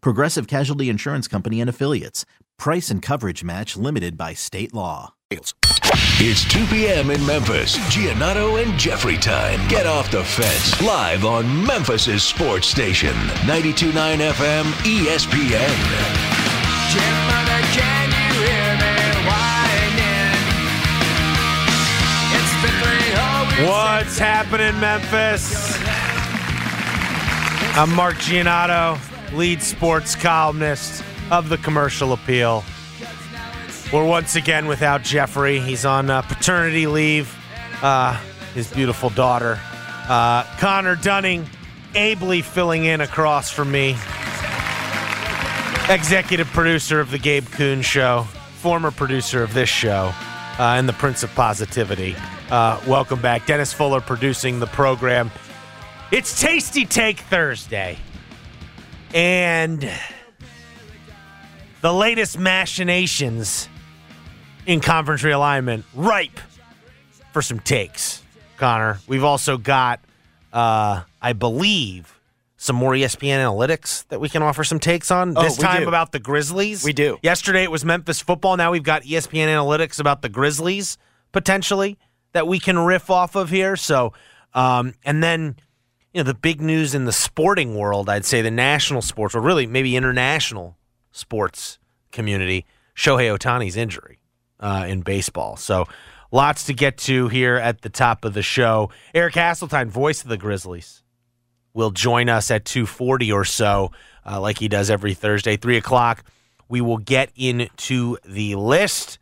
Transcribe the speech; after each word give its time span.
Progressive 0.00 0.46
Casualty 0.46 0.88
Insurance 0.88 1.28
Company 1.28 1.60
and 1.60 1.70
Affiliates. 1.70 2.24
Price 2.58 2.90
and 2.90 3.02
coverage 3.02 3.44
match 3.44 3.76
limited 3.76 4.16
by 4.16 4.32
state 4.34 4.72
law. 4.74 5.14
It's 5.30 6.44
2 6.44 6.66
p.m. 6.66 7.10
in 7.10 7.24
Memphis. 7.26 7.76
Giannotto 7.94 8.62
and 8.62 8.78
Jeffrey 8.78 9.16
time. 9.18 9.66
Get 9.68 9.84
off 9.86 10.10
the 10.10 10.22
fence. 10.24 10.80
Live 10.80 11.24
on 11.24 11.66
Memphis' 11.66 12.22
sports 12.22 12.68
station. 12.68 13.12
92.9 13.44 13.92
FM 14.32 14.64
ESPN. 14.86 15.74
can 17.74 18.08
you 18.08 18.46
hear 18.46 18.72
me 18.78 18.94
whining? 19.26 20.46
It's 22.32 22.54
been 22.62 22.76
three 22.82 23.10
whole 23.14 23.46
weeks 23.46 23.68
What's 23.68 24.18
happening, 24.18 24.78
Memphis? 24.80 25.76
I'm 27.78 27.92
Mark 27.94 28.14
Giannotto, 28.14 28.96
lead 29.32 29.62
sports 29.62 30.14
columnist 30.14 31.02
of 31.30 31.48
the 31.48 31.58
Commercial 31.58 32.12
Appeal. 32.12 32.64
We're 33.92 34.06
once 34.06 34.36
again 34.36 34.66
without 34.66 35.02
Jeffrey. 35.02 35.60
He's 35.60 35.84
on 35.84 36.10
uh, 36.10 36.22
paternity 36.22 36.86
leave. 36.86 37.34
Uh, 37.82 38.20
his 38.54 38.72
beautiful 38.72 39.10
daughter, 39.10 39.60
uh, 40.08 40.42
Connor 40.58 40.96
Dunning, 40.96 41.46
ably 41.94 42.40
filling 42.40 42.86
in 42.86 43.02
across 43.02 43.50
from 43.50 43.70
me. 43.70 43.90
Executive 45.90 46.48
producer 46.48 46.98
of 46.98 47.10
the 47.10 47.18
Gabe 47.18 47.46
Kuhn 47.50 47.82
Show, 47.82 48.22
former 48.54 48.90
producer 48.90 49.42
of 49.42 49.52
this 49.52 49.68
show, 49.68 50.10
uh, 50.58 50.74
and 50.78 50.88
the 50.88 50.94
Prince 50.94 51.22
of 51.22 51.32
Positivity. 51.34 52.16
Uh, 52.50 52.80
welcome 52.86 53.20
back. 53.20 53.46
Dennis 53.46 53.74
Fuller 53.74 54.00
producing 54.00 54.58
the 54.58 54.66
program. 54.68 55.30
It's 56.10 56.40
Tasty 56.40 56.86
Take 56.86 57.20
Thursday. 57.20 57.98
And 59.16 59.90
the 61.80 61.90
latest 61.90 62.38
machinations 62.38 63.66
in 64.66 64.80
conference 64.80 65.22
realignment 65.22 65.84
ripe 65.94 66.38
for 67.32 67.40
some 67.40 67.58
takes, 67.58 68.22
Connor. 68.58 68.98
We've 69.08 69.24
also 69.24 69.56
got, 69.56 70.00
uh, 70.52 71.04
I 71.22 71.32
believe, 71.32 72.20
some 72.58 72.76
more 72.76 72.92
ESPN 72.92 73.38
analytics 73.38 74.06
that 74.08 74.20
we 74.20 74.28
can 74.28 74.42
offer 74.42 74.64
some 74.64 74.78
takes 74.78 75.10
on. 75.10 75.32
Oh, 75.34 75.42
this 75.42 75.56
time 75.56 75.84
do. 75.84 75.88
about 75.88 76.12
the 76.12 76.18
Grizzlies. 76.18 76.84
We 76.84 76.92
do. 76.92 77.18
Yesterday 77.22 77.62
it 77.62 77.70
was 77.70 77.86
Memphis 77.86 78.20
football. 78.20 78.58
Now 78.58 78.70
we've 78.70 78.82
got 78.82 79.04
ESPN 79.04 79.46
analytics 79.46 79.98
about 79.98 80.20
the 80.20 80.28
Grizzlies 80.28 80.98
potentially 81.32 81.96
that 82.32 82.46
we 82.46 82.58
can 82.58 82.78
riff 82.78 83.08
off 83.08 83.34
of 83.34 83.48
here. 83.48 83.76
So, 83.76 84.12
um, 84.52 84.92
and 85.06 85.22
then 85.22 85.56
you 86.16 86.22
know 86.22 86.28
the 86.28 86.34
big 86.34 86.62
news 86.62 86.94
in 86.94 87.04
the 87.04 87.12
sporting 87.12 87.76
world. 87.76 88.08
I'd 88.08 88.24
say 88.24 88.40
the 88.40 88.50
national 88.50 89.02
sports, 89.02 89.34
or 89.34 89.42
really 89.42 89.66
maybe 89.66 89.96
international 89.96 90.78
sports 91.12 91.78
community. 92.10 92.64
Shohei 92.96 93.36
Ohtani's 93.36 93.76
injury 93.76 94.20
uh, 94.58 94.86
in 94.88 95.02
baseball. 95.02 95.58
So, 95.58 95.84
lots 96.32 96.64
to 96.64 96.72
get 96.72 96.96
to 97.00 97.28
here 97.28 97.56
at 97.56 97.82
the 97.82 97.90
top 97.90 98.24
of 98.24 98.32
the 98.32 98.40
show. 98.40 98.88
Eric 99.12 99.34
Hasseltine, 99.34 99.88
voice 99.88 100.22
of 100.22 100.30
the 100.30 100.38
Grizzlies 100.38 101.02
will 101.74 101.90
join 101.90 102.30
us 102.30 102.50
at 102.50 102.64
2.40 102.64 103.34
or 103.34 103.44
so 103.44 103.92
uh, 104.24 104.40
like 104.40 104.58
he 104.58 104.66
does 104.66 104.88
every 104.88 105.12
thursday 105.12 105.58
3 105.58 105.76
o'clock 105.76 106.24
we 106.70 106.80
will 106.80 106.96
get 106.96 107.30
into 107.36 108.16
the 108.24 108.54
list 108.54 109.18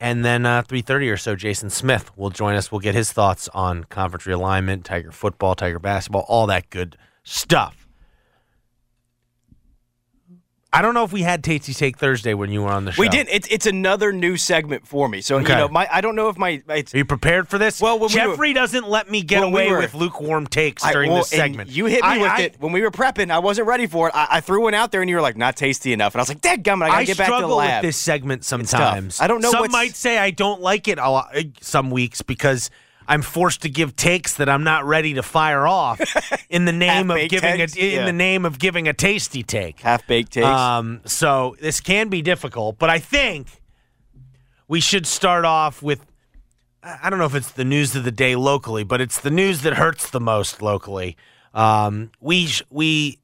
and 0.00 0.24
then 0.24 0.44
uh, 0.44 0.62
3.30 0.62 1.12
or 1.12 1.16
so 1.16 1.36
jason 1.36 1.70
smith 1.70 2.10
will 2.16 2.30
join 2.30 2.54
us. 2.54 2.70
We'll 2.70 2.80
get 2.80 2.94
his 2.94 3.12
thoughts 3.12 3.48
on 3.54 3.84
conference 3.84 4.24
realignment 4.24 4.84
tiger 4.84 5.12
football 5.12 5.54
tiger 5.54 5.78
basketball 5.78 6.24
all 6.28 6.46
that 6.46 6.70
good 6.70 6.96
stuff 7.22 7.85
i 10.76 10.82
don't 10.82 10.94
know 10.94 11.04
if 11.04 11.12
we 11.12 11.22
had 11.22 11.42
tasty 11.42 11.72
take 11.74 11.98
thursday 11.98 12.34
when 12.34 12.50
you 12.50 12.62
were 12.62 12.68
on 12.70 12.84
the 12.84 12.92
show 12.92 13.00
We 13.02 13.08
did. 13.08 13.26
It's 13.30 13.48
it's 13.48 13.66
another 13.66 14.12
new 14.12 14.36
segment 14.36 14.86
for 14.86 15.08
me. 15.08 15.20
So 15.20 15.36
Okay. 15.38 15.52
you 15.52 15.58
know, 15.58 15.68
my 15.68 15.88
I 15.90 16.00
don't 16.00 16.14
know 16.16 16.28
if 16.28 16.36
my 16.38 16.62
it's, 16.68 16.94
are 16.94 16.98
you 16.98 17.04
prepared 17.04 17.48
for 17.48 17.58
this? 17.58 17.80
Well, 17.80 17.98
when 17.98 18.12
we 18.12 18.20
were- 18.20 18.32
Jeffrey 18.32 18.52
doesn't 18.52 18.88
let 18.88 19.10
me 19.10 19.22
get 19.22 19.40
when 19.40 19.52
we 19.52 19.62
away 19.62 19.70
were- 19.72 19.78
with 19.78 19.94
lukewarm 19.94 20.46
takes 20.46 20.84
I- 20.84 20.92
during 20.92 21.10
well, 21.10 21.20
this 21.20 21.30
segment. 21.30 21.70
You 21.70 21.86
hit 21.86 22.02
me 22.02 22.08
I- 22.08 22.18
with 22.18 22.30
I- 22.30 22.40
it 22.42 22.56
when 22.60 22.72
we 22.72 22.82
were 22.82 22.90
prepping. 22.90 23.30
I 23.30 23.38
wasn't 23.38 23.66
ready 23.68 23.86
for 23.86 24.08
it. 24.08 24.14
I, 24.14 24.26
I 24.32 24.40
threw 24.40 24.62
one 24.62 24.74
out 24.74 24.92
there, 24.92 25.00
and 25.00 25.08
you 25.10 25.16
were 25.16 25.22
like, 25.22 25.36
"Not 25.36 25.56
tasty 25.56 25.92
enough." 25.92 26.14
And 26.14 26.20
I 26.20 26.22
was 26.22 26.28
like, 26.28 26.40
"Dead 26.40 26.62
gum! 26.64 26.82
I 26.82 26.88
gotta 26.88 26.98
I 26.98 27.04
get 27.04 27.16
back 27.18 27.26
to 27.26 27.30
the 27.32 27.36
struggle 27.38 27.56
lab." 27.56 27.82
with 27.82 27.88
this 27.88 27.96
segment 27.96 28.44
sometimes. 28.44 29.20
I 29.20 29.26
don't 29.26 29.40
know 29.42 29.50
Some 29.50 29.70
might 29.70 29.96
say 29.96 30.18
I 30.18 30.30
don't 30.30 30.60
like 30.60 30.88
it 30.88 30.98
a 30.98 31.08
lot, 31.08 31.36
uh, 31.36 31.42
some 31.60 31.90
weeks 31.90 32.22
because 32.22 32.70
I'm 33.08 33.22
forced 33.22 33.62
to 33.62 33.68
give 33.68 33.94
takes 33.96 34.34
that 34.34 34.48
I'm 34.48 34.64
not 34.64 34.84
ready 34.84 35.14
to 35.14 35.22
fire 35.22 35.66
off 35.66 36.00
in 36.50 36.64
the 36.64 36.72
name 36.72 37.10
of 37.10 37.28
giving 37.28 37.60
a, 37.60 37.64
in 37.64 37.70
Yeah. 37.76 38.04
the 38.06 38.12
name 38.12 38.44
of 38.44 38.58
giving 38.58 38.88
a 38.88 38.92
tasty 38.92 39.42
take. 39.42 39.80
Half 39.80 40.06
baked 40.06 40.32
takes. 40.32 40.46
Um, 40.46 41.00
so 41.04 41.56
this 41.60 41.80
can 41.80 42.08
be 42.08 42.22
difficult, 42.22 42.78
but 42.78 42.90
I 42.90 42.98
think 42.98 43.48
we 44.68 44.80
should 44.80 45.06
start 45.06 45.44
off 45.44 45.82
with 45.82 46.00
I 46.82 46.98
I 47.04 47.10
don't 47.10 47.18
know 47.18 47.26
if 47.26 47.34
it's 47.34 47.52
the 47.52 47.64
news 47.64 47.94
of 47.96 48.04
the 48.04 48.12
day 48.12 48.36
locally, 48.36 48.84
but 48.84 49.00
it's 49.00 49.20
the 49.20 49.30
news 49.30 49.62
that 49.62 49.74
hurts 49.74 50.10
the 50.10 50.20
most 50.20 50.62
locally. 50.62 51.16
Um, 51.54 52.10
we 52.20 52.48
we 52.70 53.18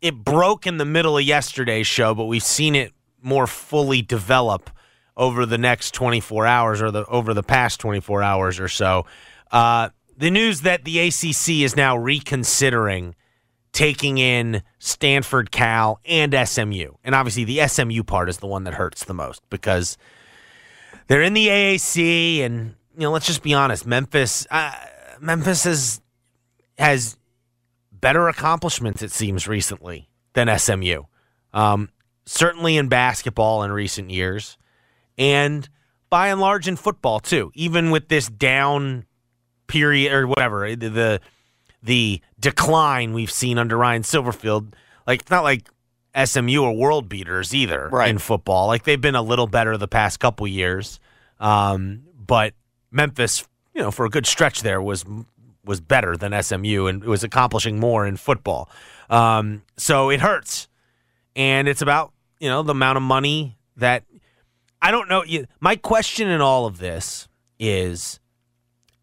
it 0.00 0.16
broke 0.24 0.66
in 0.66 0.76
the 0.78 0.84
middle 0.84 1.16
of 1.18 1.24
yesterday's 1.24 1.86
show, 1.86 2.14
but 2.14 2.24
we've 2.24 2.42
seen 2.42 2.74
it 2.74 2.92
more 3.22 3.46
fully 3.46 4.02
develop 4.02 4.68
over 5.16 5.46
the 5.46 5.58
next 5.58 5.94
24 5.94 6.46
hours 6.46 6.82
or 6.82 6.90
the 6.90 7.04
over 7.06 7.34
the 7.34 7.42
past 7.42 7.80
24 7.80 8.22
hours 8.22 8.60
or 8.60 8.68
so. 8.68 9.06
Uh, 9.50 9.90
the 10.16 10.30
news 10.30 10.62
that 10.62 10.84
the 10.84 10.98
ACC 10.98 11.62
is 11.62 11.76
now 11.76 11.96
reconsidering 11.96 13.14
taking 13.72 14.18
in 14.18 14.62
Stanford, 14.78 15.50
Cal, 15.50 15.98
and 16.04 16.34
SMU. 16.46 16.92
And 17.02 17.14
obviously, 17.14 17.44
the 17.44 17.66
SMU 17.66 18.02
part 18.02 18.28
is 18.28 18.38
the 18.38 18.46
one 18.46 18.64
that 18.64 18.74
hurts 18.74 19.04
the 19.04 19.14
most 19.14 19.42
because 19.50 19.96
they're 21.06 21.22
in 21.22 21.34
the 21.34 21.48
AAC, 21.48 22.40
and 22.40 22.74
you 22.94 23.00
know, 23.00 23.10
let's 23.10 23.26
just 23.26 23.42
be 23.42 23.54
honest, 23.54 23.86
Memphis, 23.86 24.46
uh, 24.50 24.72
Memphis 25.20 25.64
has 25.64 26.00
has 26.78 27.16
better 27.92 28.28
accomplishments, 28.28 29.02
it 29.02 29.12
seems, 29.12 29.46
recently 29.46 30.08
than 30.34 30.58
SMU. 30.58 31.04
Um, 31.54 31.90
certainly 32.24 32.76
in 32.76 32.88
basketball 32.88 33.62
in 33.62 33.72
recent 33.72 34.10
years, 34.10 34.56
and 35.18 35.68
by 36.10 36.28
and 36.28 36.40
large 36.40 36.68
in 36.68 36.76
football 36.76 37.20
too. 37.20 37.50
Even 37.54 37.90
with 37.90 38.08
this 38.08 38.28
down 38.28 39.04
period 39.66 40.12
or 40.12 40.26
whatever 40.26 40.74
the 40.76 40.88
the, 40.90 41.20
the 41.82 42.20
decline 42.38 43.12
we've 43.12 43.30
seen 43.30 43.58
under 43.58 43.76
Ryan 43.76 44.02
Silverfield, 44.02 44.74
like 45.06 45.22
it's 45.22 45.30
not 45.30 45.44
like 45.44 45.68
SMU 46.22 46.62
are 46.64 46.72
world 46.72 47.08
beaters 47.08 47.54
either 47.54 47.88
Right. 47.90 48.10
in 48.10 48.18
football. 48.18 48.66
Like 48.66 48.84
they've 48.84 49.00
been 49.00 49.14
a 49.14 49.22
little 49.22 49.46
better 49.46 49.76
the 49.78 49.88
past 49.88 50.20
couple 50.20 50.46
years, 50.46 51.00
um, 51.40 52.02
but 52.14 52.52
Memphis, 52.90 53.46
you 53.74 53.80
know, 53.80 53.90
for 53.90 54.04
a 54.04 54.10
good 54.10 54.26
stretch 54.26 54.60
there 54.62 54.82
was 54.82 55.04
was 55.64 55.80
better 55.80 56.16
than 56.16 56.32
SMU 56.42 56.86
and 56.86 57.04
was 57.04 57.22
accomplishing 57.24 57.78
more 57.80 58.04
in 58.06 58.16
football. 58.16 58.68
Um, 59.08 59.62
so 59.76 60.10
it 60.10 60.20
hurts, 60.20 60.68
and 61.36 61.68
it's 61.68 61.80
about 61.82 62.12
you 62.40 62.48
know 62.48 62.62
the 62.62 62.72
amount 62.72 62.96
of 62.98 63.02
money 63.02 63.56
that 63.76 64.04
I 64.82 64.90
don't 64.90 65.08
know. 65.08 65.24
My 65.60 65.76
question 65.76 66.28
in 66.28 66.40
all 66.40 66.66
of 66.66 66.78
this 66.78 67.28
is 67.58 68.18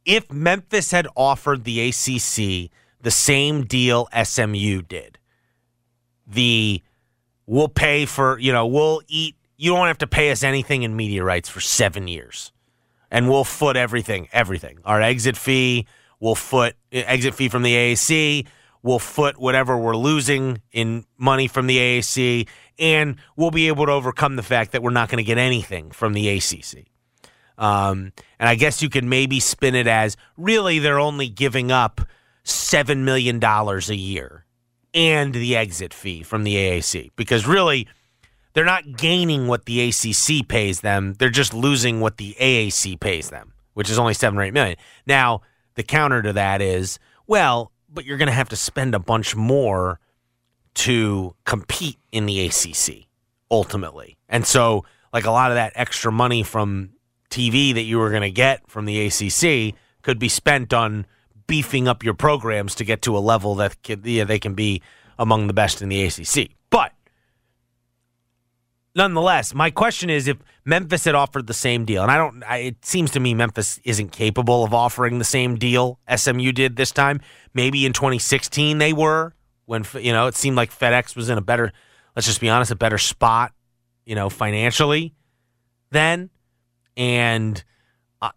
if 0.05 0.31
Memphis 0.31 0.91
had 0.91 1.07
offered 1.15 1.63
the 1.63 1.87
ACC 1.87 2.69
the 3.01 3.11
same 3.11 3.63
deal 3.65 4.09
SMU 4.23 4.81
did, 4.81 5.17
the 6.27 6.83
we'll 7.47 7.69
pay 7.69 8.05
for, 8.05 8.37
you 8.39 8.51
know, 8.51 8.67
we'll 8.67 9.01
eat 9.07 9.35
you 9.55 9.75
don't 9.75 9.87
have 9.87 9.97
to 9.97 10.07
pay 10.07 10.31
us 10.31 10.43
anything 10.43 10.83
in 10.83 10.95
media 10.95 11.23
rights 11.23 11.49
for 11.49 11.59
seven 11.59 12.07
years, 12.07 12.53
and 13.11 13.29
we'll 13.29 13.43
foot 13.43 13.75
everything, 13.75 14.29
everything. 14.31 14.79
Our 14.85 15.01
exit 15.01 15.35
fee, 15.35 15.85
we'll 16.19 16.35
foot 16.35 16.75
exit 16.91 17.35
fee 17.35 17.49
from 17.49 17.63
the 17.63 17.73
AAC, 17.73 18.47
we'll 18.83 18.99
foot 18.99 19.37
whatever 19.37 19.77
we're 19.77 19.97
losing 19.97 20.61
in 20.71 21.05
money 21.17 21.47
from 21.47 21.67
the 21.67 21.77
AAC, 21.77 22.47
and 22.79 23.17
we'll 23.35 23.51
be 23.51 23.67
able 23.67 23.85
to 23.85 23.91
overcome 23.91 24.35
the 24.35 24.43
fact 24.43 24.71
that 24.71 24.81
we're 24.81 24.89
not 24.91 25.09
going 25.09 25.17
to 25.17 25.23
get 25.23 25.37
anything 25.37 25.91
from 25.91 26.13
the 26.13 26.29
ACC. 26.29 26.85
Um, 27.57 28.13
and 28.39 28.47
I 28.47 28.55
guess 28.55 28.81
you 28.81 28.89
could 28.89 29.03
maybe 29.03 29.39
spin 29.39 29.75
it 29.75 29.85
as 29.85 30.15
really 30.37 30.79
they're 30.79 30.99
only 30.99 31.27
giving 31.27 31.71
up 31.71 32.01
$7 32.45 32.99
million 32.99 33.43
a 33.43 33.93
year 33.93 34.45
and 34.93 35.33
the 35.33 35.57
exit 35.57 35.93
fee 35.93 36.23
from 36.23 36.43
the 36.43 36.55
AAC 36.55 37.11
because 37.15 37.45
really 37.45 37.87
they're 38.53 38.65
not 38.65 38.97
gaining 38.97 39.47
what 39.47 39.65
the 39.65 39.89
ACC 39.89 40.47
pays 40.47 40.81
them. 40.81 41.15
They're 41.19 41.29
just 41.29 41.53
losing 41.53 41.99
what 41.99 42.17
the 42.17 42.35
AAC 42.39 42.99
pays 42.99 43.29
them, 43.29 43.53
which 43.73 43.89
is 43.89 43.99
only 43.99 44.13
seven 44.13 44.39
or 44.39 44.43
eight 44.43 44.53
million. 44.53 44.77
Now, 45.05 45.41
the 45.75 45.83
counter 45.83 46.21
to 46.21 46.33
that 46.33 46.61
is, 46.61 46.97
well, 47.27 47.71
but 47.89 48.05
you're 48.05 48.17
going 48.17 48.27
to 48.27 48.33
have 48.33 48.49
to 48.49 48.55
spend 48.55 48.95
a 48.95 48.99
bunch 48.99 49.35
more 49.35 49.99
to 50.75 51.35
compete 51.45 51.97
in 52.11 52.25
the 52.25 52.45
ACC 52.45 53.07
ultimately. 53.51 54.17
And 54.27 54.45
so, 54.45 54.85
like 55.11 55.25
a 55.25 55.31
lot 55.31 55.51
of 55.51 55.55
that 55.55 55.73
extra 55.75 56.11
money 56.11 56.43
from 56.43 56.91
TV 57.29 57.73
that 57.73 57.81
you 57.81 57.97
were 57.97 58.09
going 58.09 58.21
to 58.21 58.31
get 58.31 58.69
from 58.69 58.85
the 58.85 59.07
ACC 59.07 59.75
could 60.01 60.19
be 60.19 60.29
spent 60.29 60.73
on 60.73 61.05
beefing 61.47 61.87
up 61.87 62.03
your 62.03 62.13
programs 62.13 62.75
to 62.75 62.85
get 62.85 63.01
to 63.01 63.17
a 63.17 63.19
level 63.19 63.55
that 63.55 63.75
yeah, 64.03 64.23
they 64.23 64.39
can 64.39 64.53
be 64.53 64.81
among 65.17 65.47
the 65.47 65.53
best 65.53 65.81
in 65.81 65.89
the 65.89 66.03
ACC. 66.03 66.51
But 66.69 66.93
nonetheless, 68.95 69.53
my 69.53 69.71
question 69.71 70.09
is 70.09 70.27
if 70.27 70.37
Memphis 70.63 71.05
had 71.05 71.15
offered 71.15 71.47
the 71.47 71.53
same 71.53 71.85
deal, 71.85 72.03
and 72.03 72.11
I 72.11 72.17
don't, 72.17 72.43
I, 72.43 72.57
it 72.57 72.85
seems 72.85 73.11
to 73.11 73.19
me 73.19 73.33
Memphis 73.33 73.79
isn't 73.83 74.11
capable 74.11 74.63
of 74.63 74.73
offering 74.73 75.17
the 75.17 75.25
same 75.25 75.55
deal 75.57 75.99
SMU 76.15 76.51
did 76.51 76.75
this 76.75 76.91
time. 76.91 77.19
Maybe 77.53 77.85
in 77.85 77.93
2016 77.93 78.77
they 78.77 78.93
were 78.93 79.33
when 79.69 79.85
you 79.99 80.11
know 80.11 80.25
it 80.25 80.35
seemed 80.35 80.57
like 80.57 80.71
FedEx 80.77 81.15
was 81.15 81.29
in 81.29 81.37
a 81.37 81.41
better, 81.41 81.71
let's 82.15 82.25
just 82.25 82.41
be 82.41 82.49
honest, 82.49 82.71
a 82.71 82.75
better 82.75 82.97
spot, 82.97 83.53
you 84.03 84.15
know, 84.15 84.27
financially 84.27 85.13
then. 85.91 86.31
And 86.97 87.63
uh, 88.19 88.31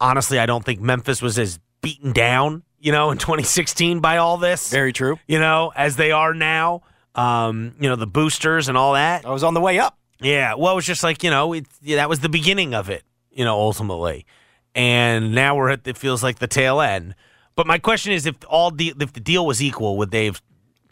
honestly, 0.00 0.40
I 0.40 0.46
don't 0.46 0.64
think 0.64 0.80
Memphis 0.80 1.22
was 1.22 1.38
as 1.38 1.60
beaten 1.82 2.12
down, 2.12 2.64
you 2.80 2.90
know, 2.90 3.12
in 3.12 3.18
2016 3.26 4.00
by 4.00 4.16
all 4.16 4.38
this. 4.38 4.70
Very 4.70 4.92
true. 4.92 5.20
You 5.28 5.38
know, 5.38 5.72
as 5.76 5.94
they 5.96 6.10
are 6.10 6.34
now. 6.34 6.82
Um, 7.14 7.74
you 7.78 7.90
know, 7.90 7.96
the 7.96 8.06
boosters 8.06 8.68
and 8.68 8.76
all 8.76 8.94
that. 8.94 9.26
I 9.26 9.30
was 9.30 9.44
on 9.44 9.52
the 9.52 9.60
way 9.60 9.78
up. 9.78 9.98
Yeah, 10.22 10.54
well, 10.54 10.72
it 10.72 10.76
was 10.76 10.86
just 10.86 11.02
like 11.04 11.22
you 11.22 11.30
know, 11.30 11.52
it, 11.52 11.66
yeah, 11.82 11.96
that 11.96 12.08
was 12.08 12.20
the 12.20 12.28
beginning 12.28 12.74
of 12.74 12.90
it. 12.90 13.04
You 13.30 13.44
know, 13.44 13.54
ultimately, 13.54 14.26
and 14.74 15.34
now 15.34 15.54
we're 15.54 15.70
at 15.70 15.86
it 15.86 15.96
feels 15.96 16.22
like 16.22 16.38
the 16.38 16.46
tail 16.46 16.80
end. 16.80 17.14
But 17.54 17.66
my 17.66 17.78
question 17.78 18.12
is, 18.12 18.24
if 18.24 18.36
all 18.48 18.70
the 18.70 18.94
if 18.98 19.12
the 19.12 19.20
deal 19.20 19.44
was 19.46 19.62
equal, 19.62 19.98
would 19.98 20.10
they 20.10 20.24
have 20.24 20.40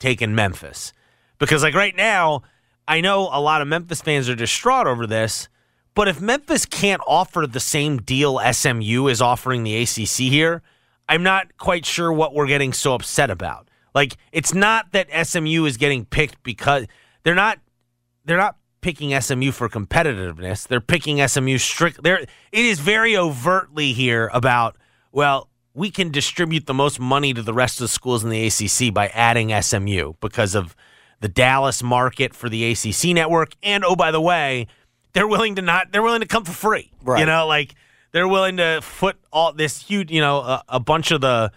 taken 0.00 0.34
Memphis? 0.34 0.92
Because 1.38 1.62
like 1.62 1.74
right 1.74 1.94
now, 1.94 2.42
I 2.88 3.00
know 3.00 3.28
a 3.32 3.40
lot 3.40 3.62
of 3.62 3.68
Memphis 3.68 4.02
fans 4.02 4.28
are 4.28 4.34
distraught 4.34 4.88
over 4.88 5.06
this. 5.06 5.48
But 5.94 6.08
if 6.08 6.20
Memphis 6.20 6.66
can't 6.66 7.02
offer 7.06 7.46
the 7.46 7.60
same 7.60 7.98
deal 7.98 8.40
SMU 8.52 9.08
is 9.08 9.20
offering 9.20 9.64
the 9.64 9.76
ACC 9.82 10.30
here, 10.30 10.62
I'm 11.08 11.22
not 11.22 11.56
quite 11.58 11.84
sure 11.84 12.12
what 12.12 12.34
we're 12.34 12.46
getting 12.46 12.72
so 12.72 12.94
upset 12.94 13.30
about. 13.30 13.68
Like 13.94 14.16
it's 14.32 14.54
not 14.54 14.92
that 14.92 15.08
SMU 15.26 15.64
is 15.64 15.76
getting 15.76 16.04
picked 16.04 16.42
because 16.42 16.86
they're 17.24 17.34
not 17.34 17.58
they're 18.24 18.36
not 18.36 18.56
picking 18.80 19.18
SMU 19.20 19.50
for 19.50 19.68
competitiveness. 19.68 20.66
They're 20.66 20.80
picking 20.80 21.26
SMU 21.26 21.58
strict 21.58 22.02
there 22.02 22.18
it 22.18 22.28
is 22.52 22.78
very 22.78 23.16
overtly 23.16 23.92
here 23.92 24.30
about 24.32 24.76
well, 25.12 25.49
we 25.80 25.90
can 25.90 26.10
distribute 26.10 26.66
the 26.66 26.74
most 26.74 27.00
money 27.00 27.32
to 27.32 27.40
the 27.40 27.54
rest 27.54 27.80
of 27.80 27.84
the 27.84 27.88
schools 27.88 28.22
in 28.22 28.28
the 28.28 28.46
ACC 28.46 28.92
by 28.92 29.08
adding 29.08 29.50
SMU 29.62 30.12
because 30.20 30.54
of 30.54 30.76
the 31.20 31.28
Dallas 31.28 31.82
market 31.82 32.34
for 32.34 32.50
the 32.50 32.70
ACC 32.70 33.14
network 33.14 33.54
and 33.62 33.82
oh 33.82 33.96
by 33.96 34.10
the 34.10 34.20
way, 34.20 34.66
they're 35.14 35.26
willing 35.26 35.54
to 35.54 35.62
not 35.62 35.90
they're 35.90 36.02
willing 36.02 36.20
to 36.20 36.26
come 36.26 36.44
for 36.44 36.52
free. 36.52 36.92
Right. 37.02 37.20
You 37.20 37.24
know, 37.24 37.46
like 37.46 37.74
they're 38.12 38.28
willing 38.28 38.58
to 38.58 38.82
foot 38.82 39.16
all 39.32 39.54
this 39.54 39.80
huge, 39.80 40.10
you 40.10 40.20
know, 40.20 40.40
a, 40.40 40.62
a 40.68 40.80
bunch 40.80 41.12
of 41.12 41.22
the 41.22 41.50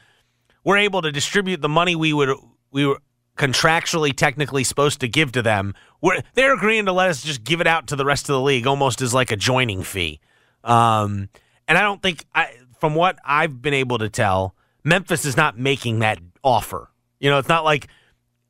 we're 0.64 0.78
able 0.78 1.02
to 1.02 1.12
distribute 1.12 1.60
the 1.60 1.68
money 1.68 1.94
we 1.94 2.14
would 2.14 2.30
we 2.72 2.86
were 2.86 3.00
contractually 3.38 4.16
technically 4.16 4.64
supposed 4.64 5.02
to 5.02 5.10
give 5.10 5.34
to 5.34 5.42
them. 5.42 5.76
We're, 6.02 6.22
they're 6.34 6.54
agreeing 6.54 6.86
to 6.86 6.94
let 6.94 7.10
us 7.10 7.24
just 7.24 7.44
give 7.44 7.60
it 7.60 7.68
out 7.68 7.88
to 7.88 7.98
the 7.98 8.06
rest 8.06 8.30
of 8.30 8.36
the 8.36 8.42
league 8.42 8.68
almost 8.68 9.02
as 9.02 9.14
like 9.14 9.32
a 9.32 9.36
joining 9.36 9.84
fee. 9.84 10.22
Um, 10.64 11.28
and 11.68 11.78
I 11.78 11.82
don't 11.82 12.02
think 12.02 12.26
I 12.34 12.54
from 12.84 12.96
what 12.96 13.18
I've 13.24 13.62
been 13.62 13.74
able 13.74 14.00
to 14.00 14.10
tell, 14.10 14.58
Memphis 14.84 15.24
is 15.24 15.38
not 15.38 15.58
making 15.58 16.00
that 16.00 16.20
offer. 16.44 16.92
You 17.22 17.30
know, 17.30 17.38
it's 17.38 17.48
not 17.48 17.64
like 17.64 17.88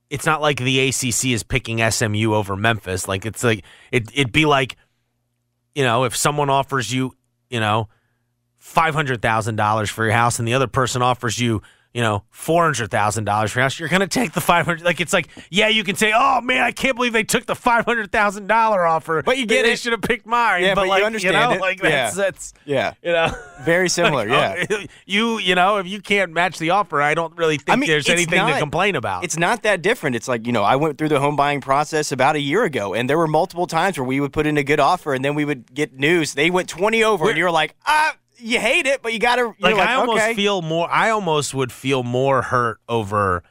it's 0.09 0.25
not 0.25 0.41
like 0.41 0.57
the 0.57 0.87
ACC 0.89 1.25
is 1.25 1.43
picking 1.43 1.87
SMU 1.91 2.33
over 2.33 2.55
Memphis. 2.55 3.07
Like 3.07 3.27
it's 3.27 3.43
like 3.43 3.63
it 3.91 4.09
it'd 4.11 4.31
be 4.31 4.45
like 4.45 4.75
you 5.75 5.83
know, 5.83 6.05
if 6.05 6.15
someone 6.15 6.49
offers 6.49 6.91
you, 6.91 7.15
you 7.51 7.59
know, 7.59 7.89
five 8.57 8.95
hundred 8.95 9.21
thousand 9.21 9.55
dollars 9.55 9.91
for 9.91 10.03
your 10.03 10.13
house, 10.13 10.39
and 10.39 10.47
the 10.47 10.55
other 10.55 10.65
person 10.65 11.03
offers 11.03 11.39
you, 11.39 11.61
you 11.93 12.01
know, 12.01 12.23
four 12.31 12.63
hundred 12.63 12.89
thousand 12.89 13.25
dollars 13.25 13.51
for 13.51 13.59
your 13.59 13.63
house, 13.63 13.79
you're 13.79 13.87
gonna 13.89 14.07
take 14.07 14.33
the 14.33 14.41
five 14.41 14.65
hundred. 14.65 14.81
Like 14.83 14.99
it's 14.99 15.13
like, 15.13 15.27
yeah, 15.51 15.67
you 15.67 15.83
can 15.83 15.95
say, 15.95 16.11
oh 16.15 16.41
man, 16.41 16.63
I 16.63 16.71
can't 16.71 16.95
believe 16.95 17.13
they 17.13 17.23
took 17.23 17.45
the 17.45 17.55
five 17.55 17.85
hundred 17.85 18.11
thousand 18.11 18.47
dollar 18.47 18.85
offer, 18.85 19.21
But 19.21 19.37
you 19.37 19.45
get 19.45 19.63
they 19.63 19.73
it. 19.73 19.79
should 19.79 19.91
have 19.91 20.01
picked 20.01 20.25
mine. 20.25 20.63
Yeah, 20.63 20.73
but 20.75 20.83
you 20.85 20.89
like, 20.89 21.03
understand 21.03 21.35
know, 21.35 21.51
it. 21.55 21.61
like 21.61 21.83
Yeah. 21.83 21.89
that's 22.11 22.15
that's 22.15 22.53
Yeah. 22.65 22.93
you 23.03 23.11
know. 23.11 23.31
Very 23.63 23.89
similar. 23.99 24.27
Like, 24.27 24.69
yeah. 24.69 24.77
oh, 24.77 24.83
you 25.05 25.37
you 25.39 25.53
know 25.55 25.77
if 25.77 25.87
you 25.87 26.01
can't 26.01 26.31
match 26.33 26.57
the 26.57 26.71
offer, 26.71 27.01
I 27.01 27.13
don't 27.13 27.37
really 27.37 27.57
think 27.57 27.69
I 27.69 27.75
mean, 27.75 27.89
there's 27.89 28.09
anything 28.09 28.45
to 28.45 28.57
complain 28.57 28.95
about. 28.95 29.23
It's 29.23 29.37
not 29.37 29.61
that 29.63 29.81
different. 29.83 30.15
It's 30.15 30.27
like, 30.27 30.47
you 30.47 30.51
know, 30.51 30.63
I 30.63 30.75
went 30.77 30.97
through 30.97 31.09
the 31.09 31.19
home 31.19 31.35
buying 31.35 31.61
process 31.61 32.11
about 32.11 32.35
a 32.35 32.39
year 32.39 32.63
ago, 32.63 32.93
and 32.95 33.07
there 33.09 33.17
were 33.19 33.27
multiple 33.27 33.67
times 33.67 33.97
where 33.99 34.05
we 34.05 34.19
would 34.19 34.33
put 34.33 34.47
in 34.47 34.57
a 34.57 34.63
good 34.63 34.79
offer, 34.79 35.13
and 35.13 35.23
then 35.23 35.35
we 35.35 35.45
would 35.45 35.73
get 35.73 35.93
news. 35.93 36.33
They 36.33 36.49
went 36.49 36.67
20 36.69 37.03
over, 37.03 37.29
and 37.29 37.37
you're 37.37 37.51
like, 37.51 37.75
ah, 37.85 38.15
you 38.43 38.59
hate 38.59 38.85
it, 38.85 39.01
but 39.01 39.13
you 39.13 39.19
got 39.19 39.37
to, 39.37 39.47
like, 39.59 39.75
like, 39.75 39.87
I 39.87 39.95
almost 39.95 40.21
okay. 40.21 40.33
feel 40.33 40.61
more. 40.61 40.89
I 40.89 41.09
almost 41.09 41.53
would 41.53 41.71
feel 41.71 42.03
more 42.03 42.41
hurt 42.41 42.79
over 42.87 43.43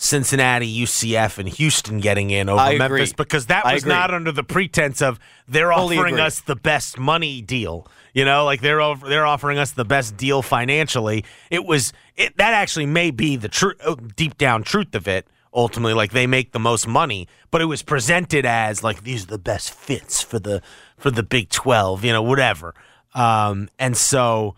Cincinnati, 0.00 0.82
UCF, 0.84 1.38
and 1.38 1.48
Houston 1.48 1.98
getting 1.98 2.30
in 2.30 2.48
over. 2.48 2.78
Memphis 2.78 3.12
because 3.12 3.46
that 3.46 3.64
was 3.64 3.84
not 3.84 4.14
under 4.14 4.30
the 4.30 4.44
pretense 4.44 5.02
of 5.02 5.18
they're 5.48 5.72
Fully 5.72 5.98
offering 5.98 6.14
agree. 6.14 6.24
us 6.24 6.40
the 6.40 6.54
best 6.54 6.98
money 6.98 7.42
deal. 7.42 7.84
You 8.14 8.24
know, 8.24 8.44
like 8.44 8.60
they're 8.60 8.80
over, 8.80 9.08
they're 9.08 9.26
offering 9.26 9.58
us 9.58 9.72
the 9.72 9.84
best 9.84 10.16
deal 10.16 10.40
financially. 10.40 11.24
It 11.50 11.64
was 11.64 11.92
it 12.16 12.36
that 12.36 12.54
actually 12.54 12.86
may 12.86 13.10
be 13.10 13.34
the 13.34 13.48
true 13.48 13.74
oh, 13.84 13.96
deep 13.96 14.38
down 14.38 14.62
truth 14.62 14.94
of 14.94 15.08
it. 15.08 15.26
Ultimately, 15.52 15.94
like 15.94 16.12
they 16.12 16.28
make 16.28 16.52
the 16.52 16.60
most 16.60 16.86
money, 16.86 17.26
but 17.50 17.60
it 17.60 17.64
was 17.64 17.82
presented 17.82 18.46
as 18.46 18.84
like 18.84 19.02
these 19.02 19.24
are 19.24 19.28
the 19.28 19.38
best 19.38 19.72
fits 19.72 20.22
for 20.22 20.38
the 20.38 20.62
for 20.96 21.10
the 21.10 21.24
Big 21.24 21.48
Twelve. 21.48 22.04
You 22.04 22.12
know, 22.12 22.22
whatever. 22.22 22.72
Um, 23.14 23.68
and 23.78 23.96
so, 23.96 24.54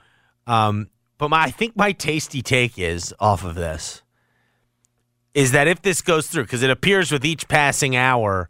um, 0.47 0.89
but 1.19 1.31
my 1.31 1.45
I 1.45 1.51
think 1.51 1.77
my 1.77 1.93
tasty 1.93 2.43
take 2.43 2.79
is 2.79 3.15
off 3.21 3.45
of 3.45 3.55
this 3.55 4.03
is 5.35 5.53
that 5.53 5.69
if 5.69 5.83
this 5.83 6.03
goes 6.03 6.27
through, 6.27 6.45
because 6.45 6.63
it 6.63 6.71
appears 6.71 7.13
with 7.13 7.25
each 7.25 7.47
passing 7.49 7.95
hour, 7.95 8.49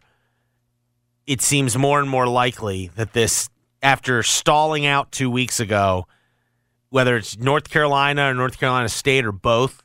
it 1.27 1.41
seems 1.41 1.77
more 1.77 1.99
and 1.99 2.09
more 2.09 2.27
likely 2.27 2.89
that 2.95 3.13
this, 3.13 3.49
after 3.83 4.23
stalling 4.23 4.85
out 4.85 5.11
two 5.11 5.29
weeks 5.29 5.59
ago, 5.59 6.07
whether 6.89 7.15
it's 7.15 7.37
North 7.37 7.69
Carolina 7.69 8.31
or 8.31 8.33
North 8.33 8.59
Carolina 8.59 8.89
State 8.89 9.25
or 9.25 9.31
both, 9.31 9.83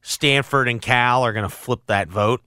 Stanford 0.00 0.68
and 0.68 0.80
Cal 0.80 1.24
are 1.24 1.32
going 1.32 1.48
to 1.48 1.54
flip 1.54 1.80
that 1.86 2.08
vote. 2.08 2.42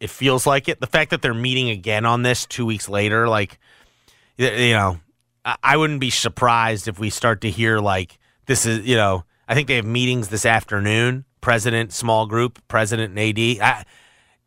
It 0.00 0.10
feels 0.10 0.46
like 0.46 0.68
it. 0.68 0.80
The 0.80 0.86
fact 0.86 1.10
that 1.10 1.22
they're 1.22 1.34
meeting 1.34 1.70
again 1.70 2.04
on 2.04 2.22
this 2.22 2.46
two 2.46 2.66
weeks 2.66 2.88
later, 2.88 3.28
like, 3.28 3.58
you 4.36 4.72
know, 4.72 4.98
I- 5.62 5.76
wouldn't 5.76 6.00
be 6.00 6.10
surprised 6.10 6.88
if 6.88 6.98
we 6.98 7.10
start 7.10 7.40
to 7.42 7.50
hear 7.50 7.78
like 7.78 8.18
this 8.46 8.66
is, 8.66 8.86
you 8.86 8.96
know, 8.96 9.24
I 9.48 9.54
think 9.54 9.68
they 9.68 9.76
have 9.76 9.84
meetings 9.86 10.28
this 10.28 10.44
afternoon. 10.46 11.24
President, 11.40 11.92
small 11.92 12.26
group, 12.26 12.60
president 12.68 13.16
and 13.16 13.18
AD. 13.18 13.60
I, 13.62 13.84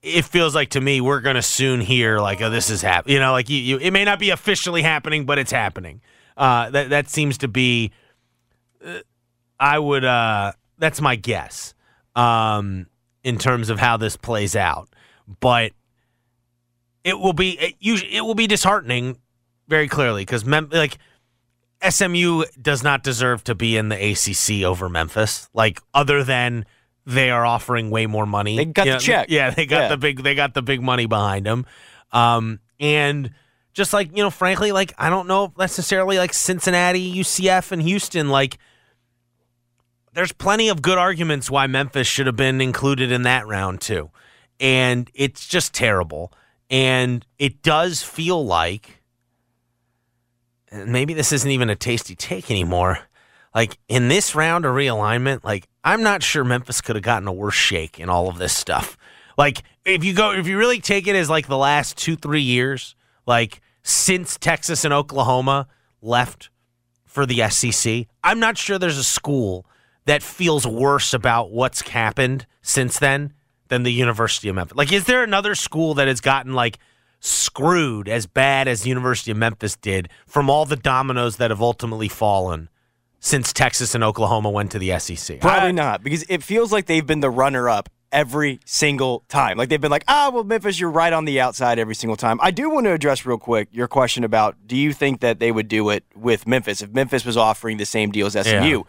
it 0.02 0.26
feels 0.26 0.54
like 0.56 0.70
to 0.72 0.82
me 0.82 1.00
we're 1.00 1.22
to 1.22 1.42
soon 1.42 1.80
hear 1.82 2.20
like, 2.20 2.42
oh, 2.42 2.50
this 2.50 2.70
is 2.70 2.82
happening. 2.82 3.14
You 3.16 3.20
know, 3.22 3.32
like 3.32 3.50
you, 3.50 3.58
you, 3.58 3.78
it 3.78 3.92
may 3.92 4.04
not 4.04 4.20
be 4.20 4.30
officially 4.32 4.82
happening, 4.82 5.26
but 5.26 5.38
it's 5.40 5.52
happening. 5.52 6.02
Uh, 6.36 6.70
that 6.72 6.90
that 6.90 7.10
seems 7.10 7.38
to 7.40 7.48
be. 7.48 7.92
uh, 8.86 9.00
I 9.60 9.78
would. 9.80 10.04
Uh, 10.04 10.54
that's 10.78 11.00
my 11.02 11.16
guess. 11.16 11.74
Um, 12.16 12.88
in 13.24 13.38
terms 13.38 13.70
of 13.70 13.80
how 13.80 13.98
this 13.98 14.18
plays 14.18 14.56
out, 14.56 14.90
but 15.40 15.72
it 17.04 17.20
will 17.20 17.34
be 17.34 17.52
it, 17.52 17.76
it 17.80 18.22
will 18.22 18.36
be 18.36 18.48
disheartening 18.48 19.18
very 19.72 19.88
clearly 19.88 20.22
because 20.22 20.46
Mem- 20.46 20.70
like 20.72 21.00
SMU 21.88 22.44
does 22.62 22.84
not 22.84 23.02
deserve 23.04 23.44
to 23.46 23.56
be 23.56 23.76
in 23.78 23.90
the 23.90 23.96
ACC 24.12 24.64
over 24.64 24.88
Memphis. 24.90 25.50
Like 25.56 25.80
other 25.96 26.24
than 26.24 26.66
they 27.08 27.32
are 27.32 27.44
offering 27.44 27.90
way 27.90 28.06
more 28.06 28.28
money. 28.28 28.58
They 28.58 28.66
got 28.66 28.86
You 28.86 28.92
the 28.92 28.96
know, 28.98 29.00
check. 29.00 29.28
Yeah, 29.30 29.50
they 29.50 29.66
got 29.66 29.82
Yeah. 29.84 29.88
the 29.88 29.98
big 29.98 30.22
they 30.22 30.36
got 30.36 30.54
the 30.54 30.62
big 30.62 30.82
money 30.84 31.08
behind 31.08 31.48
them. 31.48 31.66
Um, 32.12 32.60
and 32.80 33.32
Just 33.74 33.94
like, 33.94 34.10
you 34.16 34.22
know, 34.22 34.30
frankly, 34.30 34.72
like 34.74 34.94
I 34.98 35.10
don't 35.10 35.28
know 35.28 35.54
necessarily 35.58 36.18
like 36.18 36.34
Cincinnati, 36.34 37.00
UCF, 37.20 37.72
and 37.72 37.82
Houston. 37.82 38.28
Like, 38.30 38.58
there's 40.14 40.34
plenty 40.34 40.68
of 40.68 40.82
good 40.82 40.98
arguments 40.98 41.50
why 41.50 41.68
Memphis 41.68 42.06
should 42.06 42.28
have 42.28 42.36
been 42.36 42.60
included 42.60 43.12
in 43.14 43.24
that 43.24 43.48
round 43.48 43.80
too. 43.80 44.12
And 44.60 45.10
it's 45.16 45.48
just 45.48 45.74
terrible. 45.74 46.34
And 46.70 47.26
it 47.40 47.62
does 47.64 48.04
feel 48.04 48.46
like 48.46 49.01
maybe 50.72 51.14
this 51.14 51.32
isn't 51.32 51.52
even 51.52 51.70
a 51.70 51.76
tasty 51.76 52.16
take 52.16 52.50
anymore. 52.50 53.00
Like 53.54 53.78
in 53.88 54.08
this 54.08 54.34
round 54.34 54.66
of 54.66 54.74
realignment, 54.74 55.44
like 55.44 55.68
I'm 55.84 56.04
not 56.04 56.24
sure 56.24 56.44
Memphis 56.44 56.82
could 56.82 56.96
have 56.96 57.04
gotten 57.04 57.28
a 57.28 57.34
worse 57.34 57.56
shake 57.56 58.00
in 58.00 58.10
all 58.10 58.30
of 58.30 58.38
this 58.38 58.56
stuff. 58.56 58.98
Like 59.38 59.64
if 59.86 60.04
you 60.04 60.14
go 60.14 60.32
if 60.32 60.48
you 60.48 60.58
really 60.58 60.80
take 60.80 61.08
it 61.08 61.16
as 61.16 61.30
like 61.30 61.48
the 61.48 61.58
last 61.58 61.98
2 61.98 62.16
3 62.16 62.42
years, 62.42 62.96
like 63.26 63.62
since 63.84 64.38
Texas 64.38 64.86
and 64.86 64.94
Oklahoma 64.94 65.68
left 66.02 66.50
for 67.06 67.26
the 67.26 67.48
SEC, 67.50 68.08
I'm 68.24 68.40
not 68.40 68.58
sure 68.58 68.80
there's 68.80 68.98
a 68.98 69.04
school 69.04 69.66
that 70.06 70.24
feels 70.24 70.66
worse 70.66 71.14
about 71.14 71.52
what's 71.52 71.82
happened 71.82 72.46
since 72.62 73.00
then 73.00 73.34
than 73.68 73.84
the 73.84 73.92
University 73.92 74.48
of 74.48 74.56
Memphis. 74.56 74.78
Like 74.78 74.94
is 74.94 75.06
there 75.06 75.24
another 75.24 75.56
school 75.56 75.94
that 75.96 76.08
has 76.08 76.22
gotten 76.22 76.54
like 76.54 76.78
screwed 77.22 78.10
as 78.10 78.26
bad 78.26 78.68
as 78.68 78.82
the 78.82 78.90
University 78.90 79.32
of 79.32 79.38
Memphis 79.38 79.78
did 79.78 80.10
from 80.26 80.50
all 80.50 80.66
the 80.66 80.76
dominoes 80.76 81.38
that 81.38 81.52
have 81.52 81.62
ultimately 81.62 82.10
fallen 82.10 82.68
since 83.20 83.54
Texas 83.54 83.94
and 83.96 84.04
Oklahoma 84.04 84.50
went 84.50 84.72
to 84.72 84.80
the 84.80 84.98
SEC. 85.00 85.40
Probably 85.40 85.70
I- 85.70 85.72
not, 85.72 86.04
because 86.04 86.26
it 86.28 86.44
feels 86.44 86.72
like 86.72 86.88
they've 86.88 87.06
been 87.06 87.20
the 87.20 87.30
runner 87.30 87.70
up 87.70 87.88
every 88.12 88.60
single 88.66 89.24
time. 89.30 89.58
Like 89.58 89.70
they've 89.70 89.80
been 89.80 89.92
like, 89.92 90.04
ah, 90.08 90.32
well, 90.34 90.44
Memphis, 90.44 90.80
you're 90.80 90.90
right 90.90 91.14
on 91.14 91.26
the 91.26 91.40
outside 91.40 91.80
every 91.80 91.96
single 91.96 92.18
time. 92.18 92.40
I 92.42 92.52
do 92.52 92.70
want 92.70 92.86
to 92.88 92.92
address 92.92 93.26
real 93.26 93.38
quick 93.38 93.70
your 93.72 93.88
question 93.88 94.24
about 94.24 94.58
do 94.66 94.76
you 94.76 94.92
think 94.92 95.22
that 95.22 95.40
they 95.40 95.52
would 95.52 95.68
do 95.68 95.90
it 95.92 96.04
with 96.16 96.48
Memphis 96.48 96.82
if 96.82 96.90
Memphis 96.92 97.24
was 97.24 97.38
offering 97.38 97.78
the 97.78 97.86
same 97.86 98.12
deal 98.12 98.28
as 98.28 98.34
SMU? 98.34 98.78
Yeah. 98.78 98.82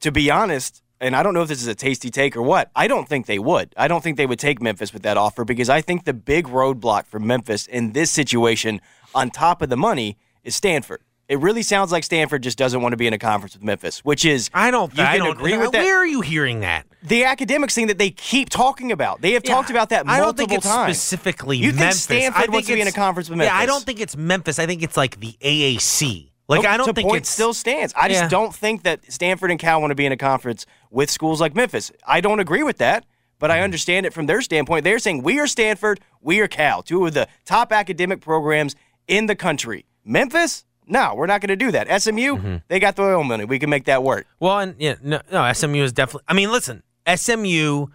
To 0.00 0.12
be 0.12 0.30
honest, 0.30 0.81
and 1.02 1.14
I 1.14 1.22
don't 1.22 1.34
know 1.34 1.42
if 1.42 1.48
this 1.48 1.60
is 1.60 1.68
a 1.68 1.74
tasty 1.74 2.10
take 2.10 2.36
or 2.36 2.42
what, 2.42 2.70
I 2.74 2.86
don't 2.86 3.08
think 3.08 3.26
they 3.26 3.38
would. 3.38 3.74
I 3.76 3.88
don't 3.88 4.02
think 4.02 4.16
they 4.16 4.26
would 4.26 4.38
take 4.38 4.62
Memphis 4.62 4.92
with 4.92 5.02
that 5.02 5.16
offer 5.16 5.44
because 5.44 5.68
I 5.68 5.80
think 5.80 6.04
the 6.04 6.14
big 6.14 6.46
roadblock 6.46 7.06
for 7.06 7.18
Memphis 7.18 7.66
in 7.66 7.92
this 7.92 8.10
situation, 8.10 8.80
on 9.14 9.30
top 9.30 9.60
of 9.60 9.68
the 9.68 9.76
money, 9.76 10.16
is 10.44 10.56
Stanford. 10.56 11.02
It 11.28 11.38
really 11.38 11.62
sounds 11.62 11.92
like 11.92 12.04
Stanford 12.04 12.42
just 12.42 12.58
doesn't 12.58 12.82
want 12.82 12.92
to 12.92 12.96
be 12.96 13.06
in 13.06 13.12
a 13.12 13.18
conference 13.18 13.54
with 13.54 13.62
Memphis, 13.62 14.04
which 14.04 14.24
is 14.24 14.50
I 14.54 14.70
don't. 14.70 14.96
You 14.96 15.02
I 15.02 15.18
don't 15.18 15.36
agree 15.36 15.56
with 15.56 15.72
that. 15.72 15.82
Where 15.82 15.98
are 15.98 16.06
you 16.06 16.20
hearing 16.20 16.60
that? 16.60 16.86
the 17.02 17.24
academics 17.24 17.74
thing 17.74 17.88
that 17.88 17.98
they 17.98 18.10
keep 18.10 18.48
talking 18.48 18.92
about. 18.92 19.20
They 19.20 19.32
have 19.32 19.42
talked 19.42 19.70
about 19.70 19.88
that 19.90 20.04
I 20.06 20.20
multiple 20.20 20.26
don't 20.26 20.36
think 20.36 20.52
it's 20.52 20.66
times. 20.66 20.98
specifically 20.98 21.56
You 21.58 21.72
think 21.72 21.92
Stanford 21.94 22.38
I 22.38 22.40
think 22.42 22.52
wants 22.52 22.68
to 22.68 22.74
be 22.74 22.80
in 22.80 22.88
a 22.88 22.92
conference 22.92 23.28
with 23.28 23.38
Memphis? 23.38 23.52
Yeah, 23.52 23.58
I 23.58 23.66
don't 23.66 23.84
think 23.84 24.00
it's 24.00 24.16
Memphis. 24.16 24.58
I 24.58 24.66
think 24.66 24.82
it's 24.82 24.96
like 24.96 25.18
the 25.20 25.32
AAC. 25.40 26.31
Like 26.48 26.60
Okay, 26.60 26.68
I 26.68 26.76
don't 26.76 26.92
think 26.94 27.08
point 27.08 27.18
it's 27.22 27.28
still 27.30 27.54
stands. 27.54 27.94
I 27.96 28.08
just 28.08 28.22
Yeah. 28.22 28.28
don't 28.28 28.54
think 28.54 28.82
that 28.82 29.10
Stanford 29.12 29.50
and 29.50 29.60
Cal 29.60 29.80
want 29.80 29.90
to 29.90 29.94
be 29.94 30.06
in 30.06 30.12
a 30.12 30.16
conference 30.16 30.66
with 30.90 31.10
schools 31.10 31.40
like 31.40 31.54
Memphis. 31.54 31.92
I 32.06 32.20
don't 32.20 32.40
agree 32.40 32.62
with 32.62 32.78
that, 32.78 33.04
but 33.38 33.50
Mm-hmm. 33.50 33.60
I 33.60 33.62
understand 33.62 34.06
it 34.06 34.12
from 34.12 34.26
their 34.26 34.42
standpoint. 34.42 34.84
They're 34.84 34.98
saying 34.98 35.22
we 35.22 35.38
are 35.38 35.46
Stanford, 35.46 36.00
we 36.20 36.40
are 36.40 36.48
Cal, 36.48 36.82
two 36.82 37.06
of 37.06 37.14
the 37.14 37.28
top 37.44 37.72
academic 37.72 38.20
programs 38.20 38.74
in 39.08 39.26
the 39.26 39.36
country. 39.36 39.86
Memphis, 40.04 40.64
no, 40.86 41.14
we're 41.14 41.26
not 41.26 41.40
going 41.40 41.48
to 41.48 41.56
do 41.56 41.70
that. 41.70 41.86
SMU, 42.02 42.36
Mm-hmm. 42.36 42.56
they 42.68 42.80
got 42.80 42.96
the 42.96 43.02
oil 43.02 43.22
money. 43.24 43.44
We 43.44 43.58
can 43.60 43.70
make 43.70 43.84
that 43.84 44.02
work. 44.02 44.26
Well, 44.40 44.58
and 44.58 44.74
yeah, 44.78 44.96
no, 45.02 45.20
no, 45.30 45.50
SMU 45.52 45.82
is 45.82 45.92
definitely. 45.92 46.24
I 46.28 46.34
mean, 46.34 46.50
listen, 46.50 46.82
SMU. 47.06 47.86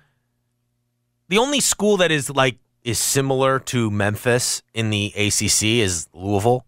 The 1.29 1.37
only 1.37 1.59
school 1.59 1.97
that 1.97 2.11
is 2.11 2.29
like 2.29 2.57
is 2.83 2.99
similar 2.99 3.59
to 3.59 3.91
Memphis 3.91 4.61
in 4.73 4.89
the 4.89 5.07
ACC 5.17 5.63
is 5.83 6.07
Louisville. 6.13 6.65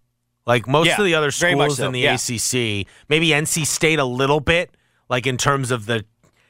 Like 0.50 0.68
most 0.68 0.88
Yeah, 0.88 0.98
of 0.98 1.06
the 1.06 1.14
other 1.14 1.30
schools 1.30 1.78
so, 1.78 1.86
in 1.86 1.92
the 1.92 2.00
yeah. 2.00 2.16
ACC, 2.16 2.88
maybe 3.08 3.28
NC 3.30 3.68
State 3.68 4.00
a 4.00 4.04
little 4.04 4.40
bit, 4.40 4.72
like 5.08 5.28
in 5.28 5.38
terms 5.38 5.70
of 5.70 5.86
the, 5.86 6.04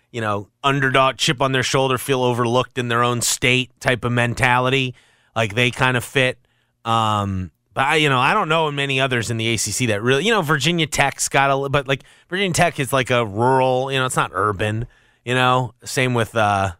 you 0.09 0.21
know, 0.21 0.47
underdog 0.63 1.17
chip 1.17 1.41
on 1.41 1.51
their 1.51 1.63
shoulder, 1.63 1.97
feel 1.97 2.23
overlooked 2.23 2.77
in 2.77 2.87
their 2.87 3.03
own 3.03 3.19
state 3.19 3.77
type 3.81 4.05
of 4.05 4.13
mentality. 4.13 4.95
Like 5.35 5.53
they 5.53 5.69
kind 5.69 5.97
of 5.97 6.05
fit. 6.05 6.39
Um, 6.85 7.51
but 7.73 7.83
I, 7.83 7.95
you 7.97 8.07
know, 8.07 8.19
I 8.19 8.33
don't 8.33 8.47
know 8.47 8.71
many 8.71 9.01
others 9.01 9.29
in 9.29 9.35
the 9.35 9.53
ACC 9.53 9.89
that 9.89 10.01
really, 10.01 10.23
you 10.23 10.31
know, 10.31 10.43
Virginia 10.43 10.87
Tech's 10.87 11.27
got 11.27 11.51
a, 11.51 11.67
but 11.67 11.85
like 11.85 12.03
Virginia 12.29 12.53
Tech 12.53 12.79
is 12.79 12.93
like 12.93 13.09
a 13.09 13.25
rural, 13.25 13.91
you 13.91 13.99
know, 13.99 14.05
it's 14.05 14.15
not 14.15 14.31
urban. 14.33 14.87
You 15.25 15.35
know, 15.35 15.73
same 15.83 16.13
with, 16.13 16.37
uh, 16.37 16.71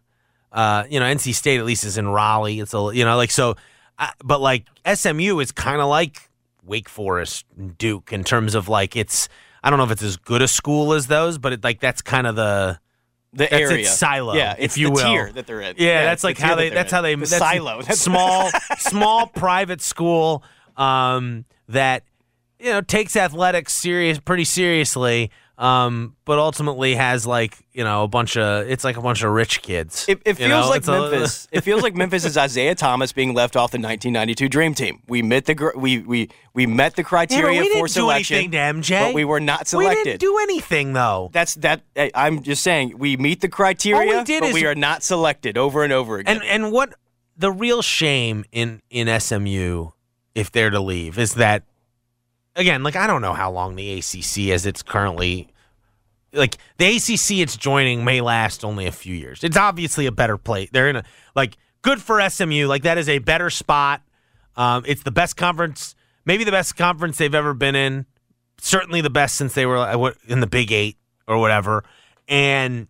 uh, 0.52 0.84
you 0.88 0.98
know, 0.98 1.04
NC 1.04 1.34
State 1.34 1.58
at 1.58 1.66
least 1.66 1.84
is 1.84 1.98
in 1.98 2.08
Raleigh. 2.08 2.60
It's 2.60 2.72
a, 2.72 2.90
you 2.94 3.04
know, 3.04 3.18
like 3.18 3.30
so, 3.30 3.56
uh, 3.98 4.08
but 4.24 4.40
like 4.40 4.64
SMU 4.90 5.38
is 5.40 5.52
kind 5.52 5.82
of 5.82 5.88
like 5.88 6.29
Wake 6.70 6.88
Forest, 6.88 7.44
Duke 7.78 8.12
in 8.12 8.24
terms 8.24 8.54
of 8.54 8.68
like 8.68 8.94
it's. 8.96 9.28
I 9.62 9.68
don't 9.68 9.78
know 9.78 9.84
if 9.84 9.90
it's 9.90 10.02
as 10.02 10.16
good 10.16 10.40
a 10.40 10.48
school 10.48 10.94
as 10.94 11.06
those, 11.08 11.36
but 11.36 11.52
it, 11.52 11.62
like 11.64 11.80
that's 11.80 12.00
kind 12.00 12.26
of 12.26 12.34
the 12.36 12.78
The 13.32 13.48
that's 13.50 13.52
area. 13.52 13.78
its 13.80 13.96
silo, 13.98 14.32
Yeah, 14.34 14.54
if 14.58 14.78
you 14.78 14.90
will. 14.90 15.04
tier 15.04 15.30
that 15.32 15.46
they're 15.46 15.60
in. 15.60 15.74
Yeah, 15.76 16.04
that's 16.04 16.24
like 16.24 16.38
the 16.38 16.46
how 16.46 16.54
they. 16.54 16.68
that 16.70 16.74
That's 16.76 16.90
they're 16.92 16.96
how 16.98 17.02
they. 17.02 17.14
The 17.16 17.20
that's 17.20 17.36
silo. 17.38 17.78
That's- 17.80 18.00
small, 18.00 18.48
small 18.78 19.26
private 19.26 19.82
school 19.82 20.42
um, 20.78 21.44
that 21.68 22.04
you 22.58 22.70
know 22.70 22.80
takes 22.80 23.16
athletics 23.16 23.72
serious, 23.74 24.18
pretty 24.18 24.44
seriously, 24.44 25.30
um, 25.60 26.16
but 26.24 26.38
ultimately 26.38 26.94
has 26.94 27.26
like 27.26 27.58
you 27.72 27.84
know 27.84 28.02
a 28.02 28.08
bunch 28.08 28.36
of. 28.36 28.66
It's 28.68 28.82
like 28.82 28.96
a 28.96 29.02
bunch 29.02 29.22
of 29.22 29.30
rich 29.32 29.60
kids. 29.62 30.06
It, 30.08 30.22
it 30.24 30.34
feels 30.34 30.48
know? 30.48 30.68
like 30.68 30.78
It's 30.78 30.88
a- 30.88 30.92
Memphis. 31.10 31.48
it 31.52 31.60
feels 31.60 31.82
like 31.82 31.94
Memphis 31.94 32.24
is 32.24 32.36
Isiah 32.36 32.74
Thomas 32.74 33.12
being 33.12 33.34
left 33.34 33.56
off 33.56 33.70
the 33.70 33.76
1992 33.78 34.48
Dream 34.48 34.74
Team. 34.74 35.02
We 35.06 35.22
met 35.22 35.44
the 35.44 35.72
we 35.76 35.98
we 35.98 36.30
we 36.54 36.66
met 36.66 36.96
the 36.96 37.02
Yeah, 37.02 37.08
criteria 37.08 37.60
we 37.60 37.70
for 37.78 37.88
selection, 37.88 38.36
anything 38.38 38.50
to 38.52 38.56
MJ. 38.92 39.00
but 39.08 39.14
we 39.14 39.24
were 39.24 39.38
not 39.40 39.60
We 39.60 39.64
selected. 39.66 40.04
didn't 40.04 40.20
do 40.20 40.38
anything 40.38 40.94
though. 40.94 41.28
That's 41.32 41.54
that. 41.56 41.82
I'm 42.14 42.42
just 42.42 42.62
saying 42.62 42.96
we 42.98 43.16
meet 43.18 43.42
the 43.42 43.48
criteria, 43.48 44.12
All 44.12 44.18
we 44.20 44.24
did 44.24 44.40
but 44.40 44.48
is- 44.48 44.54
we 44.54 44.64
are 44.66 44.74
not 44.74 45.02
selected 45.02 45.58
over 45.58 45.84
and 45.84 45.92
over 45.92 46.18
again. 46.18 46.36
And 46.36 46.44
and 46.44 46.72
what 46.72 46.94
the 47.36 47.52
real 47.52 47.82
shame 47.82 48.44
in 48.50 48.80
in 48.88 49.08
SMU, 49.20 49.88
if 50.34 50.50
they're 50.50 50.70
to 50.70 50.80
leave, 50.80 51.18
is 51.18 51.34
that 51.34 51.64
again, 52.56 52.82
like 52.82 52.96
I 52.96 53.06
don't 53.06 53.22
know 53.22 53.32
how 53.32 53.50
long 53.50 53.76
the 53.76 53.98
ACC 53.98 54.50
as 54.50 54.66
it's 54.66 54.82
currently. 54.82 55.48
Like 56.32 56.58
the 56.78 56.96
ACC, 56.96 57.38
it's 57.40 57.56
joining 57.56 58.04
may 58.04 58.20
last 58.20 58.64
only 58.64 58.86
a 58.86 58.92
few 58.92 59.14
years. 59.14 59.42
It's 59.42 59.56
obviously 59.56 60.06
a 60.06 60.12
better 60.12 60.36
place. 60.36 60.68
They're 60.72 60.88
in 60.88 60.96
a 60.96 61.04
like 61.34 61.56
good 61.82 62.00
for 62.00 62.28
SMU. 62.28 62.66
Like 62.66 62.82
that 62.82 62.98
is 62.98 63.08
a 63.08 63.18
better 63.18 63.50
spot. 63.50 64.02
Um, 64.56 64.84
it's 64.86 65.02
the 65.02 65.10
best 65.10 65.36
conference, 65.36 65.94
maybe 66.24 66.44
the 66.44 66.50
best 66.50 66.76
conference 66.76 67.18
they've 67.18 67.34
ever 67.34 67.54
been 67.54 67.74
in. 67.74 68.06
Certainly 68.60 69.00
the 69.00 69.10
best 69.10 69.36
since 69.36 69.54
they 69.54 69.64
were 69.64 69.78
uh, 69.78 70.12
in 70.28 70.40
the 70.40 70.46
Big 70.46 70.70
Eight 70.70 70.98
or 71.26 71.38
whatever. 71.38 71.82
And 72.28 72.88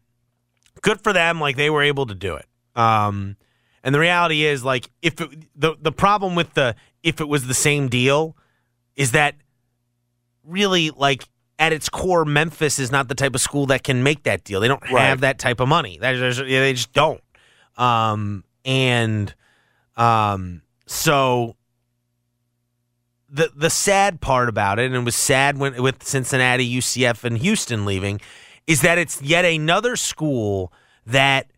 good 0.83 1.01
for 1.01 1.13
them. 1.13 1.41
Like 1.41 1.57
they 1.57 1.71
were 1.71 1.83
able 1.83 2.07
to 2.07 2.15
do 2.15 2.35
it. 2.35 2.47
Um, 2.75 3.37
and 3.83 3.95
the 3.95 3.99
reality 3.99 4.45
is, 4.45 4.65
like, 4.65 4.91
if 5.01 5.21
it, 5.21 5.31
the 5.59 5.75
the 5.81 5.93
problem 5.93 6.35
with 6.35 6.55
the 6.55 6.77
if 7.03 7.21
it 7.21 7.29
was 7.29 7.47
the 7.47 7.55
same 7.55 7.89
deal, 7.89 8.37
is 8.95 9.13
that 9.13 9.37
really 10.51 10.91
like 10.91 11.25
at 11.59 11.73
its 11.73 11.89
core, 11.89 12.25
Memphis 12.25 12.79
is 12.79 12.91
not 12.91 13.09
the 13.09 13.15
type 13.15 13.35
of 13.35 13.41
school 13.41 13.67
that 13.67 13.83
can 13.85 14.03
make 14.03 14.23
that 14.25 14.45
deal. 14.45 14.61
They 14.61 14.69
don't 14.69 14.83
Right. 14.91 15.03
have 15.05 15.21
that 15.21 15.39
type 15.39 15.61
of 15.61 15.69
money. 15.69 15.99
That- 16.01 16.15
there's- 16.19 16.39
yeah, 16.39 16.61
They 16.61 16.73
just 16.73 16.93
don't. 16.93 17.23
Um, 17.77 18.45
and 18.65 19.35
um, 19.97 20.63
so 20.87 21.57
the 23.29 23.51
the 23.55 23.71
sad 23.71 24.21
part 24.21 24.49
about 24.49 24.79
it, 24.79 24.87
and 24.87 24.95
it 24.95 25.05
was 25.05 25.15
sad 25.17 25.59
when 25.59 25.81
with 25.83 26.03
Cincinnati, 26.03 26.65
UCF, 26.65 27.25
and 27.25 27.39
Houston 27.39 27.85
leaving, 27.85 28.21
is 28.67 28.81
that 28.83 28.99
it's 28.99 29.21
yet 29.23 29.45
another 29.45 29.97
school 29.97 30.73
that, 31.07 31.50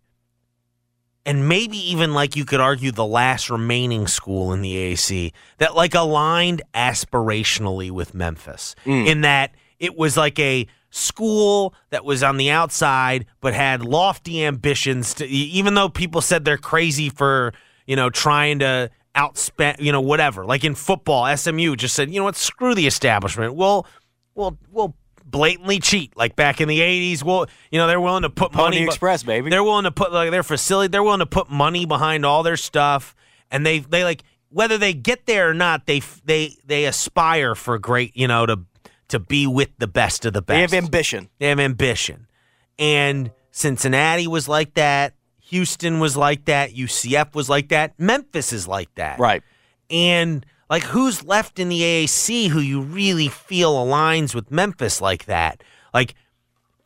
and 1.25 1.49
maybe 1.49 1.77
even 1.77 2.15
like 2.15 2.37
you 2.37 2.45
could 2.45 2.61
argue 2.61 2.91
the 2.91 3.07
last 3.07 3.51
remaining 3.51 4.07
school 4.07 4.53
in 4.53 4.63
the 4.63 4.75
AAC 4.75 5.33
that 5.59 5.75
like 5.75 5.95
aligned 5.95 6.63
aspirationally 6.75 7.91
with 7.91 8.15
Memphis 8.15 8.75
mm. 8.85 9.07
in 9.07 9.21
that 9.23 9.55
it 9.79 9.97
was 9.97 10.17
like 10.17 10.39
a 10.39 10.67
school 10.91 11.75
that 11.91 12.05
was 12.05 12.23
on 12.23 12.37
the 12.37 12.51
outside 12.51 13.27
but 13.41 13.55
had 13.55 13.83
lofty 13.85 14.45
ambitions 14.45 15.15
to 15.15 15.27
even 15.27 15.75
though 15.75 15.89
people 15.89 16.21
said 16.21 16.45
they're 16.45 16.59
crazy 16.59 17.09
for 17.09 17.53
you 17.87 17.97
know 17.97 18.11
trying 18.11 18.59
to 18.59 18.91
outspend 19.15 19.81
you 19.81 19.93
know 19.93 20.01
whatever. 20.01 20.45
Like 20.45 20.65
in 20.65 20.75
football 20.75 21.35
SMU 21.37 21.77
just 21.77 21.95
said 21.95 22.11
you 22.11 22.19
know 22.19 22.25
what? 22.25 22.37
Screw 22.37 22.75
the 22.75 22.87
establishment. 22.87 23.55
We'll 23.55 23.87
we'll 24.35 24.59
we'll 24.71 24.95
blatantly 25.33 25.81
cheat 25.81 26.17
like 26.17 26.37
back 26.37 26.61
in 26.61 26.69
the 26.69 26.79
80s 26.79 27.25
we'll 27.25 27.47
you 27.73 27.79
know 27.79 27.89
they're 27.89 28.01
willing 28.01 28.23
to 28.23 28.31
put 28.31 28.53
Pony 28.53 28.77
money 28.77 28.85
Express, 28.85 29.25
baby. 29.25 29.51
they're 29.51 29.65
willing 29.65 29.85
to 29.85 29.91
put 29.91 30.13
like 30.13 30.31
their 30.31 30.45
facility 30.45 30.89
they're 30.89 31.03
willing 31.03 31.19
to 31.19 31.27
put 31.27 31.51
money 31.51 31.87
behind 31.87 32.25
all 32.25 32.45
their 32.45 32.57
stuff 32.57 33.17
and 33.51 33.67
they 33.67 33.81
they 33.81 34.05
like 34.05 34.23
whether 34.51 34.79
they 34.79 34.93
get 34.95 35.27
there 35.27 35.51
or 35.51 35.55
not 35.55 35.87
they 35.87 36.01
they 36.25 36.55
they 36.65 36.85
aspire 36.85 37.57
for 37.57 37.79
great 37.79 38.17
you 38.17 38.29
know 38.29 38.47
to 38.47 38.61
to 39.13 39.19
be 39.19 39.47
with 39.47 39.69
the 39.79 39.87
best 39.87 40.25
of 40.25 40.33
the 40.33 40.41
best. 40.41 40.57
they 40.57 40.61
have 40.77 40.85
ambition. 40.85 41.29
they 41.39 41.49
have 41.49 41.61
ambition. 41.61 42.27
And 42.79 43.31
Cincinnati 43.51 44.27
was 44.27 44.49
like 44.49 44.73
that. 44.75 45.13
Houston 45.41 46.01
was 46.01 46.17
like 46.17 46.47
that. 46.47 46.73
UCF 46.75 47.35
was 47.35 47.51
like 47.51 47.69
that. 47.69 47.93
Memphis 47.99 48.55
is 48.55 48.67
like 48.67 48.93
that. 48.95 49.19
Right. 49.19 49.43
And 49.91 50.47
like 50.73 50.85
who's 50.85 51.23
left 51.23 51.59
in 51.59 51.69
the 51.69 51.83
AAC 51.83 52.49
who 52.49 52.59
you 52.59 52.81
really 52.81 53.29
feel 53.29 53.75
aligns 53.75 54.35
with 54.35 54.51
Memphis 54.51 55.03
like 55.03 55.27
that? 55.27 55.63
Like, 55.93 56.15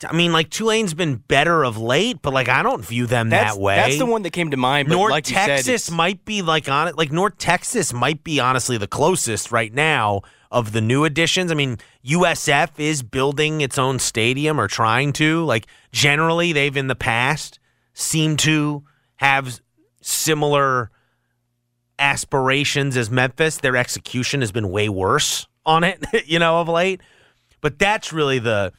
I 0.05 0.13
mean, 0.13 0.33
like 0.33 0.51
Tulane's 0.51 0.93
been 0.93 1.15
better 1.15 1.63
of 1.63 1.79
late, 1.79 2.21
but 2.21 2.35
like 2.35 2.49
I 2.49 2.65
don't 2.65 2.85
view 2.85 3.07
them 3.07 3.31
That's, 3.31 3.55
that 3.55 3.61
way. 3.61 3.77
That's 3.77 3.99
the 3.99 4.05
one 4.05 4.23
that 4.23 4.33
came 4.33 4.51
to 4.51 4.57
mind. 4.57 4.89
But 4.89 4.97
North 4.97 5.13
like 5.13 5.29
you 5.29 5.37
said, 5.37 5.47
Texas 5.47 5.89
might 5.89 6.25
be 6.25 6.43
like 6.43 6.69
on 6.69 6.89
it. 6.89 6.99
Like 6.99 7.13
North 7.13 7.39
Texas 7.39 7.93
might 7.93 8.25
be 8.25 8.41
honestly 8.41 8.77
the 8.77 8.89
closest 8.89 9.53
right 9.53 9.73
now 9.73 10.23
of 10.51 10.73
the 10.73 10.81
new 10.81 11.05
additions. 11.05 11.53
I 11.53 11.55
mean, 11.55 11.79
USF 12.05 12.81
is 12.81 13.05
building 13.05 13.61
its 13.61 13.79
own 13.79 14.01
stadium 14.01 14.61
or 14.61 14.67
trying 14.67 15.13
to. 15.13 15.45
Like 15.45 15.69
generally, 15.93 16.53
they've 16.53 16.77
in 16.77 16.89
the 16.89 16.97
past 16.97 17.61
seemed 17.95 18.41
to 18.41 18.83
have 19.19 19.61
similar 20.03 20.91
aspirations 21.99 22.97
as 22.97 23.11
Memphis. 23.11 23.59
Their 23.59 23.77
execution 23.77 24.41
has 24.41 24.53
been 24.53 24.71
way 24.71 24.89
worse 24.89 25.47
on 25.65 25.85
it, 25.85 26.05
you 26.27 26.39
know, 26.39 26.61
of 26.61 26.69
late. 26.69 27.01
But 27.61 27.79
that's 27.79 28.13
really 28.13 28.39
the. 28.39 28.73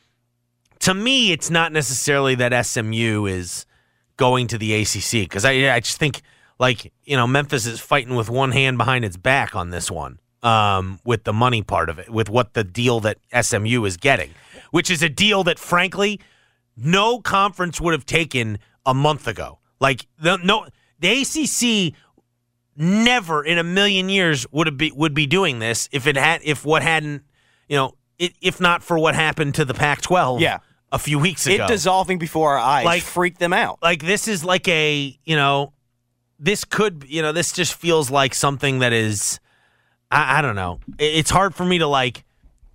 To 0.82 0.94
me, 0.94 1.32
it's 1.32 1.50
not 1.50 1.72
necessarily 1.72 2.36
that 2.36 2.66
SMU 2.66 3.26
is 3.26 3.66
going 4.16 4.48
to 4.48 4.58
the 4.58 4.74
ACC 4.74 5.12
because 5.24 5.46
I 5.46 5.74
I 5.74 5.80
just 5.80 5.98
think 5.98 6.22
like 6.60 6.92
you 7.04 7.16
know 7.16 7.28
Memphis 7.28 7.66
is 7.66 7.80
fighting 7.80 8.16
with 8.16 8.30
one 8.30 8.52
hand 8.52 8.78
behind 8.78 9.06
its 9.06 9.18
back 9.18 9.56
on 9.56 9.70
this 9.70 9.90
one 9.90 10.20
um, 10.44 11.00
with 11.04 11.24
the 11.24 11.34
money 11.34 11.62
part 11.62 11.90
of 11.90 12.00
it 12.00 12.10
with 12.10 12.30
what 12.30 12.54
the 12.54 12.64
deal 12.64 13.00
that 13.02 13.18
SMU 13.40 13.86
is 13.86 13.98
getting, 13.98 14.32
which 14.72 14.90
is 14.90 15.02
a 15.02 15.10
deal 15.10 15.44
that 15.44 15.60
frankly 15.60 16.20
no 16.76 17.20
conference 17.22 17.82
would 17.82 17.94
have 17.94 18.06
taken 18.06 18.60
a 18.86 18.94
month 18.94 19.28
ago. 19.28 19.60
Like 19.80 20.08
the 20.20 20.38
no 20.38 20.68
the 21.00 21.22
ACC 21.22 21.94
never 22.78 23.44
in 23.44 23.58
a 23.58 23.64
million 23.64 24.08
years 24.08 24.46
would 24.52 24.68
have 24.68 24.78
be 24.78 24.92
would 24.92 25.14
be 25.14 25.26
doing 25.26 25.60
this 25.60 25.90
if 25.92 26.06
it 26.08 26.16
had 26.16 26.42
if 26.44 26.64
what 26.64 26.84
hadn't 26.84 27.24
you 27.68 27.76
know 27.76 27.94
it, 28.20 28.34
if 28.42 28.62
not 28.62 28.84
for 28.84 28.98
what 29.00 29.16
happened 29.16 29.56
to 29.56 29.66
the 29.66 29.74
Pac-12 29.74 30.40
Yeah. 30.40 30.60
a 30.92 31.00
few 31.00 31.18
weeks 31.20 31.48
ago 31.48 31.66
it 31.66 31.68
dissolving 31.68 32.20
before 32.20 32.52
our 32.54 32.60
eyes 32.60 32.86
Like- 32.86 33.04
freaked 33.04 33.40
them 33.40 33.52
out. 33.54 33.80
like 33.82 34.04
this 34.04 34.28
is 34.28 34.44
like 34.46 34.68
a 34.68 35.18
you 35.26 35.36
know 35.36 35.74
this 36.40 36.64
could 36.64 37.04
you 37.08 37.22
know 37.24 37.32
this 37.32 37.52
just 37.52 37.74
feels 37.74 38.12
like 38.12 38.36
something 38.36 38.80
that 38.80 38.94
is 38.94 39.40
I, 40.12 40.38
I 40.38 40.42
don't 40.42 40.56
know 40.56 40.80
it's 41.00 41.32
hard 41.32 41.56
for 41.56 41.66
me 41.66 41.80
to 41.80 41.88
like 41.88 42.24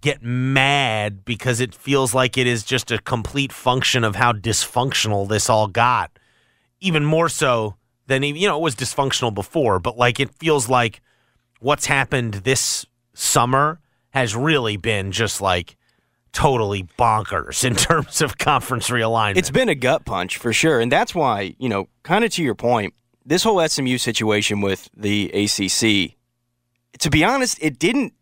get 0.00 0.20
mad 0.20 1.24
because 1.24 1.60
it 1.60 1.72
feels 1.76 2.12
like 2.12 2.36
it 2.36 2.48
is 2.48 2.64
just 2.64 2.90
a 2.90 2.98
complete 2.98 3.52
function 3.52 4.02
of 4.02 4.16
how 4.16 4.32
dysfunctional 4.32 5.28
this 5.28 5.48
all 5.48 5.68
got 5.68 6.10
even 6.80 7.04
more 7.04 7.28
so 7.28 7.76
than 8.12 8.24
even 8.24 8.40
you 8.40 8.48
know 8.48 8.58
it 8.58 8.62
was 8.62 8.76
dysfunctional 8.76 9.32
before 9.32 9.78
but 9.78 9.96
like 9.96 10.20
it 10.20 10.30
feels 10.34 10.68
like 10.68 11.00
what's 11.60 11.86
happened 11.86 12.34
this 12.34 12.86
summer 13.14 13.80
has 14.10 14.36
really 14.36 14.76
been 14.76 15.10
just 15.10 15.40
like 15.40 15.76
totally 16.32 16.84
bonkers 16.98 17.64
in 17.64 17.74
terms 17.88 18.20
of 18.20 18.38
conference 18.38 18.88
realignment 18.88 19.36
It's 19.36 19.50
been 19.50 19.68
a 19.68 19.74
gut 19.74 20.04
punch 20.04 20.38
for 20.38 20.52
sure. 20.52 20.80
And 20.80 20.90
that's 20.90 21.14
why, 21.14 21.54
you 21.58 21.68
know, 21.68 21.88
kind 22.02 22.24
of 22.24 22.30
to 22.32 22.42
your 22.42 22.54
point, 22.54 22.94
this 23.24 23.44
whole 23.44 23.66
SMU 23.66 23.98
situation 23.98 24.60
with 24.60 24.88
the 24.96 25.30
ACC, 25.30 26.16
to 26.98 27.10
be 27.10 27.24
honest, 27.24 27.58
it 27.60 27.78
didn't. 27.78 28.14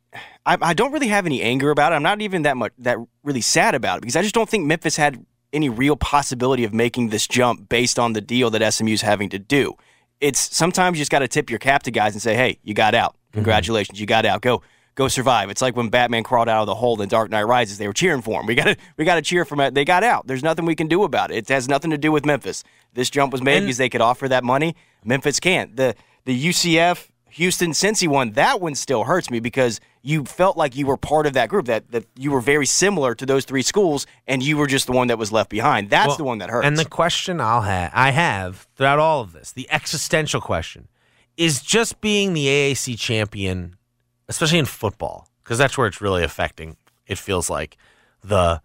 I, 0.44 0.58
I 0.60 0.74
don't 0.74 0.92
really 0.92 1.08
have 1.08 1.26
any 1.26 1.40
anger 1.42 1.70
about 1.70 1.92
it. 1.92 1.96
I'm 1.96 2.02
not 2.02 2.20
even 2.20 2.42
that 2.42 2.56
much 2.56 2.72
that 2.78 2.98
really 3.22 3.40
sad 3.40 3.74
about 3.74 3.98
it 3.98 4.00
because 4.00 4.16
I 4.16 4.22
just 4.22 4.34
don't 4.34 4.48
think 4.48 4.66
Memphis 4.66 4.96
had 4.96 5.24
any 5.52 5.68
real 5.68 5.96
possibility 5.96 6.64
of 6.64 6.72
making 6.72 7.08
this 7.08 7.26
jump 7.26 7.68
based 7.68 7.98
on 7.98 8.12
the 8.12 8.20
deal 8.20 8.50
that 8.50 8.72
SMU's 8.72 9.02
having 9.02 9.28
to 9.30 9.38
do. 9.38 9.74
It's 10.20 10.54
sometimes 10.56 10.98
you 10.98 11.00
just 11.02 11.10
got 11.10 11.20
to 11.20 11.28
tip 11.28 11.50
your 11.50 11.58
cap 11.58 11.82
to 11.84 11.90
guys 11.90 12.14
and 12.14 12.22
say, 12.22 12.34
"Hey, 12.34 12.58
you 12.62 12.74
got 12.74 12.94
out. 12.94 13.12
Mm-hmm. 13.14 13.38
Congratulations, 13.38 14.00
you 14.00 14.06
got 14.06 14.24
out. 14.26 14.42
Go." 14.42 14.62
Go 14.96 15.06
survive. 15.08 15.48
It's 15.50 15.62
like 15.62 15.76
when 15.76 15.88
Batman 15.88 16.24
crawled 16.24 16.48
out 16.48 16.62
of 16.62 16.66
the 16.66 16.74
hole 16.74 17.00
in 17.00 17.08
Dark 17.08 17.30
Knight 17.30 17.44
Rises. 17.44 17.78
They 17.78 17.86
were 17.86 17.92
cheering 17.94 18.20
for 18.20 18.40
him. 18.40 18.46
We 18.46 18.54
got 18.56 18.64
to, 18.64 18.76
we 18.98 19.04
got 19.06 19.14
to 19.14 19.22
cheer 19.22 19.44
for 19.46 19.54
him. 19.58 19.72
They 19.72 19.84
got 19.84 20.02
out. 20.02 20.26
There's 20.26 20.42
nothing 20.42 20.66
we 20.66 20.74
can 20.74 20.88
do 20.88 21.04
about 21.04 21.30
it. 21.30 21.36
It 21.36 21.48
has 21.48 21.68
nothing 21.68 21.92
to 21.92 21.96
do 21.96 22.10
with 22.12 22.26
Memphis. 22.26 22.64
This 22.92 23.08
jump 23.08 23.32
was 23.32 23.40
made 23.40 23.58
And- 23.58 23.66
because 23.66 23.78
they 23.78 23.88
could 23.88 24.00
offer 24.02 24.28
that 24.28 24.42
money. 24.44 24.74
Memphis 25.04 25.40
can't. 25.40 25.74
The 25.76 25.94
the 26.26 26.48
UCF 26.48 27.08
Houston 27.40 27.70
Cincy 27.70 28.06
one, 28.06 28.32
that 28.32 28.60
one 28.60 28.74
still 28.74 29.04
hurts 29.04 29.30
me 29.30 29.40
because 29.40 29.80
you 30.02 30.26
felt 30.26 30.58
like 30.58 30.76
you 30.76 30.84
were 30.84 30.98
part 30.98 31.24
of 31.24 31.32
that 31.32 31.48
group, 31.48 31.64
that, 31.68 31.90
that 31.90 32.04
you 32.14 32.30
were 32.30 32.40
very 32.42 32.66
similar 32.66 33.14
to 33.14 33.24
those 33.24 33.46
three 33.46 33.62
schools, 33.62 34.06
and 34.26 34.42
you 34.42 34.58
were 34.58 34.66
just 34.66 34.84
the 34.84 34.92
one 34.92 35.06
that 35.06 35.16
was 35.16 35.32
left 35.32 35.48
behind. 35.48 35.88
That's 35.88 36.08
Well, 36.08 36.16
the 36.18 36.24
one 36.24 36.36
that 36.38 36.50
hurts. 36.50 36.66
And 36.66 36.76
the 36.76 36.84
question 36.84 37.40
I'll 37.40 37.62
have, 37.62 37.92
I 37.94 38.10
have 38.10 38.68
throughout 38.76 38.98
all 38.98 39.22
of 39.22 39.32
this, 39.32 39.52
the 39.52 39.66
existential 39.70 40.42
question, 40.42 40.88
is 41.38 41.62
just 41.62 42.02
being 42.02 42.34
the 42.34 42.46
AAC 42.46 42.98
champion, 42.98 43.76
especially 44.28 44.58
in 44.58 44.66
football, 44.66 45.26
because 45.42 45.56
that's 45.56 45.78
where 45.78 45.86
it's 45.86 46.02
really 46.02 46.22
affecting. 46.22 46.76
It 47.06 47.16
feels 47.16 47.48
like 47.48 47.78
the 48.22 48.60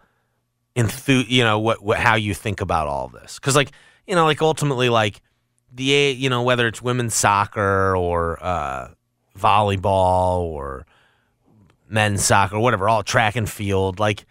enthu, 0.76 1.26
you 1.30 1.46
know, 1.46 1.60
what, 1.60 1.82
what 1.82 1.98
how 1.98 2.16
you 2.16 2.34
think 2.34 2.60
about 2.60 2.88
all 2.88 3.08
this, 3.08 3.40
because 3.40 3.56
like 3.56 3.72
you 4.06 4.16
know, 4.16 4.26
like 4.26 4.42
ultimately, 4.42 4.90
like 4.90 5.22
the 5.76 6.16
you 6.18 6.30
know, 6.30 6.42
whether 6.42 6.68
it's 6.68 6.82
women's 6.82 7.14
soccer 7.14 7.96
or 7.96 8.44
uh, 8.44 8.90
volleyball 9.38 10.40
or 10.40 10.86
men's 11.90 12.24
soccer, 12.24 12.60
whatever, 12.60 12.90
all 12.90 13.04
track 13.04 13.36
and 13.36 13.50
field. 13.50 14.00
Like, 14.00 14.26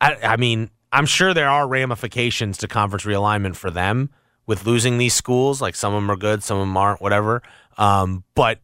I, 0.00 0.16
I 0.22 0.36
mean, 0.36 0.70
I'm 0.92 1.06
sure 1.06 1.34
there 1.34 1.48
are 1.48 1.68
ramifications 1.68 2.58
to 2.58 2.68
conference 2.68 3.04
realignment 3.04 3.56
for 3.56 3.70
them 3.70 4.10
with 4.46 4.66
losing 4.66 4.98
these 4.98 5.14
schools. 5.14 5.60
Like, 5.60 5.74
some 5.74 5.94
of 5.94 6.02
them 6.02 6.10
are 6.10 6.16
good, 6.16 6.42
some 6.42 6.58
of 6.58 6.62
them 6.62 6.76
aren't, 6.76 7.00
whatever. 7.00 7.42
Um, 7.78 8.24
but 8.34 8.58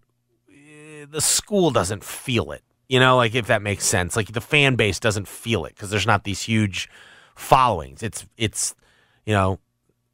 eh, 0.50 1.06
the 1.10 1.20
school 1.20 1.70
doesn't 1.70 2.02
feel 2.02 2.52
it, 2.52 2.62
you 2.88 2.98
know, 2.98 3.16
like 3.16 3.34
if 3.34 3.46
that 3.46 3.62
makes 3.62 3.84
sense. 3.84 4.16
Like, 4.16 4.32
the 4.32 4.40
fan 4.40 4.76
base 4.76 4.98
doesn't 4.98 5.28
feel 5.28 5.64
it 5.64 5.74
because 5.74 5.90
there's 5.90 6.06
not 6.06 6.24
these 6.24 6.42
huge 6.42 6.88
followings. 7.34 8.02
It's, 8.02 8.26
it's, 8.36 8.74
you 9.26 9.34
know, 9.34 9.58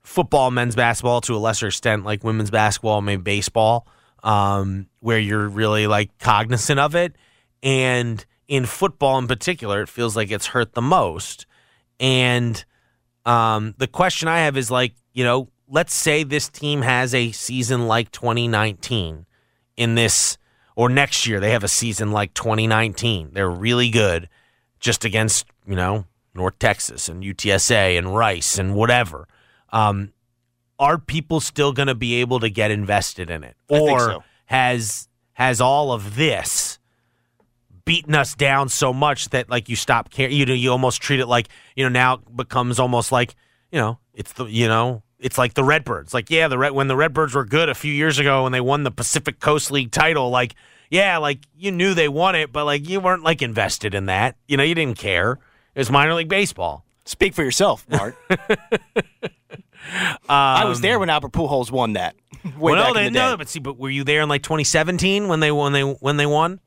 football, 0.09 0.51
men's 0.51 0.75
basketball 0.75 1.21
to 1.21 1.37
a 1.37 1.39
lesser 1.39 1.67
extent, 1.67 2.05
like 2.05 2.25
women's 2.25 2.51
basketball, 2.51 3.03
maybe 3.03 3.23
baseball, 3.23 3.87
um, 4.25 4.87
where 5.01 5.19
you're 5.19 5.47
really 5.47 5.87
like 5.87 6.17
cognizant 6.19 6.81
of 6.81 6.97
it. 6.97 7.15
And 7.63 8.25
in 8.49 8.65
football 8.65 9.19
in 9.19 9.29
particular, 9.29 9.83
it 9.83 9.89
feels 9.89 10.17
like 10.17 10.31
it's 10.31 10.47
hurt 10.47 10.73
the 10.73 10.83
most. 10.83 11.47
And 12.01 12.65
um, 13.27 13.75
the 13.77 13.87
question 13.87 14.29
I 14.29 14.41
have 14.41 14.57
is 14.57 14.71
like, 14.71 14.95
you 15.13 15.25
know, 15.25 15.51
let's 15.69 15.95
say 15.95 16.23
this 16.23 16.49
team 16.49 16.81
has 16.83 17.15
a 17.15 17.31
season 17.33 17.87
like 17.87 18.11
2019 18.11 19.27
in 19.77 19.95
this, 19.95 20.39
or 20.75 20.89
next 20.89 21.27
year 21.27 21.39
they 21.39 21.51
have 21.51 21.65
a 21.65 21.69
season 21.69 22.13
like 22.13 22.33
2019. 22.33 23.31
They're 23.35 23.51
really 23.51 23.91
good 23.91 24.31
just 24.81 25.05
against, 25.05 25.47
you 25.67 25.77
know, 25.77 26.07
North 26.35 26.59
Texas 26.59 27.11
and 27.11 27.23
UTSA 27.23 27.99
and 27.99 28.17
Rice 28.17 28.59
and 28.59 28.75
whatever. 28.75 29.29
Um, 29.71 30.13
are 30.79 30.99
people 30.99 31.41
still 31.41 31.73
going 31.73 31.89
to 31.89 31.95
be 31.95 32.17
able 32.17 32.41
to 32.41 32.51
get 32.51 32.71
invested 32.71 33.31
in 33.31 33.45
it, 33.45 33.57
I 33.71 33.75
think 33.75 33.91
or 33.91 34.01
so. 34.01 34.25
has 34.47 35.09
has 35.33 35.61
all 35.61 35.93
of 35.93 36.17
this 36.17 36.79
beaten 37.85 38.15
us 38.15 38.35
down 38.35 38.69
so 38.69 38.93
much 38.93 39.31
that 39.31 39.51
like 39.51 39.69
you 39.69 39.77
stop 39.77 40.11
caring? 40.11 40.37
You 40.37 40.47
know, 40.47 40.55
you 40.55 40.71
almost 40.71 41.03
treat 41.03 41.21
it 41.21 41.27
like 41.27 41.49
you 41.75 41.85
know 41.85 41.89
now 41.89 42.15
it 42.15 42.37
becomes 42.37 42.79
almost 42.79 43.11
like 43.11 43.35
you 43.73 43.79
know 43.79 43.99
it's 44.15 44.33
the 44.35 44.45
you 44.47 44.69
know 44.69 45.03
it's 45.19 45.39
like 45.39 45.55
the 45.55 45.65
Redbirds. 45.65 46.15
Like 46.15 46.31
yeah, 46.31 46.49
the 46.49 46.59
Red 46.59 46.73
when 46.73 46.89
the 46.89 46.97
Redbirds 46.97 47.35
were 47.35 47.45
good 47.45 47.69
a 47.69 47.75
few 47.75 47.93
years 47.93 48.19
ago 48.19 48.45
when 48.45 48.53
they 48.53 48.61
won 48.61 48.85
the 48.85 48.91
Pacific 48.91 49.41
Coast 49.41 49.71
League 49.71 49.91
title, 49.91 50.31
like 50.31 50.55
yeah, 50.91 51.19
like 51.19 51.41
you 51.57 51.71
knew 51.71 51.95
they 51.95 52.09
won 52.09 52.35
it, 52.35 52.53
but 52.53 52.65
like 52.65 52.89
you 52.89 53.01
weren't 53.01 53.25
like 53.25 53.43
invested 53.43 53.95
in 53.95 54.07
that. 54.07 54.37
You 54.47 54.57
know, 54.57 54.63
you 54.63 54.75
didn't 54.75 54.99
care. 54.99 55.33
It 55.75 55.79
was 55.79 55.91
minor 55.91 56.15
league 56.15 56.29
baseball. 56.29 56.85
Speak 57.09 57.33
for 57.33 57.43
yourself, 57.43 57.87
Mark. 57.89 58.15
I 60.29 60.67
was 60.67 60.83
there 60.83 60.99
when 60.99 61.09
Albert 61.09 61.33
Pujols 61.33 61.71
won 61.71 61.95
that. 61.95 62.15
Way 62.45 62.53
well, 62.59 62.75
back 62.75 62.83
no, 62.83 63.01
in 63.01 63.05
they, 63.15 63.19
the 63.19 63.31
no, 63.31 63.37
but 63.39 63.49
see, 63.49 63.61
but 63.61 63.79
were 63.79 63.89
you 63.89 64.05
there 64.05 64.21
in 64.21 64.29
like 64.29 64.43
2017 64.43 65.27
when 65.27 65.41
they 65.41 65.51
when 65.51 65.73
they 65.73 65.81
when 65.81 66.19
they 66.19 66.27
won 66.27 66.61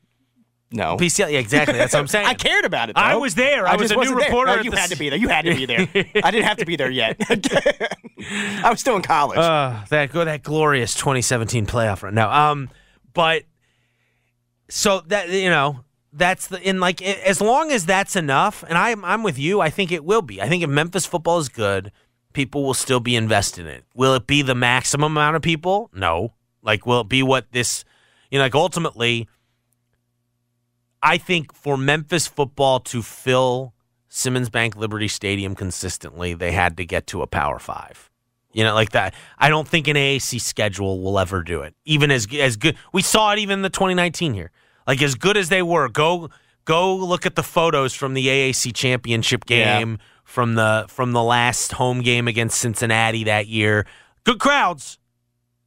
no. 0.72 0.98
PCL? 0.98 1.32
Yeah, 1.32 1.38
exactly. 1.38 1.78
That's 1.78 1.94
what 1.94 2.00
I'm 2.00 2.08
saying. 2.08 2.26
I 2.30 2.34
cared 2.34 2.66
about 2.66 2.90
it. 2.90 2.96
Though. 2.96 3.04
I 3.04 3.18
was 3.18 3.36
there. 3.36 3.68
I 3.68 3.76
was 3.76 3.92
a 3.92 3.96
new 3.96 4.04
there. 4.04 4.16
reporter 4.16 4.56
No, 4.56 4.62
you 4.64 4.72
had 4.72 4.80
s- 4.80 4.90
to 4.90 4.98
be 4.98 5.10
there. 5.10 5.20
You 5.20 5.28
had 5.28 5.46
to 5.46 5.54
be 5.54 5.68
there. 5.68 5.88
I 6.24 6.32
didn't 6.32 6.46
have 6.46 6.58
to 6.58 6.66
be 6.66 6.76
there 6.76 6.90
yet. 6.90 7.18
I 7.30 8.72
was 8.72 8.80
still 8.80 8.96
in 8.96 9.04
college. 9.04 9.38
Uh, 9.38 9.86
that 9.90 10.12
go 10.12 10.26
that 10.26 10.42
glorious 10.42 10.96
2017 10.96 11.68
playoff 11.68 12.02
run. 12.02 12.16
No, 12.16 12.28
um, 12.32 12.68
but 13.14 13.44
so 14.70 15.02
that 15.02 15.30
you 15.30 15.52
know 15.52 15.82
that's 16.14 16.48
the 16.48 16.62
in 16.62 16.80
like 16.80 17.02
as 17.02 17.42
long 17.42 17.72
as 17.72 17.86
that's 17.86 18.16
enough, 18.16 18.64
and 18.68 18.78
I'm 18.78 19.04
I'm 19.06 19.24
with 19.24 19.40
you. 19.40 19.62
I 19.62 19.70
think 19.70 19.92
it 19.92 20.04
will 20.04 20.22
be. 20.22 20.42
I 20.42 20.50
think 20.50 20.64
if 20.64 20.70
Memphis 20.70 21.06
football 21.06 21.40
is 21.40 21.50
good, 21.50 21.92
people 22.34 22.64
will 22.64 22.74
still 22.74 23.00
be 23.00 23.16
invested 23.16 23.66
in 23.66 23.72
it. 23.72 23.86
Will 23.96 24.14
it 24.16 24.28
be 24.28 24.42
the 24.42 24.56
maximum 24.56 25.14
amount 25.14 25.36
of 25.36 25.42
people? 25.42 25.90
No. 25.94 26.34
Like, 26.62 26.86
will 26.86 27.02
it 27.02 27.10
be 27.10 27.24
what 27.24 27.52
this? 27.52 27.84
You 28.30 28.40
know, 28.40 28.46
like 28.46 28.56
ultimately, 28.56 29.28
I 31.02 31.18
think 31.18 31.54
for 31.54 31.78
Memphis 31.78 32.28
football 32.28 32.80
to 32.82 33.02
fill 33.02 33.74
Simmons 34.08 34.50
Bank 34.50 34.76
Liberty 34.76 35.08
Stadium 35.08 35.56
consistently, 35.56 36.34
they 36.34 36.52
had 36.52 36.78
to 36.78 36.86
get 36.86 37.08
to 37.08 37.22
a 37.22 37.28
Power 37.28 37.60
Five. 37.60 38.10
You 38.54 38.66
know, 38.66 38.74
like 38.74 38.92
that. 38.92 39.14
I 39.38 39.48
don't 39.48 39.68
think 39.68 39.88
an 39.88 39.96
AAC 39.96 40.42
schedule 40.42 41.02
will 41.02 41.18
ever 41.18 41.42
do 41.42 41.62
it. 41.62 41.74
Even 41.86 42.12
as 42.12 42.28
as 42.38 42.58
good, 42.58 42.76
we 42.92 43.02
saw 43.02 43.32
it 43.32 43.40
even 43.40 43.60
in 43.60 43.62
the 43.62 43.70
2019 43.70 44.34
year. 44.34 44.52
Like 44.88 45.02
as 45.02 45.16
good 45.16 45.38
as 45.38 45.50
they 45.50 45.62
were, 45.62 45.90
go 45.90 46.30
go 46.66 46.96
look 46.96 47.26
at 47.26 47.36
the 47.36 47.44
photos 47.44 47.94
from 47.94 48.14
the 48.14 48.28
AAC 48.28 48.74
championship 48.74 49.44
Yeah. 49.48 49.80
game 49.80 50.00
from 50.24 50.56
the 50.56 50.86
from 50.88 51.12
the 51.14 51.24
last 51.24 51.74
home 51.74 52.02
game 52.02 52.28
against 52.28 52.58
Cincinnati 52.60 53.24
that 53.26 53.48
year. 53.48 53.86
Good 54.24 54.40
crowds. 54.40 54.98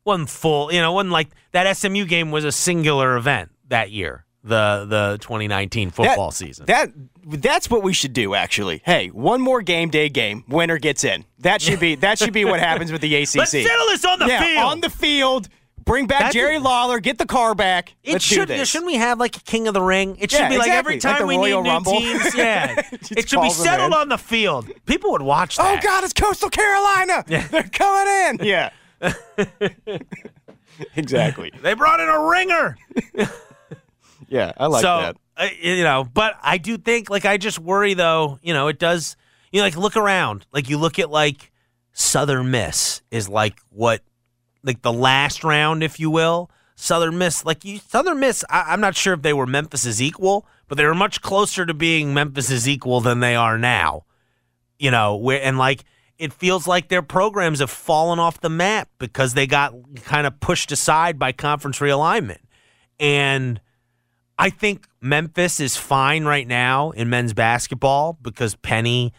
Wasn't 0.04 0.28
full, 0.28 0.70
you 0.72 0.80
know, 0.80 0.92
wasn't 0.92 1.12
like 1.12 1.28
that 1.52 1.66
SMU 1.76 2.04
game 2.04 2.30
was 2.30 2.44
a 2.44 2.52
singular 2.52 3.16
event 3.16 3.50
that 3.68 3.90
year, 3.90 4.26
the 4.42 4.84
the 4.86 5.18
2019 5.22 5.90
football 5.90 6.28
That- 6.30 6.36
season. 6.36 6.66
That 6.66 6.90
that's 7.26 7.70
what 7.70 7.82
we 7.82 7.94
should 7.94 8.12
do. 8.12 8.34
Actually, 8.34 8.82
hey, 8.84 9.08
one 9.08 9.40
more 9.40 9.62
game 9.62 9.88
day 9.88 10.10
game, 10.10 10.44
winner 10.46 10.76
gets 10.78 11.04
in. 11.04 11.24
That 11.38 11.62
should 11.62 11.80
be 11.80 11.94
that 11.96 12.18
should 12.18 12.34
be 12.34 12.44
what 12.44 12.60
happens 12.60 12.92
with 12.92 13.00
the 13.00 13.14
ACC. 13.14 13.34
Let's 13.36 13.50
settle 13.52 13.86
this 13.86 14.04
on 14.04 14.18
the 14.18 14.26
yeah, 14.26 14.42
field. 14.42 14.72
on 14.72 14.80
the 14.82 14.90
field. 14.90 15.48
Bring 15.84 16.06
back 16.06 16.18
That's- 16.18 16.32
Jerry 16.34 16.58
Lawler. 16.58 16.98
Get 17.00 17.18
the 17.18 17.26
car 17.26 17.54
back. 17.54 17.94
It 18.02 18.12
Let's 18.12 18.24
should. 18.24 18.48
Shouldn't 18.66 18.86
we 18.86 18.94
have 18.94 19.18
like 19.20 19.36
a 19.36 19.40
King 19.40 19.68
of 19.68 19.74
the 19.74 19.82
Ring? 19.82 20.16
It 20.18 20.30
should 20.30 20.40
Yeah, 20.40 20.48
be 20.48 20.58
like 20.58 20.70
every 20.70 20.94
exactly. 20.94 21.10
Like 21.10 21.18
time 21.18 21.22
the 21.22 21.26
we 21.26 21.36
Royal 21.52 21.62
need 21.62 21.68
new 21.68 21.74
Rumble. 21.74 21.92
teams. 22.00 22.34
Yeah, 22.34 22.82
it 22.92 23.28
should 23.28 23.40
be 23.42 23.50
settled 23.50 23.92
on 23.92 24.08
the 24.08 24.18
field. 24.18 24.70
People 24.86 25.12
would 25.12 25.22
watch 25.22 25.56
That. 25.58 25.78
Oh. 25.78 25.86
God, 25.86 26.04
it's 26.04 26.12
Coastal 26.12 26.48
Carolina. 26.50 27.24
Yeah. 27.28 27.46
They're 27.50 27.62
coming 27.64 28.40
in. 28.40 28.46
Yeah. 28.46 28.70
exactly. 30.96 31.52
They 31.62 31.74
brought 31.74 32.00
in 32.00 32.08
a 32.08 32.20
ringer. 32.28 32.76
Yeah, 34.28 34.52
I 34.56 34.66
like 34.66 34.82
so 34.82 35.00
that. 35.00 35.16
uh, 35.36 35.48
you 35.60 35.84
know, 35.84 36.04
but 36.12 36.36
I 36.42 36.58
do 36.58 36.78
think 36.78 37.10
like 37.10 37.24
I 37.24 37.36
just 37.36 37.58
worry 37.58 37.94
though. 37.94 38.38
You 38.42 38.54
know, 38.54 38.68
it 38.68 38.78
does. 38.78 39.16
You 39.52 39.60
know, 39.60 39.66
like 39.66 39.76
look 39.76 39.96
around. 39.96 40.46
Like 40.52 40.68
you 40.68 40.78
look 40.78 40.98
at 40.98 41.10
like 41.10 41.52
Southern 41.92 42.50
Miss 42.50 43.02
is 43.10 43.28
like 43.28 43.58
what, 43.70 44.02
like 44.64 44.82
the 44.82 44.92
last 44.92 45.44
round, 45.44 45.82
if 45.82 46.00
you 46.00 46.10
will. 46.10 46.50
Southern 46.76 47.18
Miss, 47.18 47.44
like 47.44 47.64
you, 47.64 47.78
Southern 47.78 48.18
Miss. 48.18 48.44
I, 48.50 48.72
I'm 48.72 48.80
not 48.80 48.96
sure 48.96 49.14
if 49.14 49.22
they 49.22 49.32
were 49.32 49.46
Memphis's 49.46 50.02
equal, 50.02 50.46
but 50.66 50.76
they 50.76 50.84
were 50.84 50.94
much 50.94 51.22
closer 51.22 51.64
to 51.64 51.74
being 51.74 52.12
Memphis's 52.12 52.68
equal 52.68 53.00
than 53.00 53.20
they 53.20 53.36
are 53.36 53.58
now. 53.58 54.04
You 54.78 54.90
know, 54.90 55.14
where 55.14 55.40
and 55.40 55.56
like 55.56 55.84
it 56.18 56.32
feels 56.32 56.66
like 56.66 56.88
their 56.88 57.02
programs 57.02 57.60
have 57.60 57.70
fallen 57.70 58.18
off 58.18 58.40
the 58.40 58.50
map 58.50 58.88
because 58.98 59.34
they 59.34 59.46
got 59.46 59.72
kind 60.02 60.26
of 60.26 60.40
pushed 60.40 60.72
aside 60.72 61.18
by 61.18 61.32
conference 61.32 61.78
realignment. 61.78 62.38
And 62.98 63.60
I 64.38 64.50
think 64.50 64.86
Memphis 65.00 65.60
is 65.60 65.76
fine 65.76 66.24
right 66.24 66.46
now 66.46 66.90
in 66.90 67.08
men's 67.08 67.34
basketball 67.34 68.18
because 68.20 68.54
Penny 68.56 69.12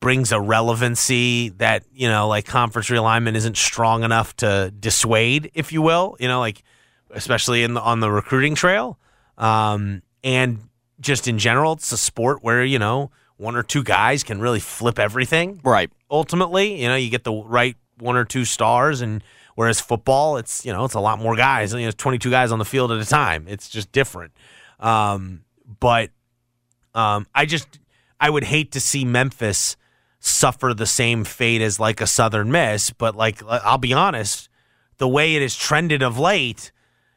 brings 0.00 0.30
a 0.32 0.40
relevancy 0.40 1.48
that, 1.50 1.84
you 1.92 2.08
know, 2.08 2.28
like 2.28 2.46
conference 2.46 2.88
realignment 2.88 3.34
isn't 3.34 3.56
strong 3.56 4.04
enough 4.04 4.34
to 4.36 4.72
dissuade, 4.78 5.50
if 5.54 5.72
you 5.72 5.82
will, 5.82 6.16
you 6.20 6.28
know, 6.28 6.38
like 6.40 6.62
especially 7.10 7.62
in 7.62 7.74
the, 7.74 7.80
on 7.80 8.00
the 8.00 8.10
recruiting 8.10 8.54
trail. 8.54 8.98
Um, 9.36 10.02
and 10.22 10.60
just 11.00 11.26
in 11.28 11.38
general, 11.38 11.72
it's 11.72 11.90
a 11.92 11.96
sport 11.96 12.42
where, 12.42 12.64
you 12.64 12.78
know, 12.78 13.10
one 13.36 13.56
or 13.56 13.62
two 13.62 13.82
guys 13.82 14.24
can 14.24 14.40
really 14.40 14.60
flip 14.60 14.98
everything 14.98 15.60
Right. 15.62 15.90
ultimately. 16.10 16.80
You 16.82 16.88
know, 16.88 16.96
you 16.96 17.08
get 17.08 17.24
the 17.24 17.32
right 17.32 17.76
one 17.98 18.16
or 18.16 18.24
two 18.24 18.44
stars, 18.44 19.00
and 19.00 19.22
whereas 19.54 19.80
football, 19.80 20.36
it's 20.38 20.64
you 20.66 20.72
know, 20.72 20.84
it's 20.84 20.94
a 20.94 21.00
lot 21.00 21.20
more 21.20 21.36
guys. 21.36 21.72
You 21.72 21.84
know, 21.84 21.90
twenty 21.92 22.18
two 22.18 22.30
guys 22.30 22.50
on 22.50 22.58
the 22.58 22.64
field 22.64 22.90
at 22.90 22.98
a 23.00 23.04
time. 23.04 23.46
It's 23.48 23.68
just 23.68 23.92
different. 23.92 24.32
Um, 24.80 25.44
but 25.78 26.10
um, 26.94 27.26
I 27.32 27.46
just 27.46 27.78
I 28.20 28.28
would 28.28 28.42
hate 28.44 28.72
to 28.72 28.80
see 28.80 29.04
Memphis 29.04 29.76
suffer 30.20 30.74
the 30.74 30.86
same 30.86 31.24
fate 31.24 31.62
as 31.62 31.78
like 31.78 32.00
a 32.00 32.06
Southern 32.06 32.50
Miss. 32.50 32.90
But 32.90 33.14
like 33.16 33.42
I'll 33.46 33.78
be 33.78 33.92
honest, 33.92 34.48
the 34.98 35.08
way 35.08 35.36
it 35.36 35.42
has 35.42 35.56
trended 35.56 36.02
of 36.02 36.18
late, 36.18 36.72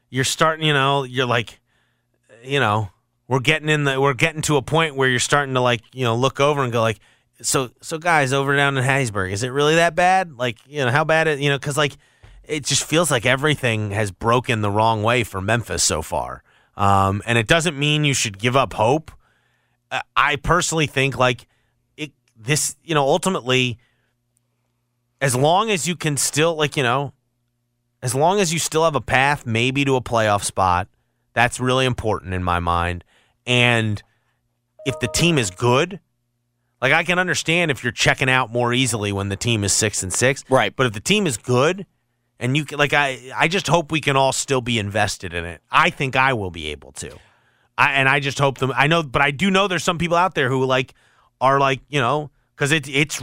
you're 0.10 0.24
starting. 0.24 0.66
You 0.66 0.74
know, 0.74 1.04
you're 1.04 1.26
like, 1.26 1.60
you 2.44 2.60
know, 2.60 2.90
we're 3.28 3.40
getting 3.40 3.70
in 3.70 3.86
the 3.86 4.00
we're 4.00 4.14
getting 4.14 4.42
to 4.44 4.58
a 4.58 4.62
point 4.62 4.96
where 4.96 5.08
you're 5.08 5.20
starting 5.20 5.54
to 5.56 5.62
like 5.62 5.82
you 5.94 6.04
know 6.04 6.16
look 6.16 6.40
over 6.42 6.64
and 6.64 6.74
go 6.74 6.82
like 6.82 7.00
so 7.42 7.72
so 7.82 7.98
guys 7.98 8.34
over 8.34 8.56
down 8.56 8.78
in 8.78 8.84
Hattiesburg 8.84 9.32
is 9.32 9.42
it 9.42 9.50
really 9.50 9.76
that 9.76 9.96
bad 9.96 10.38
like 10.38 10.58
you 10.68 10.84
know 10.84 10.92
how 10.92 11.06
bad 11.06 11.28
it 11.28 11.40
you 11.40 11.50
know 11.50 11.58
because 11.58 11.78
like 11.78 11.96
it 12.44 12.66
just 12.66 12.84
feels 12.84 13.10
like 13.10 13.26
everything 13.26 13.92
has 13.92 14.12
broken 14.12 14.60
the 14.62 14.70
wrong 14.70 15.02
way 15.02 15.24
for 15.24 15.40
Memphis 15.40 15.82
so 15.82 16.02
far 16.02 16.44
um, 16.76 17.22
and 17.26 17.38
it 17.38 17.48
doesn't 17.48 17.80
mean 17.80 18.04
you 18.04 18.14
should 18.14 18.38
give 18.38 18.56
up 18.58 18.74
hope 18.74 19.12
Uh, 19.90 20.02
I 20.16 20.36
personally 20.36 20.88
think 20.88 21.18
like 21.18 21.48
this 22.44 22.76
you 22.84 22.94
know 22.96 23.04
ultimately 23.04 23.78
as 25.20 25.36
long 25.36 25.70
as 25.70 25.88
you 25.88 25.96
can 25.96 26.18
still 26.18 26.56
like 26.56 26.76
you 26.76 26.84
know 26.84 27.14
as 28.02 28.16
long 28.16 28.40
as 28.40 28.52
you 28.52 28.60
still 28.60 28.84
have 28.84 28.96
a 28.96 29.02
path 29.02 29.46
maybe 29.46 29.86
to 29.86 29.96
a 29.96 30.02
playoff 30.02 30.44
spot 30.44 30.88
that's 31.34 31.60
really 31.60 31.86
important 31.86 32.34
in 32.34 32.44
my 32.44 32.60
mind 32.60 33.04
and 33.46 34.02
if 34.86 35.00
the 35.00 35.08
team 35.08 35.38
is 35.38 35.52
good 35.52 36.00
like 36.82 36.94
I 36.94 37.04
can 37.04 37.20
understand 37.20 37.70
if 37.70 37.84
you're 37.84 37.92
checking 37.92 38.30
out 38.30 38.52
more 38.52 38.74
easily 38.74 39.12
when 39.12 39.30
the 39.30 39.36
team 39.36 39.64
is 39.64 39.74
6 39.74 40.04
and 40.04 40.14
6 40.14 40.44
Right. 40.50 40.76
but 40.76 40.88
if 40.88 40.94
the 40.94 41.00
team 41.00 41.28
is 41.28 41.38
good 41.38 41.86
and 42.40 42.58
you 42.58 42.66
can 42.66 42.80
like 42.80 42.94
I 42.94 43.20
I 43.36 43.48
just 43.48 43.68
hope 43.68 43.92
we 43.92 44.02
can 44.02 44.16
all 44.16 44.32
still 44.34 44.62
be 44.62 44.80
invested 44.80 45.34
in 45.34 45.46
it 45.46 45.62
I 45.72 45.92
think 45.92 46.16
I 46.16 46.34
will 46.34 46.52
be 46.52 46.68
able 46.68 46.92
to 46.94 47.12
I, 47.78 47.94
and 47.94 48.10
I 48.10 48.20
just 48.20 48.38
hope 48.38 48.60
them. 48.60 48.72
I 48.76 48.86
know, 48.88 49.02
but 49.02 49.22
I 49.24 49.32
do 49.32 49.50
know 49.50 49.68
there's 49.68 49.84
some 49.84 49.98
people 49.98 50.18
out 50.18 50.36
there 50.36 50.50
who 50.50 50.66
like 50.66 50.94
are 51.42 51.60
like 51.60 51.82
you 51.90 52.00
know 52.00 52.32
because 52.56 52.72
it, 52.72 52.88
it's 52.88 53.22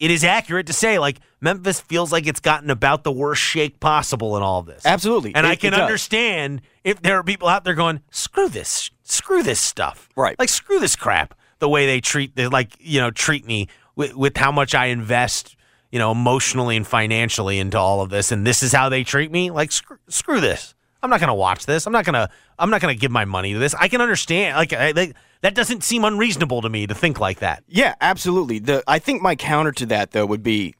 it 0.00 0.10
is 0.10 0.24
accurate 0.24 0.66
to 0.68 0.72
say 0.72 0.98
like 0.98 1.18
Memphis 1.40 1.80
feels 1.80 2.10
like 2.12 2.26
it's 2.26 2.40
gotten 2.40 2.70
about 2.70 3.04
the 3.04 3.12
worst 3.12 3.42
shake 3.42 3.80
possible 3.80 4.36
in 4.36 4.42
all 4.42 4.60
of 4.60 4.66
this. 4.66 4.86
Absolutely. 4.86 5.34
and 5.34 5.46
It- 5.46 5.50
I 5.50 5.56
can 5.56 5.74
understand 5.74 6.62
if 6.84 7.02
there 7.02 7.18
are 7.18 7.22
people 7.24 7.48
out 7.48 7.64
there 7.64 7.74
going 7.74 8.00
screw 8.10 8.48
this, 8.48 8.90
screw 9.02 9.42
this 9.42 9.60
stuff, 9.60 10.08
Right. 10.16 10.38
Like 10.38 10.48
screw 10.48 10.78
this 10.80 10.96
crap. 10.96 11.34
The 11.58 11.68
way 11.68 11.86
they 11.86 12.00
treat, 12.00 12.34
the 12.34 12.48
like 12.48 12.72
you 12.80 13.00
know 13.00 13.10
treat 13.10 13.46
me 13.46 13.68
with, 13.94 14.14
with 14.16 14.36
how 14.36 14.50
much 14.52 14.74
I 14.74 14.86
invest. 14.86 15.56
You 15.90 15.98
know, 15.98 16.10
emotionally 16.10 16.74
and 16.78 16.86
financially 16.86 17.58
into 17.58 17.78
all 17.78 18.00
of 18.00 18.08
this, 18.08 18.32
and 18.32 18.46
this 18.46 18.62
is 18.62 18.72
how 18.72 18.88
they 18.88 19.04
treat 19.04 19.30
me. 19.30 19.50
Like, 19.50 19.70
screw, 19.70 19.98
screw 20.08 20.40
this. 20.40 20.74
I'm 21.02 21.10
not 21.10 21.20
going 21.20 21.28
to 21.28 21.34
watch 21.34 21.66
this. 21.66 21.86
I'm 21.86 21.92
not 21.92 22.06
going 22.06 22.14
to. 22.14 22.30
I'm 22.58 22.70
not 22.70 22.80
going 22.80 22.94
to 22.96 22.98
give 22.98 23.10
my 23.10 23.26
money 23.26 23.52
to 23.52 23.58
this. 23.58 23.74
I 23.74 23.88
can 23.88 24.00
understand. 24.00 24.56
Like 24.56 24.72
I, 24.72 24.92
they, 24.92 25.12
that 25.42 25.54
doesn't 25.54 25.84
seem 25.84 26.04
unreasonable 26.04 26.62
to 26.62 26.68
me 26.68 26.86
to 26.86 26.94
think 26.94 27.20
like 27.20 27.38
that. 27.40 27.62
Yeah, 27.68 27.94
absolutely. 28.00 28.58
The 28.58 28.82
I 28.88 28.98
think 28.98 29.22
my 29.22 29.36
counter 29.36 29.72
to 29.72 29.86
that 29.86 30.10
though 30.12 30.26
would 30.26 30.42
be, 30.42 30.74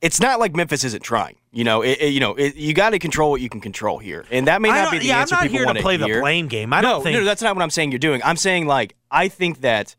it's 0.00 0.20
not 0.20 0.38
like 0.38 0.54
Memphis 0.54 0.84
isn't 0.84 1.02
trying. 1.02 1.36
You 1.50 1.64
know, 1.64 1.82
it, 1.82 1.98
it- 2.00 2.08
you 2.12 2.20
know, 2.20 2.34
it, 2.34 2.56
you 2.56 2.74
got 2.74 2.90
to 2.90 2.98
control 2.98 3.30
what 3.30 3.40
you 3.40 3.48
can 3.48 3.60
control 3.60 3.98
here, 3.98 4.24
and 4.30 4.46
that 4.48 4.60
may 4.60 4.68
not 4.68 4.90
be 4.92 4.98
the 4.98 5.06
yeah, 5.06 5.20
answer 5.20 5.34
I'm 5.34 5.38
not 5.38 5.42
people 5.44 5.58
here 5.58 5.66
want 5.66 5.78
to 5.78 5.82
play 5.82 5.96
hear. 5.98 6.16
the 6.16 6.20
blame 6.20 6.48
game. 6.48 6.72
I 6.72 6.80
no, 6.82 6.90
don't 6.90 7.02
think. 7.04 7.16
no, 7.18 7.24
that's 7.24 7.40
not 7.42 7.56
what 7.56 7.62
I'm 7.62 7.70
saying. 7.70 7.92
You're 7.92 7.98
doing. 8.00 8.20
I'm 8.24 8.36
saying 8.36 8.66
like 8.66 8.94
I 9.10 9.28
think 9.28 9.60
that 9.62 9.96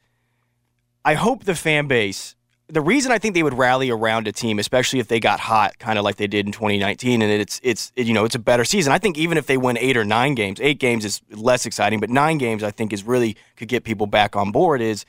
I 1.03 1.13
hope 1.15 1.45
the 1.45 1.55
fan 1.55 1.88
base. 1.88 2.36
The 2.67 2.82
reason 2.82 3.12
I 3.12 3.19
think 3.19 3.36
they 3.36 3.43
would 3.43 3.54
rally 3.54 3.91
around 3.91 4.28
a 4.28 4.32
team, 4.32 4.58
especially 4.58 4.99
if 4.99 5.08
they 5.08 5.19
got 5.19 5.39
hot, 5.39 5.78
kind 5.78 5.99
of 5.99 6.04
like 6.04 6.15
they 6.15 6.25
did 6.25 6.47
in 6.47 6.51
2019, 6.51 7.21
and 7.21 7.32
it's 7.32 7.62
it's 7.63 7.91
you 7.95 8.13
know 8.13 8.25
it's 8.25 8.34
a 8.34 8.39
better 8.39 8.65
season. 8.65 8.91
I 8.91 8.97
think 8.97 9.17
even 9.17 9.38
if 9.38 9.45
they 9.45 9.58
win 9.58 9.78
eight 9.78 9.95
or 9.95 10.04
nine 10.04 10.34
games, 10.34 10.60
eight 10.60 10.80
games 10.80 11.06
is 11.06 11.21
less 11.30 11.67
exciting, 11.67 11.99
but 11.99 12.10
nine 12.10 12.39
games 12.39 12.63
I 12.63 12.71
think 12.71 12.91
is 12.91 13.04
really 13.04 13.38
could 13.56 13.67
get 13.67 13.84
people 13.84 14.08
back 14.08 14.36
on 14.36 14.51
board. 14.51 14.82
Is 14.82 15.06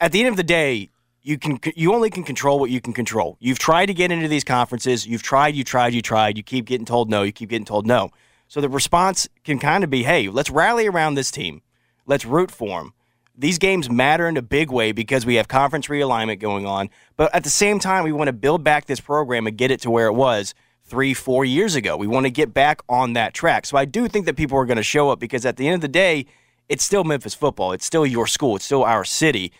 at 0.00 0.10
the 0.10 0.18
end 0.20 0.28
of 0.28 0.36
the 0.36 0.42
day, 0.42 0.90
you 1.22 1.38
can 1.38 1.60
you 1.74 1.94
only 1.94 2.10
can 2.10 2.24
control 2.24 2.58
what 2.58 2.70
you 2.70 2.80
can 2.80 2.92
control. 2.92 3.36
You've 3.38 3.58
tried 3.60 3.86
to 3.86 3.94
get 3.94 4.10
into 4.10 4.26
these 4.26 4.44
conferences. 4.44 5.06
You've 5.06 5.22
tried, 5.22 5.54
you 5.54 5.62
tried, 5.62 5.94
you 5.94 6.02
tried. 6.02 6.36
You 6.36 6.42
keep 6.42 6.66
getting 6.66 6.86
told 6.86 7.10
no. 7.10 7.22
You 7.22 7.32
keep 7.32 7.50
getting 7.50 7.64
told 7.64 7.86
no. 7.86 8.10
So 8.48 8.60
the 8.60 8.68
response 8.68 9.28
can 9.44 9.58
kind 9.58 9.82
of 9.82 9.90
be, 9.90 10.04
hey, 10.04 10.28
let's 10.28 10.50
rally 10.50 10.86
around 10.86 11.14
this 11.14 11.30
team. 11.30 11.62
Let's 12.06 12.24
root 12.24 12.50
for 12.50 12.80
them. 12.80 12.94
These 13.38 13.58
games 13.58 13.90
matter 13.90 14.28
in 14.28 14.36
a 14.36 14.42
big 14.42 14.70
way 14.70 14.92
because 14.92 15.26
we 15.26 15.34
have 15.34 15.48
conference 15.48 15.88
realignment 15.88 16.40
going 16.40 16.66
on. 16.66 16.88
But 17.16 17.34
at 17.34 17.44
the 17.44 17.50
same 17.50 17.78
time, 17.78 18.04
we 18.04 18.12
want 18.12 18.28
to 18.28 18.32
build 18.32 18.64
back 18.64 18.86
this 18.86 19.00
program 19.00 19.46
and 19.46 19.56
get 19.56 19.70
it 19.70 19.80
to 19.82 19.90
where 19.90 20.06
it 20.06 20.14
was 20.14 20.54
three, 20.84 21.12
four 21.12 21.44
years 21.44 21.74
ago. 21.74 21.96
We 21.96 22.06
want 22.06 22.24
to 22.24 22.30
get 22.30 22.54
back 22.54 22.80
on 22.88 23.12
that 23.12 23.34
track. 23.34 23.66
So 23.66 23.76
I 23.76 23.84
do 23.84 24.08
think 24.08 24.26
that 24.26 24.36
people 24.36 24.56
are 24.56 24.64
going 24.64 24.76
to 24.76 24.82
show 24.82 25.10
up 25.10 25.20
because 25.20 25.44
at 25.44 25.56
the 25.56 25.66
end 25.66 25.74
of 25.74 25.80
the 25.82 25.88
day, 25.88 26.26
it's 26.68 26.84
still 26.84 27.04
Memphis 27.04 27.34
football. 27.34 27.72
It's 27.72 27.84
still 27.84 28.06
your 28.06 28.26
school. 28.26 28.56
It's 28.56 28.64
still 28.64 28.84
our 28.84 29.04
city 29.04 29.52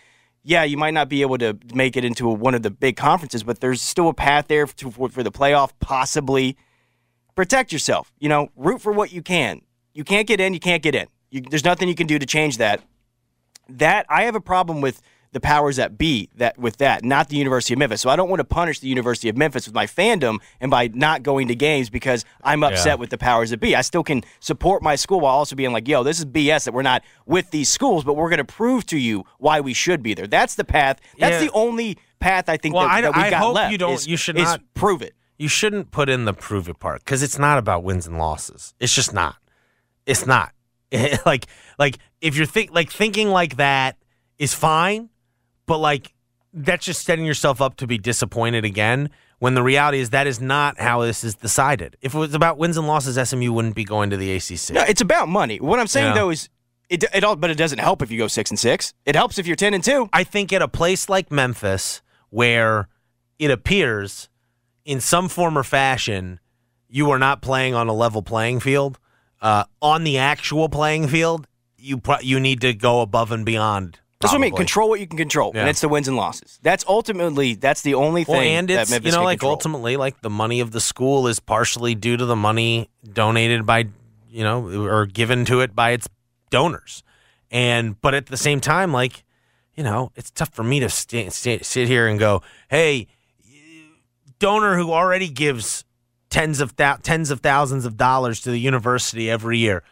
yeah, 0.47 0.63
you 0.63 0.77
might 0.77 0.93
not 0.93 1.09
be 1.09 1.23
able 1.23 1.37
to 1.39 1.57
make 1.73 1.97
it 1.97 2.05
into 2.05 2.25
one 2.29 2.55
of 2.55 2.63
the 2.63 2.71
big 2.71 2.95
conferences, 2.95 3.43
but 3.43 3.59
there's 3.59 3.81
still 3.81 4.07
a 4.07 4.13
path 4.13 4.47
there 4.47 4.65
to, 4.65 4.89
for, 4.91 5.09
for 5.09 5.21
the 5.21 5.31
playoff, 5.31 5.73
possibly. 5.81 6.55
Protect 7.35 7.73
yourself. 7.73 8.13
You 8.17 8.29
know, 8.29 8.47
root 8.55 8.81
for 8.81 8.93
what 8.93 9.11
you 9.11 9.21
can. 9.21 9.59
You 9.93 10.05
can't 10.05 10.25
get 10.25 10.39
in, 10.39 10.53
you 10.53 10.61
can't 10.61 10.81
get 10.81 10.95
in. 10.95 11.07
You, 11.31 11.41
there's 11.41 11.65
nothing 11.65 11.89
you 11.89 11.95
can 11.95 12.07
do 12.07 12.17
to 12.17 12.25
change 12.25 12.59
that. 12.59 12.81
That 13.69 14.05
I 14.09 14.23
have 14.23 14.35
a 14.35 14.41
problem 14.41 14.81
with 14.81 15.01
the 15.33 15.41
powers 15.41 15.75
that 15.75 15.97
be 15.97 16.29
that 16.35 16.57
with 16.57 16.77
that, 16.77 17.03
not 17.03 17.27
the 17.29 17.35
University 17.35 17.73
of 17.73 17.79
Memphis. 17.79 18.01
So 18.01 18.09
I 18.09 18.15
don't 18.15 18.29
want 18.29 18.39
to 18.39 18.45
punish 18.45 18.79
the 18.79 18.87
University 18.87 19.27
of 19.29 19.35
Memphis 19.37 19.67
with 19.67 19.75
my 19.75 19.85
fandom 19.85 20.39
and 20.61 20.71
by 20.71 20.89
not 20.93 21.21
going 21.21 21.49
to 21.49 21.55
games 21.55 21.89
because 21.89 22.23
I'm 22.43 22.63
upset 22.63 22.85
Yeah. 22.87 22.95
with 22.95 23.09
the 23.09 23.17
powers 23.17 23.49
that 23.49 23.59
be. 23.59 23.75
I 23.75 23.81
still 23.81 24.03
can 24.03 24.23
support 24.39 24.81
my 24.81 24.95
school 24.95 25.19
while 25.19 25.35
also 25.35 25.55
being 25.55 25.73
like, 25.73 25.87
yo, 25.87 26.01
this 26.03 26.17
is 26.17 26.25
BS 26.25 26.63
that 26.65 26.73
we're 26.73 26.81
not 26.81 27.03
with 27.25 27.51
these 27.51 27.69
schools, 27.69 28.03
but 28.05 28.15
we're 28.15 28.29
going 28.29 28.37
to 28.37 28.45
prove 28.45 28.85
to 28.87 28.97
you 28.97 29.25
why 29.37 29.59
we 29.59 29.73
should 29.73 30.01
be 30.01 30.13
there. 30.13 30.27
That's 30.27 30.55
the 30.55 30.63
path. 30.63 30.99
That's 31.19 31.33
Yeah. 31.43 31.49
the 31.49 31.51
only 31.51 31.97
path 32.19 32.47
I 32.47 32.55
think 32.57 32.73
Well, 32.73 32.87
that, 32.87 32.93
I- 32.95 33.01
that 33.01 33.15
we 33.15 33.21
I 33.23 33.29
got 33.29 33.39
hope 33.41 33.55
left. 33.55 33.71
you 33.73 33.77
don't- 33.77 33.93
is- 33.93 34.07
you 34.07 34.17
should 34.17 34.37
not- 34.37 34.61
prove 34.75 35.01
it. 35.01 35.13
you 35.37 35.49
shouldn't 35.49 35.91
put 35.91 36.09
in 36.09 36.23
the 36.25 36.33
prove 36.33 36.67
it 36.69 36.79
part 36.79 37.03
because 37.03 37.21
it's 37.21 37.37
not 37.37 37.57
about 37.59 37.83
wins 37.83 38.07
and 38.07 38.17
losses. 38.17 38.73
It's 38.79 38.95
just 38.95 39.13
not. 39.13 39.35
It's 40.07 40.25
not. 40.25 40.51
like 41.25 41.45
like 41.77 41.97
if 42.21 42.35
you're 42.35 42.45
think 42.45 42.71
like 42.73 42.89
thinking 42.91 43.29
like 43.29 43.57
that 43.57 43.97
is 44.37 44.53
fine, 44.53 45.09
but 45.65 45.77
like 45.77 46.13
that's 46.53 46.85
just 46.85 47.03
setting 47.03 47.25
yourself 47.25 47.61
up 47.61 47.75
to 47.77 47.87
be 47.87 47.97
disappointed 47.97 48.65
again. 48.65 49.09
When 49.39 49.53
the 49.53 49.61
reality 49.61 49.99
is 49.99 50.09
that 50.09 50.25
is 50.25 50.41
not 50.41 50.79
how 50.79 51.01
this 51.01 51.23
is 51.23 51.35
decided. 51.35 51.95
If 52.01 52.15
it 52.15 52.17
was 52.17 52.33
about 52.33 52.57
wins 52.57 52.75
and 52.75 52.87
losses, 52.87 53.29
SMU 53.29 53.51
wouldn't 53.53 53.75
be 53.75 53.83
going 53.83 54.09
to 54.09 54.17
the 54.17 54.33
ACC. 54.35 54.71
No, 54.71 54.81
it's 54.81 55.01
about 55.01 55.27
money. 55.29 55.59
What 55.59 55.79
I'm 55.79 55.85
saying 55.85 56.07
Yeah. 56.07 56.13
though 56.15 56.29
is 56.31 56.49
it, 56.89 57.03
it 57.13 57.23
all, 57.23 57.35
but 57.35 57.51
it 57.51 57.55
doesn't 57.57 57.77
help 57.79 58.01
if 58.01 58.09
you 58.09 58.17
go 58.17 58.27
six 58.27 58.49
and 58.49 58.57
six. 58.57 58.93
It 59.05 59.15
helps 59.15 59.37
if 59.37 59.45
you're 59.45 59.55
ten 59.55 59.75
and 59.75 59.83
two. 59.83 60.09
I 60.11 60.23
think 60.23 60.51
at 60.53 60.63
a 60.63 60.67
place 60.67 61.07
like 61.07 61.29
Memphis, 61.31 62.01
where 62.31 62.87
it 63.37 63.51
appears 63.51 64.27
in 64.85 64.99
some 65.01 65.29
form 65.29 65.55
or 65.57 65.63
fashion 65.63 66.39
you 66.89 67.11
are 67.11 67.19
not 67.19 67.41
playing 67.41 67.75
on 67.75 67.87
a 67.89 67.93
level 67.93 68.23
playing 68.23 68.59
field, 68.61 68.97
uh, 69.41 69.65
on 69.81 70.03
the 70.05 70.17
actual 70.17 70.69
playing 70.69 71.07
field, 71.09 71.45
you 71.77 71.97
pro- 71.97 72.19
you 72.19 72.39
need 72.39 72.61
to 72.61 72.73
go 72.73 73.01
above 73.01 73.31
and 73.31 73.45
beyond. 73.45 73.99
That's 74.19 74.33
what 74.33 74.39
I 74.39 74.41
mean. 74.41 74.49
probably. 74.51 74.63
Control 74.65 74.89
what 74.89 74.99
you 74.99 75.05
can 75.07 75.17
control, 75.17 75.51
Yeah. 75.53 75.61
and 75.61 75.69
it's 75.69 75.81
the 75.81 75.87
wins 75.89 76.07
and 76.07 76.17
losses. 76.17 76.57
That's 76.63 76.83
ultimately 76.87 77.53
that's 77.53 77.81
the 77.81 77.93
only 77.93 78.23
thing 78.23 78.33
Well, 78.35 78.41
and 78.41 78.67
that 78.69 78.81
it's 78.83 78.91
Memphis 78.91 79.05
you 79.05 79.11
know 79.11 79.17
can 79.19 79.25
like 79.25 79.39
control. 79.39 79.51
ultimately 79.51 79.95
like 79.97 80.21
the 80.21 80.29
money 80.31 80.59
of 80.59 80.71
the 80.71 80.81
school 80.81 81.27
is 81.27 81.39
partially 81.39 81.93
due 81.93 82.17
to 82.17 82.25
the 82.25 82.35
money 82.35 82.89
donated 83.13 83.65
by 83.65 83.85
you 84.29 84.43
know 84.43 84.67
or 84.67 85.05
given 85.05 85.45
to 85.45 85.59
it 85.61 85.75
by 85.75 85.91
its 85.91 86.07
donors, 86.49 87.03
and 87.51 88.01
but 88.01 88.15
at 88.15 88.25
the 88.25 88.37
same 88.37 88.59
time 88.59 88.91
like 88.91 89.23
you 89.75 89.83
know 89.83 90.11
it's 90.15 90.31
tough 90.31 90.49
for 90.49 90.63
me 90.63 90.79
to 90.79 90.89
sta 90.89 91.29
sta 91.29 91.59
sit 91.61 91.87
here 91.87 92.07
and 92.07 92.17
go 92.17 92.41
hey 92.69 93.05
donor 94.39 94.77
who 94.77 94.91
already 94.91 95.27
gives 95.29 95.83
tens 96.29 96.59
of 96.59 96.75
thou- 96.75 96.97
tens 97.03 97.29
of 97.31 97.41
thousands 97.41 97.85
of 97.85 97.97
dollars 97.97 98.41
to 98.41 98.49
the 98.51 98.59
university 98.59 99.29
every 99.29 99.57
year, 99.59 99.83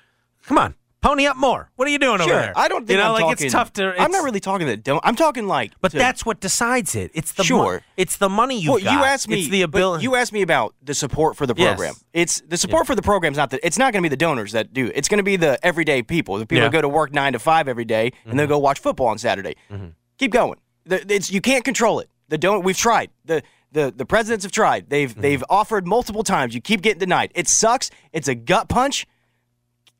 come 0.48 0.58
on. 0.58 0.74
Pony 1.06 1.28
up 1.28 1.38
more. 1.38 1.70
What 1.76 1.88
are 1.88 1.92
you 1.92 2.00
doing 2.00 2.20
over 2.20 2.24
Sure, 2.24 2.40
there? 2.40 2.54
I 2.56 2.68
don't 2.68 2.88
think 2.88 2.92
you 2.92 2.98
know, 2.98 3.10
I'm 3.10 3.12
like 3.14 3.22
talking. 3.22 3.46
it's 3.46 3.54
tough 3.54 3.72
to. 3.74 3.94
I'm 4.02 4.10
not 4.10 4.24
really 4.24 4.40
talking 4.40 4.66
that 4.66 4.84
don't. 4.84 5.02
I'm 5.06 5.16
talking 5.16 5.46
like. 5.46 5.72
But 5.80 5.92
to- 5.92 6.00
that's 6.00 6.26
what 6.26 6.40
decides 6.40 6.96
it. 6.96 7.12
It's 7.14 7.32
the 7.34 7.44
mo- 7.44 7.46
Sure. 7.46 7.84
it's 7.96 8.18
the 8.18 8.28
money 8.28 8.60
you 8.60 8.72
well, 8.72 8.84
got. 8.84 8.92
you 8.92 9.04
asked 9.04 9.30
me. 9.30 9.42
It's 9.42 9.50
the 9.50 9.62
ability. 9.62 10.02
You 10.02 10.16
asked 10.16 10.34
me 10.34 10.42
about 10.42 10.74
the 10.82 10.96
support 10.96 11.38
for 11.38 11.46
the 11.46 11.54
Yes. 11.56 11.76
program. 11.76 11.94
It's 12.12 12.42
the 12.48 12.58
support 12.58 12.88
for 12.88 12.96
the 12.96 13.04
program 13.04 13.34
is 13.34 13.38
not 13.38 13.52
that. 13.52 13.60
It's 13.62 13.78
not 13.78 13.94
going 13.94 14.02
to 14.02 14.10
be 14.10 14.10
the 14.10 14.18
donors 14.18 14.54
that 14.54 14.74
do. 14.74 14.88
it. 14.88 14.94
It's 14.96 15.08
going 15.08 15.20
to 15.20 15.24
be 15.24 15.36
the 15.36 15.64
everyday 15.64 16.02
people. 16.02 16.40
The 16.40 16.48
people 16.48 16.64
Yeah. 16.64 16.70
who 16.70 16.72
go 16.72 16.82
to 16.82 16.90
work 16.90 17.14
nine 17.14 17.34
to 17.34 17.40
five 17.40 17.68
every 17.68 17.86
day 17.86 18.12
and 18.26 18.40
then 18.40 18.46
mm-hmm. 18.46 18.54
go 18.54 18.58
watch 18.58 18.80
football 18.80 19.08
on 19.08 19.20
Saturday. 19.20 19.56
Mm-hmm. 19.72 19.90
Keep 20.18 20.32
going. 20.32 20.60
The, 20.88 21.06
it's 21.14 21.32
you 21.32 21.40
can't 21.40 21.64
control 21.64 22.00
it. 22.00 22.10
The 22.30 22.40
don't. 22.40 22.64
We've 22.64 22.76
tried. 22.76 23.12
The 23.26 23.44
the 23.72 23.94
the 23.96 24.08
presidents 24.08 24.44
have 24.44 24.52
tried. 24.52 24.90
They've 24.90 25.12
mm-hmm. 25.12 25.22
they've 25.22 25.44
offered 25.52 25.86
multiple 25.86 26.24
times. 26.24 26.56
You 26.56 26.62
keep 26.62 26.82
getting 26.82 27.00
denied. 27.00 27.32
It 27.36 27.48
sucks. 27.48 27.92
It's 28.12 28.28
a 28.28 28.34
gut 28.34 28.70
punch. 28.70 29.06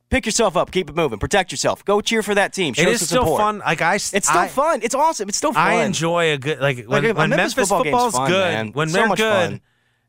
Pick 0.10 0.26
yourself 0.26 0.56
up. 0.56 0.72
Keep 0.72 0.92
it 0.92 0.96
moving. 0.96 1.18
Protect 1.20 1.52
yourself. 1.52 1.84
Go 1.84 2.00
cheer 2.00 2.22
for 2.22 2.36
that 2.36 2.54
team. 2.54 2.74
Show 2.76 2.84
it 2.84 2.88
is 2.90 3.06
still 3.08 3.24
support. 3.24 3.42
fun. 3.42 3.60
Like 3.60 3.82
I, 3.82 3.96
It's 3.96 4.04
still 4.06 4.38
I, 4.38 4.48
fun. 4.48 4.82
It's 4.84 4.94
awesome. 4.96 5.28
It's 5.30 5.38
still 5.38 5.52
fun. 5.54 5.62
I 5.68 5.84
enjoy 5.84 6.32
a 6.34 6.38
good 6.38 6.60
like 6.60 6.86
when, 6.86 7.04
Like, 7.04 7.18
when 7.18 7.30
Memphis 7.32 7.54
football 7.56 7.84
football's 7.84 8.14
fun, 8.16 8.30
good. 8.30 8.54
man. 8.54 8.72
When 8.74 8.90
So 8.90 8.98
they're 8.98 9.16
good, 9.16 9.50
fun. 9.50 9.62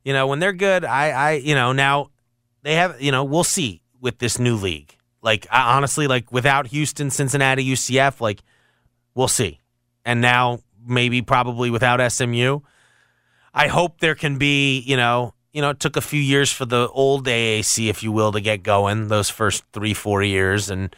you 0.05 0.13
know, 0.13 0.27
when 0.27 0.39
they're 0.39 0.53
good, 0.53 0.85
I, 0.85 1.11
I, 1.11 1.31
you 1.33 1.55
know, 1.55 1.73
now 1.73 2.11
they 2.63 2.75
have, 2.75 3.01
you 3.01 3.11
know, 3.11 3.25
we'll 3.25 3.43
see 3.45 3.83
with 4.01 4.19
this 4.19 4.39
new 4.39 4.57
league. 4.57 4.95
Like 5.23 5.47
I, 5.51 5.77
honestly, 5.77 6.07
like 6.07 6.31
without 6.31 6.67
Houston, 6.69 7.11
Cincinnati, 7.11 7.65
UCF, 7.65 8.21
like 8.21 8.43
we'll 9.15 9.29
see. 9.29 9.61
And 10.05 10.21
now 10.21 10.61
maybe 10.87 11.23
probably 11.23 11.71
without 11.71 12.07
SMU, 12.13 12.61
I 13.55 13.69
hope 13.69 14.01
there 14.01 14.15
can 14.15 14.37
be, 14.37 14.81
you 14.81 14.97
know, 14.99 15.33
you 15.57 15.63
know, 15.63 15.71
it 15.71 15.81
took 15.81 15.97
a 15.97 16.03
few 16.03 16.21
years 16.21 16.53
for 16.53 16.67
the 16.67 16.87
old 16.91 17.25
AAC, 17.25 17.89
if 17.89 18.03
you 18.03 18.13
will, 18.13 18.31
to 18.31 18.43
get 18.43 18.63
going. 18.63 19.09
Those 19.09 19.31
first 19.31 19.65
three, 19.73 19.95
four 19.95 20.23
years, 20.23 20.69
and 20.69 20.95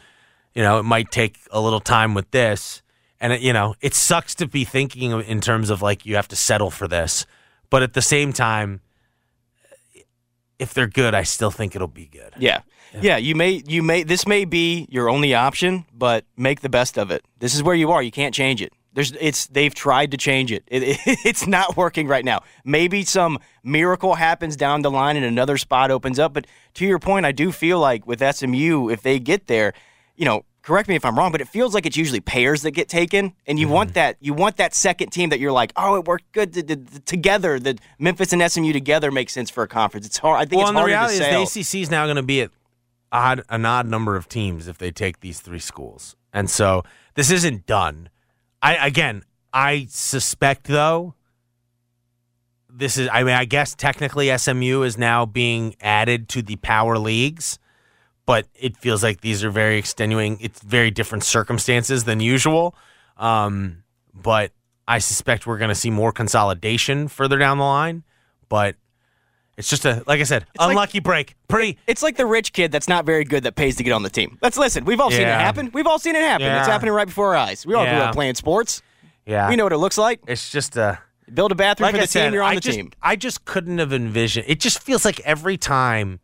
you 0.53 0.61
know, 0.61 0.79
it 0.79 0.83
might 0.83 1.11
take 1.11 1.37
a 1.49 1.61
little 1.61 1.79
time 1.79 2.13
with 2.13 2.29
this. 2.31 2.81
And 3.21 3.31
it, 3.31 3.39
you 3.39 3.53
know, 3.53 3.75
it 3.79 3.93
sucks 3.93 4.35
to 4.35 4.47
be 4.47 4.65
thinking 4.65 5.11
in 5.11 5.39
terms 5.39 5.69
of 5.69 5.81
like 5.81 6.05
you 6.05 6.17
have 6.17 6.27
to 6.27 6.35
settle 6.35 6.71
for 6.71 6.89
this, 6.89 7.25
but 7.69 7.83
at 7.83 7.93
the 7.93 8.01
same 8.01 8.33
time, 8.33 8.81
if 10.59 10.73
they're 10.73 10.87
good, 10.87 11.15
I 11.15 11.23
still 11.23 11.51
think 11.51 11.73
it'll 11.73 11.87
be 11.87 12.07
good. 12.07 12.33
Yeah. 12.37 12.59
yeah. 12.99 13.15
you 13.15 13.35
may 13.35 13.63
you 13.65 13.81
may 13.81 14.03
this 14.03 14.27
may 14.27 14.43
be 14.43 14.87
your 14.89 15.09
only 15.09 15.33
option, 15.33 15.85
but 15.93 16.25
make 16.35 16.59
the 16.59 16.69
best 16.69 16.97
of 16.97 17.11
it. 17.11 17.23
This 17.39 17.55
is 17.55 17.63
where 17.63 17.75
you 17.75 17.91
are. 17.93 18.03
You 18.03 18.11
can't 18.11 18.35
change 18.35 18.61
it. 18.61 18.73
There's 18.93 19.11
it's 19.19 19.47
they've 19.47 19.73
tried 19.73 20.11
to 20.11 20.17
change 20.17 20.51
it. 20.51 20.63
it, 20.67 20.99
it's 21.25 21.45
not 21.47 21.77
working 21.77 22.07
right 22.07 22.25
now. 22.25 22.41
Maybe 22.65 23.03
some 23.03 23.39
miracle 23.63 24.15
happens 24.15 24.55
down 24.55 24.81
the 24.81 24.91
line 24.91 25.15
and 25.15 25.25
another 25.25 25.57
spot 25.57 25.91
opens 25.91 26.19
up, 26.19 26.33
but 26.33 26.47
to 26.75 26.85
your 26.85 26.99
point, 26.99 27.25
I 27.25 27.31
do 27.31 27.51
feel 27.51 27.79
like 27.79 28.07
with 28.07 28.19
SMU 28.19 28.89
if 28.89 29.01
they 29.01 29.19
get 29.19 29.47
there, 29.47 29.73
you 30.15 30.25
know, 30.25 30.43
correct 30.61 30.89
me 30.89 30.95
if 30.95 31.05
I'm 31.05 31.17
wrong, 31.17 31.31
but 31.31 31.41
it 31.41 31.47
feels 31.47 31.73
like 31.73 31.85
it's 31.85 31.97
usually 31.97 32.19
pairs 32.19 32.61
that 32.61 32.71
get 32.71 32.87
taken 32.87 33.33
and 33.47 33.59
you 33.59 33.67
want 33.67 33.89
mm-hmm. 33.89 33.95
that 33.95 34.17
you 34.19 34.33
want 34.33 34.57
that 34.57 34.73
second 34.73 35.09
team 35.09 35.29
that 35.29 35.39
you're 35.39 35.51
like, 35.51 35.71
"Oh, 35.75 35.95
it 35.95 36.05
worked 36.05 36.31
good 36.31 36.53
to, 36.53 36.63
to- 36.63 36.75
to- 36.75 36.99
together. 37.01 37.59
The 37.59 37.77
Memphis 37.97 38.33
and 38.33 38.51
SMU 38.51 38.73
together 38.73 39.11
makes 39.11 39.33
sense 39.33 39.49
for 39.49 39.63
a 39.63 39.67
conference." 39.67 40.05
It's 40.05 40.17
hard. 40.17 40.39
I 40.39 40.45
think 40.45 40.59
Well, 40.59 40.69
it's 40.69 40.69
and 40.69 40.77
the 40.77 40.83
reality 40.83 41.17
to 41.17 41.23
sell. 41.23 41.43
is 41.43 41.53
the 41.53 41.59
ACC 41.61 41.83
is 41.83 41.91
now 41.91 42.05
going 42.05 42.17
to 42.17 42.23
be 42.23 42.41
at 42.41 42.51
odd 43.11 43.43
an 43.49 43.65
odd 43.65 43.87
number 43.87 44.15
of 44.15 44.27
teams 44.27 44.67
if 44.67 44.77
they 44.77 44.91
take 44.91 45.21
these 45.21 45.39
three 45.39 45.59
schools, 45.59 46.15
and 46.33 46.49
so 46.49 46.83
this 47.15 47.31
isn't 47.31 47.65
done. 47.65 48.09
I 48.61 48.87
again, 48.87 49.23
I 49.53 49.87
suspect 49.89 50.65
though. 50.65 51.15
This 52.71 52.97
is, 52.97 53.09
I 53.11 53.23
mean, 53.23 53.35
I 53.35 53.45
guess 53.45 53.75
technically 53.75 54.35
SMU 54.37 54.83
is 54.83 54.97
now 54.97 55.25
being 55.25 55.75
added 55.81 56.29
to 56.29 56.41
the 56.41 56.55
power 56.57 56.97
leagues, 56.97 57.59
but 58.25 58.47
it 58.53 58.77
feels 58.77 59.03
like 59.03 59.21
these 59.21 59.43
are 59.43 59.49
very 59.49 59.77
extenuating. 59.77 60.37
It's 60.39 60.61
very 60.61 60.91
different 60.91 61.23
circumstances 61.23 62.05
than 62.05 62.19
usual. 62.21 62.75
Um, 63.17 63.83
but 64.13 64.51
I 64.87 64.99
suspect 64.99 65.45
we're 65.45 65.57
going 65.57 65.69
to 65.69 65.75
see 65.75 65.89
more 65.89 66.11
consolidation 66.11 67.07
further 67.09 67.37
down 67.37 67.57
the 67.57 67.63
line. 67.63 68.03
But 68.47 68.75
it's 69.59 69.69
just 69.69 69.85
a, 69.85 70.01
like 70.07 70.19
I 70.19 70.23
said, 70.23 70.45
like- 70.57 70.69
unlucky 70.71 70.99
break. 70.99 71.35
Pretty. 71.47 71.77
It's 71.85 72.01
like 72.01 72.17
the 72.17 72.25
rich 72.25 72.51
kid 72.53 72.71
that's 72.71 72.87
not 72.87 73.05
very 73.05 73.23
good 73.25 73.43
that 73.43 73.55
pays 73.55 73.75
to 73.75 73.83
get 73.83 73.91
on 73.91 74.01
the 74.01 74.09
team. 74.09 74.39
Let's 74.41 74.57
listen. 74.57 74.85
We've 74.85 74.99
all 74.99 75.11
seen 75.11 75.21
it 75.21 75.27
happen. 75.27 75.69
We've 75.73 75.85
all 75.85 75.99
seen 75.99 76.15
it 76.15 76.21
happen. 76.23 76.47
It's 76.47 76.67
happening 76.67 76.93
right 76.93 77.05
before 77.07 77.27
our 77.29 77.35
eyes. 77.35 77.65
We 77.65 77.75
all 77.75 77.85
grew 77.85 77.93
Yeah. 77.93 78.09
up 78.09 78.15
playing 78.15 78.33
sports. 78.35 78.81
Yeah. 79.27 79.47
We 79.49 79.55
know 79.55 79.65
what 79.65 79.73
it 79.73 79.77
looks 79.77 79.97
like. 79.99 80.21
it's 80.27 80.49
just 80.49 80.75
a. 80.77 80.97
Build 81.31 81.51
a 81.51 81.55
bathroom 81.55 81.85
like 81.85 81.93
for 81.93 81.97
the 81.97 82.03
I 82.03 82.05
said, 82.07 82.23
team. 82.25 82.33
You're 82.33 82.41
on 82.41 82.51
I 82.53 82.55
the 82.55 82.61
just, 82.61 82.75
team. 82.77 82.91
I 83.03 83.15
just 83.15 83.45
couldn't 83.45 83.77
have 83.77 83.93
envisioned. 83.93 84.45
It 84.49 84.59
just 84.59 84.81
feels 84.81 85.05
like 85.05 85.19
every 85.19 85.57
time 85.57 86.19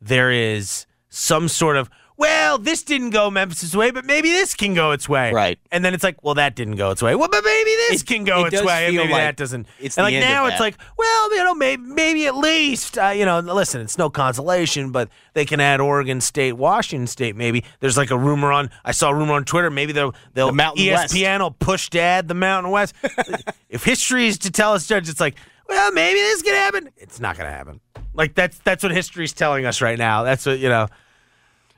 there 0.00 0.30
is 0.30 0.86
some 1.10 1.46
sort 1.48 1.76
of, 1.76 1.90
well, 2.20 2.58
this 2.58 2.82
didn't 2.82 3.10
go 3.10 3.30
Memphis' 3.30 3.74
way, 3.74 3.90
but 3.90 4.04
maybe 4.04 4.30
this 4.30 4.54
can 4.54 4.74
go 4.74 4.90
its 4.92 5.08
way. 5.08 5.32
Right. 5.32 5.58
And 5.72 5.82
then 5.82 5.94
it's 5.94 6.04
like, 6.04 6.22
well, 6.22 6.34
that 6.34 6.54
didn't 6.54 6.76
go 6.76 6.90
its 6.90 7.02
way. 7.02 7.14
Well, 7.14 7.30
but 7.30 7.42
maybe 7.42 7.70
this 7.88 8.02
It- 8.02 8.06
can 8.06 8.24
go 8.24 8.44
it 8.44 8.52
its 8.52 8.62
way, 8.62 8.88
and 8.88 8.96
maybe 8.96 9.10
like 9.10 9.22
that 9.22 9.36
doesn't. 9.36 9.66
it's 9.80 9.96
and 9.96 10.04
like 10.04 10.12
now, 10.14 10.44
it's 10.44 10.60
like, 10.60 10.76
well, 10.98 11.34
you 11.34 11.42
know, 11.42 11.54
maybe 11.54 11.82
maybe 11.82 12.26
at 12.26 12.36
least, 12.36 12.98
uh, 12.98 13.08
you 13.08 13.24
know, 13.24 13.40
listen, 13.40 13.80
it's 13.80 13.96
no 13.96 14.10
consolation, 14.10 14.92
but 14.92 15.08
they 15.32 15.46
can 15.46 15.60
add 15.60 15.80
Oregon 15.80 16.20
State, 16.20 16.52
Washington 16.52 17.06
State. 17.06 17.36
Maybe 17.36 17.64
there's 17.80 17.96
like 17.96 18.10
a 18.10 18.18
rumor 18.18 18.52
on. 18.52 18.68
I 18.84 18.92
saw 18.92 19.08
a 19.08 19.14
rumor 19.14 19.32
on 19.32 19.46
Twitter. 19.46 19.70
Maybe 19.70 19.92
they'll 19.92 20.14
they'll 20.34 20.48
The 20.48 20.52
Mountain 20.52 20.86
West. 20.88 21.14
ESPN 21.14 21.40
will 21.40 21.52
push 21.52 21.88
to 21.90 22.00
add 22.00 22.28
the 22.28 22.34
Mountain 22.34 22.70
West. 22.70 22.94
if 23.70 23.82
history 23.82 24.28
is 24.28 24.36
to 24.40 24.50
tell 24.50 24.74
us, 24.74 24.86
Judge, 24.86 25.08
it's 25.08 25.20
like, 25.20 25.36
well, 25.70 25.90
maybe 25.92 26.20
this 26.20 26.42
can 26.42 26.54
happen. 26.54 26.90
It's 26.98 27.18
not 27.18 27.38
going 27.38 27.50
to 27.50 27.56
happen. 27.56 27.80
Like 28.12 28.34
that's 28.34 28.58
that's 28.58 28.82
what 28.82 28.92
history's 28.92 29.32
telling 29.32 29.64
us 29.64 29.80
right 29.80 29.98
now. 29.98 30.22
That's 30.24 30.44
what 30.44 30.58
you 30.58 30.68
know. 30.68 30.88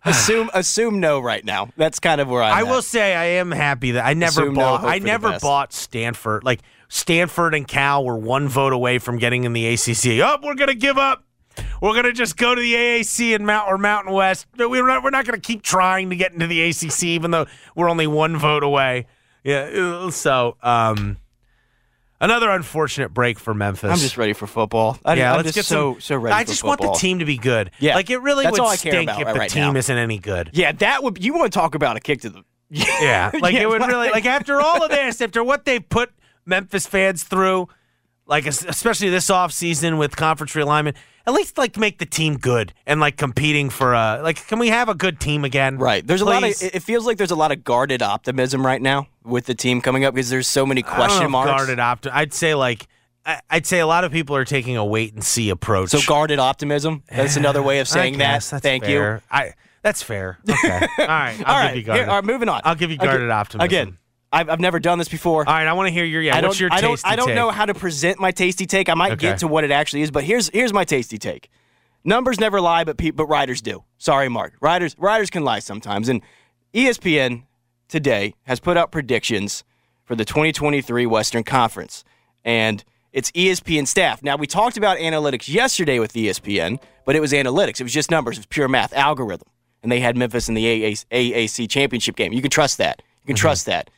assume 0.11 0.51
assume 0.55 1.01
no 1.01 1.21
right 1.21 1.45
now. 1.45 1.71
That's 1.77 1.99
kind 2.01 2.21
of 2.21 2.29
where 2.29 2.43
I'm 2.43 2.53
I 2.53 2.61
at. 2.61 2.67
will 2.73 2.83
say 2.83 3.15
I 3.15 3.25
am 3.41 3.51
happy 3.51 3.93
that 3.93 4.05
I 4.07 4.15
never 4.15 4.43
Assume 4.43 4.55
bought. 4.55 4.81
hope 4.81 4.91
I 4.91 4.99
never 4.99 5.39
bought 5.39 5.73
Stanford. 5.73 6.45
Like 6.45 6.61
Stanford 6.89 7.55
and 7.55 7.67
Cal 7.67 8.05
were 8.05 8.17
one 8.19 8.49
vote 8.49 8.73
away 8.73 8.99
from 8.99 9.19
getting 9.19 9.45
in 9.45 9.53
the 9.53 9.67
ACC. 9.67 10.21
Oh, 10.25 10.39
we're 10.43 10.55
gonna 10.55 10.75
give 10.75 10.99
up. 10.99 11.25
We're 11.81 11.95
gonna 11.95 12.13
just 12.13 12.37
go 12.37 12.55
to 12.55 12.61
the 12.61 12.75
AAC 12.75 13.35
and 13.35 13.47
Mount 13.47 13.69
or 13.69 13.77
Mountain 13.79 14.13
West. 14.13 14.47
We're 14.59 14.87
not. 14.87 15.03
We're 15.03 15.11
not 15.11 15.25
gonna 15.27 15.39
keep 15.39 15.63
trying 15.63 16.11
to 16.11 16.17
get 16.17 16.33
into 16.33 16.47
the 16.47 16.63
ACC, 16.63 17.03
even 17.05 17.31
though 17.31 17.47
we're 17.77 17.89
only 17.91 18.07
one 18.07 18.37
vote 18.39 18.63
away. 18.63 19.07
Yeah. 19.45 19.63
uh, 19.75 20.11
So, 20.11 20.57
um, 20.63 21.17
another 22.23 22.49
unfortunate 22.51 23.13
break 23.13 23.39
for 23.39 23.53
Memphis. 23.53 23.91
I'm 23.91 23.99
just 23.99 24.17
ready 24.17 24.33
for 24.33 24.47
football. 24.47 24.99
I, 25.05 25.15
yeah, 25.15 25.33
I'm 25.33 25.37
let's 25.39 25.49
just 25.49 25.57
get 25.57 25.65
so 25.67 25.95
some, 25.95 26.01
so 26.01 26.17
ready. 26.17 26.35
I 26.35 26.45
just 26.45 26.65
want 26.65 26.81
the 26.81 26.93
team 26.93 27.19
to 27.19 27.27
be 27.27 27.37
good. 27.37 27.71
Yeah, 27.79 27.97
like 27.97 28.09
it 28.09 28.19
really 28.19 28.45
that's 28.45 28.59
would 28.59 28.67
I 28.67 28.77
care 28.77 28.93
stink 28.93 29.11
if 29.11 29.17
right- 29.19 29.33
the 29.35 29.39
right 29.41 29.51
team 29.51 29.75
now. 29.75 29.79
isn't 29.79 29.97
any 29.99 30.19
good. 30.19 30.51
Yeah, 30.55 30.73
that 30.73 31.03
would. 31.03 31.23
You 31.23 31.35
want 31.35 31.53
to 31.53 31.59
talk 31.59 31.75
about 31.75 31.97
a 31.97 32.01
kick 32.01 32.23
to 32.23 32.31
the. 32.31 32.45
Yeah, 32.71 33.31
like 33.39 33.53
Yeah, 33.53 33.63
it 33.63 33.69
would 33.69 33.83
really 33.83 34.11
like 34.11 34.25
after 34.25 34.59
all 34.59 34.83
of 34.83 34.91
this, 34.91 35.21
after 35.21 35.45
what 35.45 35.67
they've 35.67 35.87
put 35.87 36.11
Memphis 36.47 36.87
fans 36.87 37.23
through, 37.23 37.69
like 38.27 38.47
especially 38.47 39.11
this 39.11 39.29
offseason 39.29 39.99
with 39.99 40.17
conference 40.17 40.53
realignment, 40.53 40.95
at 41.27 41.35
least 41.35 41.59
like 41.59 41.77
make 41.77 41.99
the 41.99 42.07
team 42.07 42.39
good 42.39 42.73
and 42.87 42.99
like 42.99 43.19
competing 43.19 43.69
for 43.69 43.93
a 43.93 44.21
like 44.23 44.47
can 44.47 44.59
we 44.59 44.69
have 44.69 44.89
a 44.89 44.95
good 44.95 45.21
team 45.21 45.45
again? 45.45 45.77
Right. 45.77 46.07
There's 46.07 46.23
a 46.23 46.25
lot 46.25 46.45
of. 46.45 46.51
It 46.63 46.83
feels 46.83 47.05
like 47.05 47.19
there's 47.19 47.31
a 47.31 47.37
lot 47.37 47.53
of 47.53 47.63
guarded 47.63 48.01
optimism 48.01 48.65
right 48.65 48.81
now 48.81 49.07
with 49.25 49.47
the 49.47 49.55
team 49.55 49.81
coming 49.81 50.05
up 50.05 50.15
because 50.15 50.31
there's 50.31 50.49
so 50.49 50.65
many 50.67 50.83
question 50.83 51.25
know 51.25 51.29
marks. 51.31 51.51
Guarded 51.51 51.79
opt- 51.81 52.07
I'd 52.07 52.33
say 52.33 52.55
like 52.55 52.87
I'd 53.49 53.67
say 53.67 53.79
a 53.79 53.87
lot 53.87 54.03
of 54.05 54.11
people 54.13 54.35
are 54.35 54.45
taking 54.45 54.77
a 54.77 54.85
wait 54.85 55.15
and 55.15 55.23
see 55.23 55.49
approach. 55.51 55.91
So 55.91 56.01
guarded 56.07 56.39
optimism. 56.41 57.05
That's 57.09 57.37
another 57.37 57.63
way 57.63 57.79
of 57.79 57.87
saying 57.89 58.19
that. 58.19 58.33
guess, 58.35 58.51
that's 58.51 58.63
Thank 58.63 58.85
fair. 58.85 59.15
you. 59.17 59.21
I 59.31 59.53
That's 59.83 60.03
fair. 60.03 60.39
Okay. 60.49 60.69
All 60.99 61.07
right. 61.07 61.07
I'll 61.07 61.07
all 61.07 61.37
give 61.37 61.47
right, 61.47 61.77
you 61.77 61.83
guarded. 61.83 62.03
here- 62.05 62.11
all 62.11 62.17
right, 62.17 62.25
moving 62.25 62.49
on. 62.49 62.61
I'll 62.65 62.75
give 62.75 62.91
you 62.91 62.97
Okay, 62.97 63.07
guarded 63.07 63.31
optimism. 63.31 63.65
Again, 63.65 63.99
I've, 64.33 64.49
I've 64.49 64.61
never 64.61 64.81
done 64.81 64.99
this 64.99 65.09
before. 65.09 65.47
All 65.47 65.55
right. 65.55 65.67
I 65.69 65.73
want 65.75 65.87
to 65.89 65.93
hear 65.93 66.05
your 66.05 66.21
yeah. 66.23 66.37
I 66.37 66.41
what's 66.41 66.59
your 66.59 66.73
I 66.73 66.81
don't, 66.81 66.91
tasty 66.93 67.09
I 67.09 67.15
don't 67.17 67.29
take? 67.29 67.37
know 67.37 67.51
how 67.51 67.65
to 67.67 67.75
present 67.75 68.19
my 68.19 68.33
tasty 68.33 68.67
take. 68.67 68.89
I 68.89 68.95
might 68.95 69.13
Okay. 69.13 69.29
get 69.29 69.39
to 69.39 69.47
what 69.49 69.63
it 69.63 69.71
actually 69.71 70.03
is, 70.03 70.11
but 70.11 70.25
here's 70.25 70.49
here's 70.49 70.73
my 70.73 70.85
tasty 70.85 71.19
take. 71.19 71.49
Numbers 72.05 72.41
never 72.41 72.61
lie, 72.61 72.83
but 72.83 72.97
pe- 72.97 73.11
but 73.11 73.27
writers 73.27 73.63
do. 73.63 73.85
Sorry, 73.99 74.29
Mark. 74.29 74.55
Writers 74.61 74.97
writers 74.99 75.31
can 75.31 75.45
lie 75.45 75.61
sometimes. 75.61 76.09
And 76.09 76.23
ESPN 76.75 77.45
today 77.93 78.35
has 78.45 78.59
put 78.59 78.77
out 78.77 78.91
predictions 78.91 79.63
for 80.05 80.17
the 80.17 80.25
2023 80.25 81.07
Western 81.07 81.45
Conference, 81.45 82.05
and 82.45 82.83
it's 83.13 83.31
ESPN 83.33 83.87
staff. 83.87 84.23
Now 84.23 84.37
we 84.37 84.47
talked 84.47 84.79
about 84.79 84.97
analytics 84.97 85.47
yesterday 85.47 85.99
with 85.99 86.15
ESPN, 86.15 86.81
but 87.05 87.15
it 87.15 87.21
was 87.21 87.33
analytics. 87.33 87.81
It 87.81 87.83
was 87.85 87.93
just 87.93 88.11
numbers. 88.11 88.39
It 88.39 88.41
was 88.41 88.47
pure 88.47 88.67
math, 88.67 88.95
algorithm, 88.95 89.47
and 89.83 89.93
they 89.93 90.01
had 90.01 90.17
Memphis 90.17 90.49
in 90.49 90.55
the 90.55 90.65
AAC, 90.65 91.05
AAC 91.13 91.69
championship 91.69 92.17
game. 92.17 92.33
You 92.33 92.41
can 92.41 92.51
trust 92.51 92.79
that. 92.79 93.03
You 93.21 93.27
can 93.27 93.37
mm-hmm. 93.37 93.41
trust 93.43 93.67
that. 93.67 93.91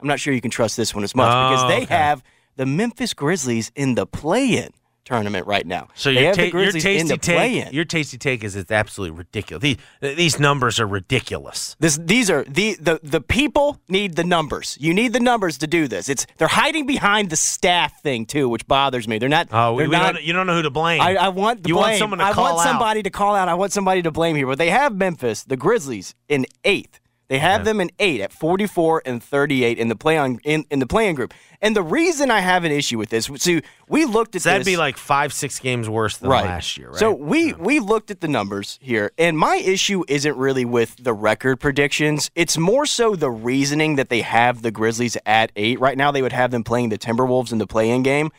I'm 0.00 0.08
not 0.08 0.18
sure 0.18 0.34
you 0.34 0.40
can 0.40 0.50
trust 0.50 0.76
this 0.76 0.92
one 0.92 1.04
as 1.04 1.14
much 1.14 1.28
because 1.28 1.64
Oh, 1.64 1.68
they 1.68 1.82
okay. 1.84 1.94
have 1.94 2.24
the 2.56 2.66
Memphis 2.66 3.14
Grizzlies 3.14 3.70
in 3.76 3.94
the 3.94 4.04
play-in 4.06 4.70
tournament 5.08 5.46
right 5.46 5.66
now. 5.66 5.88
So 5.94 6.10
your, 6.10 6.34
ta- 6.34 6.42
your 6.42 6.70
tasty 6.72 7.16
take, 7.16 7.72
your 7.72 7.84
tasty 7.86 8.18
take 8.18 8.44
is 8.44 8.54
it's 8.54 8.70
absolutely 8.70 9.16
ridiculous. 9.16 9.62
These, 9.62 9.76
these 10.00 10.38
numbers 10.38 10.78
are 10.78 10.86
ridiculous. 10.86 11.76
This, 11.80 11.98
these 12.00 12.30
are 12.30 12.44
the, 12.44 12.76
the 12.78 13.00
the 13.02 13.22
people 13.22 13.80
need 13.88 14.16
the 14.16 14.24
numbers. 14.24 14.76
You 14.80 14.92
need 14.92 15.14
the 15.14 15.20
numbers 15.20 15.56
to 15.58 15.66
do 15.66 15.88
this. 15.88 16.10
It's 16.10 16.26
they're 16.36 16.46
hiding 16.48 16.86
behind 16.86 17.30
the 17.30 17.36
staff 17.36 18.02
thing 18.02 18.26
too, 18.26 18.48
which 18.50 18.66
bothers 18.66 19.08
me. 19.08 19.18
They're 19.18 19.30
not. 19.30 19.48
Oh, 19.50 19.72
we, 19.72 19.84
they're 19.84 19.88
we 19.88 19.96
not, 19.96 20.14
don't, 20.14 20.24
you 20.24 20.32
don't 20.34 20.46
know 20.46 20.54
who 20.54 20.62
to 20.62 20.70
blame. 20.70 21.00
I, 21.00 21.16
I 21.16 21.28
want 21.28 21.62
the 21.62 21.70
you 21.70 21.74
blame. 21.74 21.84
want 21.84 21.98
someone 21.98 22.18
to 22.18 22.24
I 22.26 22.32
call 22.32 22.54
want 22.54 22.66
out. 22.66 22.70
somebody 22.70 23.02
to 23.02 23.10
call 23.10 23.34
out. 23.34 23.48
I 23.48 23.54
want 23.54 23.72
somebody 23.72 24.02
to 24.02 24.10
blame 24.10 24.36
here. 24.36 24.46
But 24.46 24.58
they 24.58 24.70
have 24.70 24.94
Memphis, 24.94 25.44
the 25.44 25.56
Grizzlies, 25.56 26.14
in 26.28 26.44
eighth. 26.64 27.00
They 27.28 27.38
have 27.38 27.66
them 27.66 27.78
in 27.78 27.90
eight 27.98 28.22
at 28.22 28.32
44 28.32 29.02
and 29.04 29.22
38 29.22 29.78
in 29.78 29.88
the 29.88 29.96
play 29.96 30.16
on 30.16 30.38
in, 30.44 30.64
in 30.70 30.78
the 30.78 30.86
playing 30.86 31.14
group. 31.14 31.34
And 31.60 31.76
the 31.76 31.82
reason 31.82 32.30
I 32.30 32.40
have 32.40 32.64
an 32.64 32.72
issue 32.72 32.96
with 32.96 33.10
this, 33.10 33.28
so 33.36 33.60
we 33.86 34.06
looked 34.06 34.34
at 34.34 34.42
So 34.42 34.48
that'd 34.48 34.62
this, 34.64 34.72
be 34.72 34.78
like 34.78 34.96
five, 34.96 35.34
six 35.34 35.58
games 35.58 35.90
worse 35.90 36.16
than 36.16 36.30
right. 36.30 36.44
last 36.46 36.78
year, 36.78 36.88
right? 36.88 36.98
So 36.98 37.12
we 37.12 37.52
we 37.52 37.80
looked 37.80 38.10
at 38.10 38.22
the 38.22 38.28
numbers 38.28 38.78
here, 38.80 39.12
and 39.18 39.36
my 39.36 39.56
issue 39.56 40.04
isn't 40.08 40.38
really 40.38 40.64
with 40.64 40.96
the 40.96 41.12
record 41.12 41.60
predictions. 41.60 42.30
It's 42.34 42.56
more 42.56 42.86
so 42.86 43.14
the 43.14 43.30
reasoning 43.30 43.96
that 43.96 44.08
they 44.08 44.22
have 44.22 44.62
the 44.62 44.70
Grizzlies 44.70 45.18
at 45.26 45.52
eight 45.54 45.78
right 45.80 45.98
now. 45.98 46.10
They 46.10 46.22
would 46.22 46.32
have 46.32 46.50
them 46.50 46.64
playing 46.64 46.88
the 46.88 46.98
Timberwolves 46.98 47.52
in 47.52 47.58
the 47.58 47.66
play-in 47.66 48.02
game. 48.02 48.32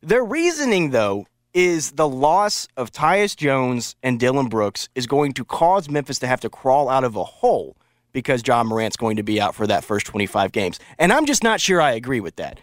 Their 0.00 0.24
reasoning, 0.24 0.90
though, 0.90 1.26
is 1.52 1.92
the 1.92 2.08
loss 2.08 2.66
of 2.78 2.90
Tyus 2.90 3.36
Jones 3.36 3.94
and 4.02 4.18
Dillon 4.18 4.48
Brooks 4.48 4.88
is 4.94 5.06
going 5.06 5.34
to 5.34 5.44
cause 5.44 5.90
Memphis 5.90 6.18
to 6.20 6.26
have 6.26 6.40
to 6.40 6.48
crawl 6.48 6.88
out 6.88 7.04
of 7.04 7.14
a 7.14 7.24
hole 7.24 7.76
because 8.12 8.42
Ja 8.46 8.62
Morant's 8.62 8.96
going 8.96 9.16
to 9.16 9.22
be 9.22 9.40
out 9.40 9.54
for 9.54 9.66
that 9.66 9.84
first 9.84 10.06
25 10.06 10.52
games. 10.52 10.78
And 10.98 11.12
I'm 11.12 11.26
just 11.26 11.42
not 11.42 11.60
sure 11.60 11.80
I 11.80 11.92
agree 11.92 12.20
with 12.20 12.36
that. 12.36 12.60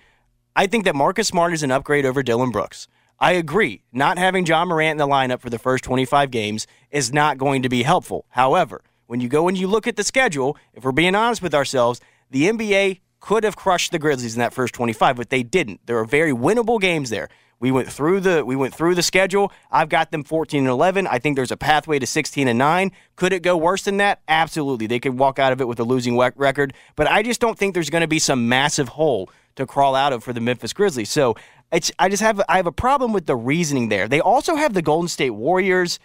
I 0.55 0.67
think 0.67 0.85
that 0.85 0.95
Marcus 0.95 1.27
Smart 1.27 1.53
is 1.53 1.63
an 1.63 1.71
upgrade 1.71 2.05
over 2.05 2.23
Dillon 2.23 2.51
Brooks. 2.51 2.87
I 3.19 3.33
agree. 3.33 3.83
Not 3.91 4.17
having 4.17 4.45
Ja 4.45 4.63
Morant 4.63 4.91
in 4.91 4.97
the 4.97 5.07
lineup 5.07 5.41
for 5.41 5.49
the 5.49 5.59
first 5.59 5.83
25 5.83 6.31
games 6.31 6.67
is 6.89 7.11
not 7.11 7.37
going 7.37 7.63
to 7.63 7.69
be 7.69 7.83
helpful. 7.83 8.25
However, 8.29 8.81
when 9.07 9.19
you 9.19 9.27
go 9.27 9.47
and 9.47 9.57
you 9.57 9.67
look 9.67 9.87
at 9.87 9.95
the 9.95 10.03
schedule, 10.03 10.55
if 10.73 10.83
we're 10.83 10.91
being 10.91 11.15
honest 11.15 11.41
with 11.41 11.53
ourselves, 11.53 11.99
the 12.29 12.49
NBA 12.49 13.01
could 13.19 13.43
have 13.43 13.57
crushed 13.57 13.91
the 13.91 13.99
Grizzlies 13.99 14.35
in 14.35 14.39
that 14.39 14.53
first 14.53 14.73
25, 14.73 15.17
but 15.17 15.29
they 15.29 15.43
didn't. 15.43 15.81
There 15.85 15.97
are 15.97 16.05
very 16.05 16.31
winnable 16.31 16.79
games 16.79 17.09
there. 17.09 17.27
We 17.59 17.71
went 17.71 17.91
through 17.91 18.21
the 18.21 18.45
we 18.45 18.55
went 18.55 18.73
through 18.73 18.95
the 18.95 19.03
schedule. 19.03 19.51
I've 19.69 19.89
got 19.89 20.11
them 20.11 20.23
14 20.23 20.59
and 20.59 20.67
11. 20.69 21.07
I 21.07 21.19
think 21.19 21.35
there's 21.35 21.51
a 21.51 21.57
pathway 21.57 21.99
to 21.99 22.05
16 22.05 22.47
and 22.47 22.57
9. 22.57 22.91
Could 23.15 23.33
it 23.33 23.43
go 23.43 23.57
worse 23.57 23.83
than 23.83 23.97
that? 23.97 24.21
Absolutely. 24.27 24.87
They 24.87 24.99
could 24.99 25.17
walk 25.17 25.39
out 25.39 25.51
of 25.51 25.59
it 25.59 25.67
with 25.67 25.79
a 25.79 25.83
losing 25.83 26.17
record, 26.17 26.73
but 26.95 27.07
I 27.07 27.21
just 27.21 27.41
don't 27.41 27.57
think 27.57 27.73
there's 27.73 27.89
going 27.89 28.01
to 28.01 28.07
be 28.07 28.19
some 28.19 28.47
massive 28.47 28.89
hole 28.89 29.29
to 29.55 29.65
crawl 29.65 29.93
out 29.93 30.13
of 30.13 30.23
for 30.23 30.31
the 30.31 30.39
Memphis 30.39 30.71
Grizzlies. 30.71 31.09
So, 31.09 31.35
it's 31.71 31.91
I 31.99 32.09
just 32.09 32.23
have 32.23 32.41
I 32.49 32.57
have 32.57 32.67
a 32.67 32.71
problem 32.71 33.13
with 33.13 33.25
the 33.25 33.35
reasoning 33.35 33.89
there. 33.89 34.07
They 34.07 34.21
also 34.21 34.55
have 34.55 34.73
the 34.73 34.81
Golden 34.81 35.07
State 35.07 35.31
Warriors 35.31 35.99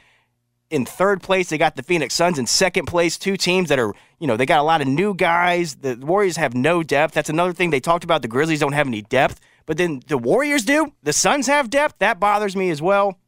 in 0.71 0.85
third 0.85 1.23
place. 1.23 1.49
They 1.49 1.59
got 1.59 1.77
the 1.77 1.83
Phoenix 1.83 2.15
Suns 2.15 2.39
in 2.39 2.47
second 2.47 2.87
place. 2.87 3.17
Two 3.17 3.37
teams 3.37 3.69
that 3.69 3.79
are, 3.79 3.95
you 4.19 4.27
know, 4.27 4.37
they 4.37 4.47
got 4.47 4.59
a 4.59 4.63
lot 4.63 4.81
of 4.81 4.89
new 4.89 5.15
guys. 5.15 5.77
The 5.77 5.97
Warriors 5.97 6.37
have 6.37 6.55
no 6.55 6.83
depth. 6.83 7.15
That's 7.15 7.31
another 7.31 7.53
thing 7.53 7.71
they 7.71 7.81
talked 7.81 8.05
about. 8.05 8.23
The 8.23 8.29
Grizzlies 8.29 8.61
don't 8.61 8.73
have 8.73 8.87
any 8.87 9.03
depth, 9.03 9.41
but 9.67 9.77
then 9.77 10.03
the 10.09 10.19
Warriors 10.19 10.65
do. 10.65 10.93
The 11.03 11.13
Suns 11.13 11.47
have 11.47 11.71
depth. 11.71 11.99
That 11.99 12.21
bothers 12.21 12.57
me 12.57 12.71
as 12.71 12.83
well. 12.83 13.19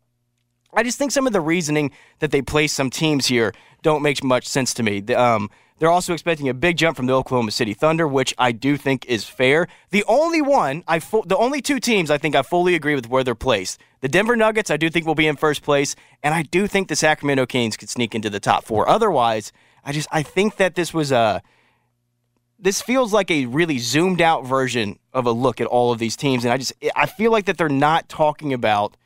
I 0.74 0.82
just 0.82 0.98
think 0.98 1.12
some 1.12 1.26
of 1.26 1.32
the 1.32 1.40
reasoning 1.40 1.90
that 2.18 2.30
they 2.30 2.42
place 2.42 2.72
some 2.72 2.90
teams 2.90 3.26
here 3.26 3.54
don't 3.82 4.02
make 4.02 4.22
much 4.22 4.46
sense 4.46 4.74
to 4.74 4.82
me. 4.82 5.00
The, 5.00 5.20
Um, 5.20 5.50
they're 5.78 5.90
also 5.90 6.14
expecting 6.14 6.48
a 6.48 6.54
big 6.54 6.78
jump 6.78 6.96
from 6.96 7.04
the 7.06 7.12
Oklahoma 7.12 7.50
City 7.50 7.74
Thunder, 7.74 8.08
which 8.08 8.34
I 8.38 8.50
do 8.50 8.78
think 8.78 9.04
is 9.06 9.24
fair. 9.24 9.68
The 9.90 10.04
only 10.08 10.40
one 10.40 10.82
I, 10.88 11.00
fu- 11.00 11.22
the 11.26 11.36
only 11.36 11.60
two 11.60 11.78
teams 11.80 12.10
I 12.10 12.16
think 12.16 12.34
I 12.34 12.40
fully 12.40 12.74
agree 12.74 12.94
with 12.94 13.10
where 13.10 13.22
they're 13.22 13.34
placed. 13.34 13.78
The 14.00 14.08
Denver 14.08 14.36
Nuggets, 14.36 14.70
I 14.70 14.78
do 14.78 14.88
think 14.88 15.06
will 15.06 15.14
be 15.14 15.26
in 15.26 15.36
first 15.36 15.62
place, 15.62 15.94
and 16.22 16.34
I 16.34 16.42
do 16.42 16.66
think 16.66 16.88
the 16.88 16.96
Sacramento 16.96 17.44
Kings 17.44 17.76
could 17.76 17.90
sneak 17.90 18.14
into 18.14 18.30
the 18.30 18.40
top 18.40 18.64
four. 18.64 18.88
Otherwise, 18.88 19.52
I 19.84 19.92
just 19.92 20.08
I 20.10 20.22
think 20.22 20.56
that 20.56 20.76
this 20.76 20.94
was 20.94 21.12
a 21.12 21.42
this 22.58 22.80
feels 22.80 23.12
like 23.12 23.30
a 23.30 23.46
really 23.46 23.78
zoomed 23.78 24.20
out 24.20 24.46
version 24.46 24.98
of 25.12 25.26
a 25.26 25.32
look 25.32 25.60
at 25.60 25.66
all 25.66 25.92
of 25.92 25.98
these 25.98 26.16
teams, 26.16 26.44
and 26.44 26.52
I 26.52 26.56
just 26.56 26.72
I 26.94 27.06
feel 27.06 27.30
like 27.30 27.46
that 27.46 27.58
they're 27.58 27.68
not 27.68 28.08
talking 28.08 28.52
about 28.52 28.96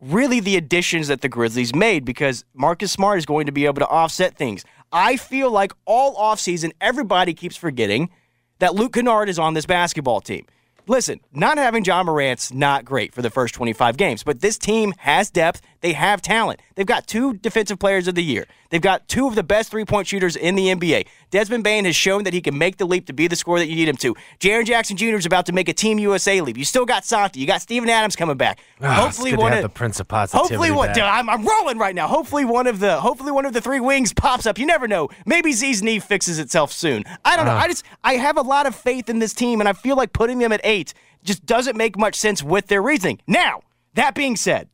really 0.00 0.40
the 0.40 0.56
additions 0.56 1.08
that 1.08 1.22
the 1.22 1.28
Grizzlies 1.28 1.74
made 1.74 2.04
because 2.04 2.44
Marcus 2.54 2.92
Smart 2.92 3.18
is 3.18 3.26
going 3.26 3.46
to 3.46 3.52
be 3.52 3.64
able 3.66 3.80
to 3.80 3.88
offset 3.88 4.36
things. 4.36 4.64
I 4.92 5.16
feel 5.16 5.50
like 5.50 5.72
all 5.84 6.16
offseason, 6.16 6.72
everybody 6.80 7.34
keeps 7.34 7.56
forgetting 7.56 8.10
that 8.58 8.74
Luke 8.74 8.92
Kennard 8.92 9.28
is 9.28 9.38
on 9.38 9.54
this 9.54 9.66
basketball 9.66 10.20
team. 10.20 10.46
Listen, 10.88 11.20
not 11.32 11.58
having 11.58 11.84
Ja 11.84 12.04
Morant's 12.04 12.52
not 12.52 12.84
great 12.84 13.12
for 13.12 13.20
the 13.20 13.30
first 13.30 13.54
25 13.54 13.96
games, 13.96 14.22
but 14.22 14.40
this 14.40 14.56
team 14.56 14.94
has 14.98 15.30
depth. 15.30 15.60
They 15.86 15.92
have 15.92 16.20
talent. 16.20 16.60
They've 16.74 16.84
got 16.84 17.06
two 17.06 17.34
defensive 17.34 17.78
players 17.78 18.08
of 18.08 18.16
the 18.16 18.24
year. 18.24 18.46
They've 18.70 18.82
got 18.82 19.06
two 19.06 19.28
of 19.28 19.36
the 19.36 19.44
best 19.44 19.70
three 19.70 19.84
point 19.84 20.08
shooters 20.08 20.34
in 20.34 20.56
the 20.56 20.66
NBA. 20.74 21.06
Desmond 21.30 21.62
Bane 21.62 21.84
has 21.84 21.94
shown 21.94 22.24
that 22.24 22.32
he 22.32 22.40
can 22.40 22.58
make 22.58 22.78
the 22.78 22.84
leap 22.84 23.06
to 23.06 23.12
be 23.12 23.28
the 23.28 23.36
scorer 23.36 23.60
that 23.60 23.68
you 23.68 23.76
need 23.76 23.86
him 23.88 23.96
to. 23.98 24.16
Jaren 24.40 24.66
Jackson 24.66 24.96
Jr. 24.96 25.14
is 25.14 25.26
about 25.26 25.46
to 25.46 25.52
make 25.52 25.68
a 25.68 25.72
Team 25.72 26.00
USA 26.00 26.40
leap. 26.40 26.58
You 26.58 26.64
still 26.64 26.86
got 26.86 27.04
Santi. 27.04 27.38
You 27.38 27.46
got 27.46 27.62
Steven 27.62 27.88
Adams 27.88 28.16
coming 28.16 28.36
back. 28.36 28.58
Ah, 28.82 29.06
it's 29.06 29.16
hopefully, 29.16 29.36
one 29.36 29.52
of 29.52 29.62
the 29.62 29.68
Prince 29.68 30.00
of 30.00 30.08
Positivity 30.08 30.48
Hopefully, 30.54 30.72
one. 30.72 30.92
Dude, 30.92 31.04
I'm, 31.04 31.30
I'm 31.30 31.46
rolling 31.46 31.78
right 31.78 31.94
now. 31.94 32.08
Hopefully, 32.08 32.44
one 32.44 32.66
of 32.66 32.80
the 32.80 33.00
hopefully 33.00 33.30
one 33.30 33.46
of 33.46 33.52
the 33.52 33.60
three 33.60 33.78
wings 33.78 34.12
pops 34.12 34.44
up. 34.44 34.58
You 34.58 34.66
never 34.66 34.88
know. 34.88 35.08
Maybe 35.24 35.52
Z's 35.52 35.84
knee 35.84 36.00
fixes 36.00 36.40
itself 36.40 36.72
soon. 36.72 37.04
I 37.24 37.36
don't 37.36 37.46
know. 37.46 37.52
Uh-huh. 37.52 37.62
I 37.62 37.68
just 37.68 37.84
I 38.02 38.14
have 38.14 38.36
a 38.36 38.42
lot 38.42 38.66
of 38.66 38.74
faith 38.74 39.08
in 39.08 39.20
this 39.20 39.32
team, 39.34 39.60
and 39.60 39.68
I 39.68 39.72
feel 39.72 39.94
like 39.94 40.12
putting 40.12 40.40
them 40.40 40.50
at 40.50 40.60
eight 40.64 40.94
just 41.22 41.46
doesn't 41.46 41.76
make 41.76 41.96
much 41.96 42.16
sense 42.16 42.42
with 42.42 42.66
their 42.66 42.82
reasoning. 42.82 43.20
Now, 43.28 43.60
that 43.94 44.16
being 44.16 44.34
said. 44.34 44.68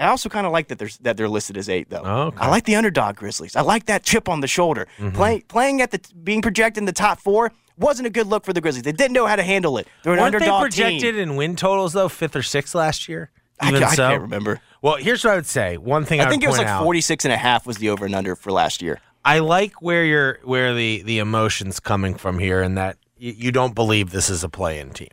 I 0.00 0.08
also 0.08 0.28
kind 0.28 0.46
of 0.46 0.52
like 0.52 0.68
that 0.68 0.78
they're 0.78 0.88
that 1.02 1.16
they're 1.16 1.28
listed 1.28 1.56
as 1.56 1.68
eight, 1.68 1.90
though. 1.90 2.02
Oh, 2.02 2.20
okay. 2.28 2.38
I 2.38 2.48
like 2.48 2.64
the 2.64 2.74
underdog 2.74 3.16
Grizzlies. 3.16 3.54
I 3.54 3.60
like 3.60 3.86
that 3.86 4.02
chip 4.02 4.28
on 4.28 4.40
the 4.40 4.48
shoulder. 4.48 4.88
Mm-hmm. 4.98 5.14
Playing 5.14 5.42
playing 5.42 5.82
at 5.82 5.90
the 5.90 6.00
being 6.24 6.40
projected 6.42 6.78
in 6.78 6.86
the 6.86 6.92
top 6.92 7.20
four 7.20 7.52
wasn't 7.76 8.06
a 8.06 8.10
good 8.10 8.26
look 8.26 8.44
for 8.44 8.52
the 8.52 8.60
Grizzlies. 8.60 8.82
They 8.82 8.92
didn't 8.92 9.12
know 9.12 9.26
how 9.26 9.36
to 9.36 9.42
handle 9.42 9.78
it. 9.78 9.86
They're 10.02 10.14
an 10.14 10.20
Weren't 10.20 10.38
they 10.38 10.48
projected 10.48 11.14
team. 11.14 11.18
in 11.18 11.36
win 11.36 11.54
totals 11.54 11.92
though, 11.92 12.08
fifth 12.08 12.34
or 12.34 12.42
sixth 12.42 12.74
last 12.74 13.08
year? 13.08 13.30
I, 13.60 13.68
Even 13.68 13.82
ca- 13.82 13.88
I 13.88 13.94
so, 13.94 14.08
can't 14.08 14.22
remember. 14.22 14.60
Well, 14.80 14.96
here's 14.96 15.22
what 15.22 15.32
I 15.32 15.36
would 15.36 15.46
say. 15.46 15.76
One 15.76 16.06
thing 16.06 16.20
I, 16.20 16.24
I 16.24 16.28
think 16.30 16.42
it 16.42 16.48
was 16.48 16.56
like 16.56 16.66
out, 16.66 16.82
46 16.82 17.26
and 17.26 17.32
a 17.32 17.36
half 17.36 17.66
was 17.66 17.76
the 17.76 17.90
over 17.90 18.06
and 18.06 18.14
under 18.14 18.34
for 18.34 18.50
last 18.50 18.80
year. 18.80 19.00
I 19.22 19.40
like 19.40 19.82
where 19.82 20.02
you're 20.02 20.38
where 20.44 20.74
the 20.74 21.02
the 21.02 21.18
emotions 21.18 21.78
coming 21.78 22.14
from 22.14 22.38
here, 22.38 22.62
and 22.62 22.78
that 22.78 22.96
you, 23.18 23.32
you 23.36 23.52
don't 23.52 23.74
believe 23.74 24.10
this 24.10 24.30
is 24.30 24.42
a 24.42 24.48
play-in 24.48 24.90
team, 24.90 25.10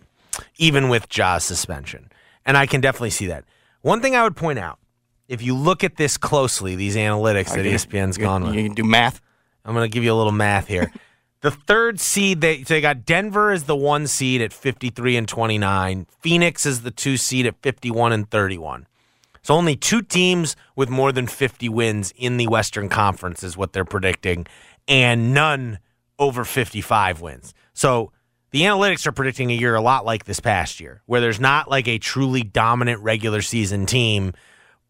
even 0.58 0.88
with 0.88 1.10
Ja's 1.10 1.44
suspension, 1.44 2.10
and 2.46 2.56
I 2.56 2.68
can 2.68 2.80
definitely 2.80 3.10
see 3.10 3.28
that. 3.28 3.44
One 3.82 4.02
thing 4.02 4.16
I 4.16 4.24
would 4.24 4.36
point 4.36 4.60
out, 4.60 4.80
if 5.28 5.42
you 5.42 5.56
look 5.56 5.84
at 5.84 5.98
this 5.98 6.18
closely, 6.18 6.76
these 6.76 6.96
analytics 6.96 7.54
that. 7.54 7.66
ESPN's 7.66 8.18
gone 8.18 8.44
with, 8.44 8.56
You 8.56 8.64
can 8.64 8.74
do 8.74 8.84
math. 8.84 9.22
I'm 9.66 9.74
going 9.74 9.90
to 9.90 9.94
give 9.94 10.04
you 10.04 10.14
a 10.14 10.16
little 10.16 10.32
math 10.32 10.68
here. 10.68 10.92
the 11.42 11.52
third 11.52 12.00
seed, 12.00 12.42
they, 12.42 12.64
they 12.64 12.80
got 12.82 13.06
Denver 13.06 13.52
as 13.52 13.64
the 13.64 13.76
one 13.76 14.08
seed 14.08 14.42
at 14.42 14.54
53 14.54 15.18
and 15.18 15.28
29. 15.28 16.08
Phoenix 16.22 16.66
is 16.66 16.82
the 16.82 16.92
two 16.92 17.18
seed 17.18 17.46
at 17.46 17.56
51 17.62 18.14
and 18.14 18.30
31. 18.30 18.88
So 19.42 19.54
only 19.54 19.76
two 19.76 20.02
teams 20.02 20.56
with 20.76 20.90
more 20.90 21.12
than 21.12 21.28
50 21.28 21.70
wins 21.70 22.14
in 22.18 22.38
the 22.38 22.48
Western 22.48 22.90
Conference 22.90 23.44
is 23.44 23.56
what 23.56 23.72
they're 23.72 23.86
predicting, 23.86 24.46
and 24.90 25.34
none 25.34 25.80
over 26.20 26.44
55 26.44 27.22
wins. 27.22 27.54
So 27.74 28.12
the 28.58 28.64
analytics 28.64 29.06
are 29.06 29.12
predicting 29.12 29.52
a 29.52 29.54
year 29.54 29.76
a 29.76 29.82
lot 29.82 30.04
like 30.04 30.26
this 30.26 30.40
past 30.40 30.80
year, 30.80 31.04
where 31.06 31.22
there's 31.22 31.40
not 31.40 31.70
like 31.70 31.88
a 31.88 32.00
truly 32.00 32.42
dominant 32.42 33.00
regular 33.04 33.40
season 33.40 33.86
team, 33.86 34.34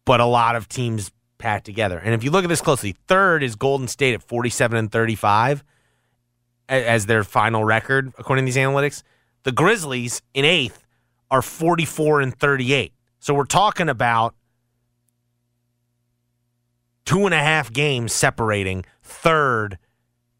but 0.06 0.20
a 0.20 0.24
lot 0.24 0.56
of 0.56 0.70
teams 0.70 1.12
packed 1.36 1.66
together. 1.66 1.98
And 1.98 2.14
if 2.14 2.24
you 2.24 2.30
look 2.30 2.44
at 2.44 2.48
this 2.48 2.62
closely, 2.62 2.96
third 3.08 3.42
is 3.42 3.56
Golden 3.56 3.86
State 3.86 4.14
at 4.14 4.22
47 4.22 4.78
and 4.78 4.90
35 4.90 5.62
as 6.70 7.04
their 7.04 7.22
final 7.24 7.62
record, 7.62 8.10
according 8.16 8.46
to 8.46 8.50
these 8.50 8.56
analytics. 8.56 9.02
The 9.42 9.52
Grizzlies 9.52 10.22
in 10.32 10.46
eighth 10.46 10.86
are 11.30 11.42
44 11.42 12.22
and 12.22 12.34
38. 12.34 12.94
So 13.20 13.34
we're 13.34 13.44
talking 13.44 13.90
about 13.90 14.34
two 17.04 17.26
and 17.26 17.34
a 17.34 17.38
half 17.38 17.70
games 17.70 18.14
separating 18.14 18.86
third 19.02 19.76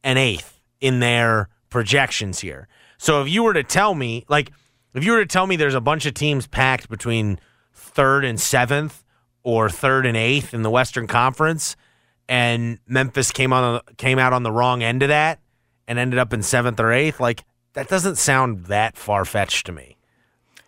and 0.02 0.18
eighth 0.18 0.62
in 0.80 1.00
their 1.00 1.50
projections 1.68 2.38
here. 2.38 2.68
So 2.98 3.22
if 3.22 3.28
you 3.28 3.42
were 3.44 3.54
to 3.54 3.62
tell 3.62 3.94
me, 3.94 4.24
like, 4.28 4.50
if 4.94 5.04
you 5.04 5.12
were 5.12 5.20
to 5.20 5.26
tell 5.26 5.46
me 5.46 5.56
there's 5.56 5.74
a 5.74 5.80
bunch 5.80 6.04
of 6.06 6.14
teams 6.14 6.46
packed 6.46 6.88
between 6.88 7.38
third 7.72 8.24
and 8.24 8.38
seventh 8.40 9.04
or 9.42 9.70
third 9.70 10.04
and 10.04 10.16
eighth 10.16 10.52
in 10.52 10.62
the 10.62 10.70
Western 10.70 11.06
Conference, 11.06 11.76
and 12.28 12.78
Memphis 12.86 13.30
came 13.30 13.52
on 13.52 13.80
came 13.96 14.18
out 14.18 14.32
on 14.32 14.42
the 14.42 14.52
wrong 14.52 14.82
end 14.82 15.02
of 15.02 15.08
that 15.08 15.40
and 15.86 15.98
ended 15.98 16.18
up 16.18 16.32
in 16.32 16.42
seventh 16.42 16.78
or 16.80 16.92
eighth, 16.92 17.20
like 17.20 17.44
that 17.74 17.88
doesn't 17.88 18.16
sound 18.16 18.66
that 18.66 18.96
far 18.96 19.24
fetched 19.24 19.64
to 19.66 19.72
me. 19.72 19.96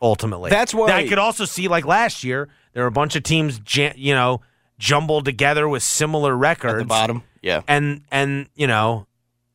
Ultimately, 0.00 0.48
That's 0.50 0.72
why- 0.72 0.90
I 0.92 1.06
could 1.08 1.18
also 1.18 1.44
see 1.44 1.68
like 1.68 1.84
last 1.84 2.24
year 2.24 2.48
there 2.72 2.84
were 2.84 2.88
a 2.88 2.92
bunch 2.92 3.16
of 3.16 3.22
teams, 3.22 3.60
ja- 3.68 3.92
you 3.96 4.14
know, 4.14 4.40
jumbled 4.78 5.26
together 5.26 5.68
with 5.68 5.82
similar 5.82 6.34
records 6.34 6.74
At 6.74 6.78
the 6.78 6.84
bottom. 6.86 7.22
Yeah. 7.42 7.60
and 7.68 8.02
and 8.10 8.48
you 8.54 8.66
know 8.66 9.06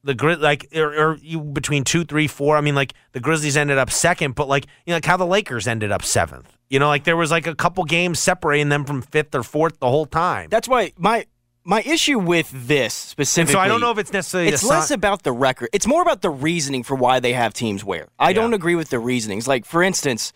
the 0.06 0.14
Grizz 0.14 0.40
like 0.40 0.68
or, 0.76 0.94
or 0.96 1.18
you 1.18 1.42
between 1.42 1.84
two, 1.84 2.06
three, 2.06 2.28
four. 2.28 2.56
I 2.56 2.62
mean, 2.62 2.76
like 2.76 2.94
the 3.12 3.20
Grizzlies 3.20 3.58
ended 3.58 3.78
up 3.78 3.92
second, 3.92 4.36
but 4.36 4.48
like 4.48 4.66
you 4.86 4.92
know, 4.92 4.98
like 4.98 5.06
how 5.06 5.18
the 5.18 5.26
Lakers 5.26 5.68
ended 5.68 5.92
up 5.92 6.04
seventh. 6.04 6.56
You 6.70 6.80
know, 6.80 6.88
like 6.88 7.04
there 7.04 7.18
was 7.18 7.32
like 7.32 7.48
a 7.48 7.56
couple 7.56 7.84
games 7.84 8.20
separating 8.20 8.70
them 8.70 8.86
from 8.86 9.02
fifth 9.02 9.34
or 9.36 9.44
fourth 9.44 9.80
the 9.80 9.90
whole 9.90 10.06
time. 10.06 10.50
That's 10.50 10.68
why 10.68 10.94
my 10.98 11.26
my 11.64 11.82
issue 11.82 12.20
with 12.20 12.52
this 12.52 12.84
and 12.84 13.10
specifically. 13.10 13.54
so 13.54 13.60
I 13.60 13.68
don't 13.68 13.82
know 13.82 13.92
if 13.92 13.98
it's 13.98 14.14
necessarily 14.14 14.52
It's 14.52 14.64
less 14.64 14.92
about 14.92 15.24
the 15.24 15.32
record. 15.32 15.70
It's 15.74 15.88
more 15.88 16.04
about 16.04 16.22
the 16.22 16.30
reasoning 16.30 16.84
for 16.84 16.96
why 16.96 17.20
they 17.20 17.34
have 17.34 17.54
teams 17.54 17.84
where. 17.84 18.08
I 18.20 18.34
don't 18.34 18.54
agree 18.54 18.76
with 18.76 18.90
the 18.90 19.00
reasonings. 19.00 19.48
Like 19.48 19.66
for 19.66 19.82
instance, 19.82 20.32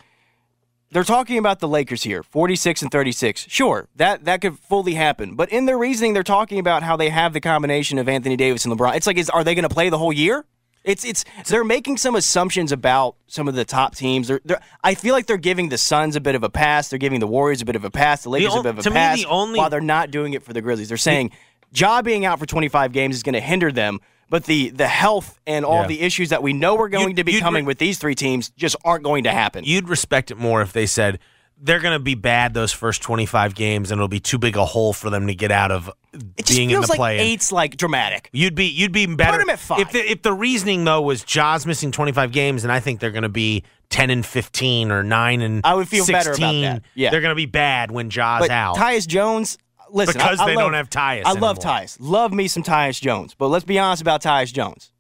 they're 0.92 1.04
talking 1.04 1.38
about 1.38 1.60
the 1.60 1.68
Lakers 1.68 2.04
here, 2.04 2.24
46 2.24 2.82
and 2.82 2.92
36. 2.92 3.46
Sure, 3.50 3.88
that 3.96 4.26
that 4.26 4.42
could 4.42 4.58
fully 4.60 4.94
happen. 4.96 5.36
But 5.36 5.50
in 5.50 5.66
their 5.66 5.78
reasoning, 5.78 6.14
they're 6.14 6.24
talking 6.24 6.60
about 6.60 6.84
how 6.84 6.96
they 6.96 7.10
have 7.10 7.34
the 7.34 7.42
combination 7.42 7.98
of 7.98 8.10
Anthony 8.10 8.36
Davis 8.36 8.66
and 8.66 8.74
LeBron. 8.78 8.96
It's 8.96 9.08
like, 9.08 9.18
is 9.18 9.30
are 9.30 9.44
they 9.44 9.56
going 9.56 9.68
to 9.68 9.74
play 9.74 9.90
the 9.90 9.98
whole 9.98 10.14
year? 10.14 10.46
It's 10.84 11.04
it's 11.04 11.26
they're 11.48 11.64
making 11.66 11.98
some 11.98 12.16
assumptions 12.16 12.72
about 12.72 13.16
some 13.28 13.48
of 13.48 13.54
the 13.56 13.66
top 13.66 13.96
teams. 13.96 14.30
They're, 14.30 14.40
they're, 14.46 14.62
I 14.84 14.96
feel 14.96 15.14
like 15.14 15.26
they're 15.28 15.38
giving 15.38 15.70
the 15.70 15.78
Suns 15.78 16.16
a 16.16 16.22
bit 16.22 16.36
of 16.36 16.44
a 16.44 16.50
pass. 16.50 16.88
They're 16.90 16.98
giving 17.00 17.20
the 17.20 17.28
Warriors 17.28 17.62
a 17.62 17.66
bit 17.66 17.76
of 17.76 17.84
a 17.84 17.92
pass. 17.92 18.24
The 18.24 18.30
Lakers 18.30 18.54
on- 18.54 18.60
a 18.60 18.64
bit 18.64 18.70
of 18.70 18.80
a 18.80 18.84
to 18.84 18.90
me, 18.90 18.94
pass. 18.96 19.18
the 19.22 19.28
only- 19.28 19.60
while 19.60 19.70
they're 19.70 19.82
not 19.82 20.10
doing 20.10 20.34
it 20.34 20.42
for 20.44 20.54
the 20.54 20.62
Grizzlies, 20.62 20.88
they're 20.88 20.98
saying 20.98 21.32
Ja 21.74 22.02
being 22.02 22.26
out 22.26 22.40
for 22.40 22.46
25 22.46 22.94
games 22.94 23.16
is 23.16 23.24
going 23.24 23.34
to 23.34 23.42
hinder 23.42 23.72
them. 23.72 24.00
But 24.30 24.46
the 24.46 24.70
the 24.70 24.88
health 24.88 25.40
and 25.48 25.66
all 25.66 25.82
Yeah. 25.82 25.88
the 25.88 26.02
issues 26.02 26.30
that 26.30 26.44
we 26.44 26.54
know 26.54 26.78
are 26.78 26.90
going 26.90 27.10
You'd- 27.10 27.16
to 27.16 27.24
be 27.24 27.40
coming 27.40 27.66
re- 27.66 27.68
with 27.70 27.78
these 27.80 27.98
three 27.98 28.16
teams 28.16 28.50
just 28.52 28.76
aren't 28.86 29.04
going 29.04 29.24
to 29.24 29.32
happen. 29.32 29.64
you'd 29.64 29.90
respect 29.90 30.30
it 30.32 30.38
more 30.38 30.62
if 30.62 30.72
they 30.74 30.86
said 30.86 31.20
they're 31.62 31.80
going 31.82 31.92
to 31.92 32.00
be 32.00 32.16
bad 32.16 32.54
those 32.54 32.72
first 32.72 33.02
25 33.02 33.54
games 33.54 33.92
and 33.92 34.00
it'll 34.00 34.08
be 34.08 34.22
too 34.22 34.38
big 34.38 34.56
a 34.56 34.64
hole 34.64 34.94
for 34.94 35.10
them 35.10 35.28
to 35.28 35.36
get 35.36 35.52
out 35.52 35.72
of 35.72 35.92
it 36.14 36.46
just 36.46 36.58
being 36.58 36.70
in 36.70 36.80
the 36.80 36.88
like 36.88 36.96
play. 36.96 37.18
eight's 37.20 37.52
like 37.52 37.76
dramatic. 37.76 38.30
You'd 38.32 38.56
be 38.56 38.66
you'd 38.68 38.94
be 38.94 39.06
better 39.08 39.42
him 39.42 39.50
at 39.50 39.60
five. 39.60 39.80
if 39.82 39.92
the, 39.92 40.10
if 40.12 40.22
the 40.22 40.32
reasoning 40.32 40.86
though 40.86 41.02
was 41.02 41.22
Ja's 41.24 41.66
missing 41.66 41.92
25 41.92 42.32
games 42.32 42.64
and 42.64 42.72
I 42.72 42.80
think 42.80 43.00
they're 43.02 43.12
going 43.12 43.24
to 43.24 43.30
be 43.30 43.64
10 43.90 44.10
and 44.10 44.26
15 44.26 44.90
or 44.92 45.04
9 45.04 45.42
and 45.42 45.62
I 45.66 45.74
would 45.74 45.90
feel 45.90 46.06
16, 46.06 46.14
better 46.14 46.32
about 46.34 46.62
that. 46.62 46.84
Yeah. 46.96 47.10
they're 47.10 47.20
going 47.22 47.32
to 47.32 47.36
be 47.36 47.46
bad 47.48 47.92
when 47.92 48.10
Ja's 48.10 48.40
But 48.42 48.52
out. 48.52 48.78
Tyus 48.78 49.06
Jones, 49.08 49.58
listen, 49.92 50.14
Because 50.14 50.40
I, 50.40 50.44
I 50.44 50.48
they 50.48 50.56
love- 50.56 50.66
don't 50.66 50.74
have 50.74 50.90
Tyus 50.90 51.24
I 51.26 51.32
love 51.34 51.58
anymore. 51.58 51.80
Tyus. 51.82 51.98
Love 52.00 52.34
me 52.34 52.48
some 52.48 52.64
Tyus 52.64 53.02
Jones. 53.02 53.36
But 53.38 53.48
let's 53.48 53.66
be 53.66 53.80
honest 53.80 54.02
about 54.02 54.22
Tyus 54.22 54.54
Jones. 54.54 54.92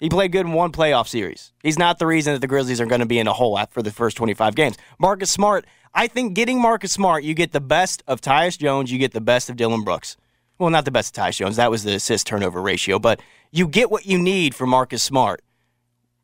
He 0.00 0.08
played 0.08 0.30
good 0.30 0.46
in 0.46 0.52
one 0.52 0.70
playoff 0.70 1.08
series. 1.08 1.52
He's 1.62 1.78
not 1.78 1.98
the 1.98 2.06
reason 2.06 2.32
that 2.32 2.40
the 2.40 2.46
Grizzlies 2.46 2.80
are 2.80 2.86
going 2.86 3.00
to 3.00 3.06
be 3.06 3.18
in 3.18 3.26
a 3.26 3.32
hole 3.32 3.58
for 3.70 3.82
the 3.82 3.90
first 3.90 4.16
25 4.16 4.54
games. 4.54 4.76
Marcus 5.00 5.30
Smart, 5.30 5.66
I 5.92 6.06
think 6.06 6.34
getting 6.34 6.60
Marcus 6.60 6.92
Smart, 6.92 7.24
you 7.24 7.34
get 7.34 7.50
the 7.52 7.60
best 7.60 8.04
of 8.06 8.20
Tyus 8.20 8.56
Jones, 8.58 8.92
you 8.92 8.98
get 8.98 9.12
the 9.12 9.20
best 9.20 9.50
of 9.50 9.56
Dillon 9.56 9.82
Brooks. 9.82 10.16
Well, 10.58 10.70
not 10.70 10.84
the 10.84 10.92
best 10.92 11.16
of 11.18 11.24
Tyus 11.24 11.36
Jones. 11.38 11.56
That 11.56 11.70
was 11.72 11.82
the 11.82 11.94
assist 11.94 12.28
turnover 12.28 12.62
ratio, 12.62 13.00
but 13.00 13.20
you 13.50 13.66
get 13.66 13.90
what 13.90 14.06
you 14.06 14.18
need 14.18 14.54
for 14.54 14.66
Marcus 14.66 15.02
Smart. 15.02 15.42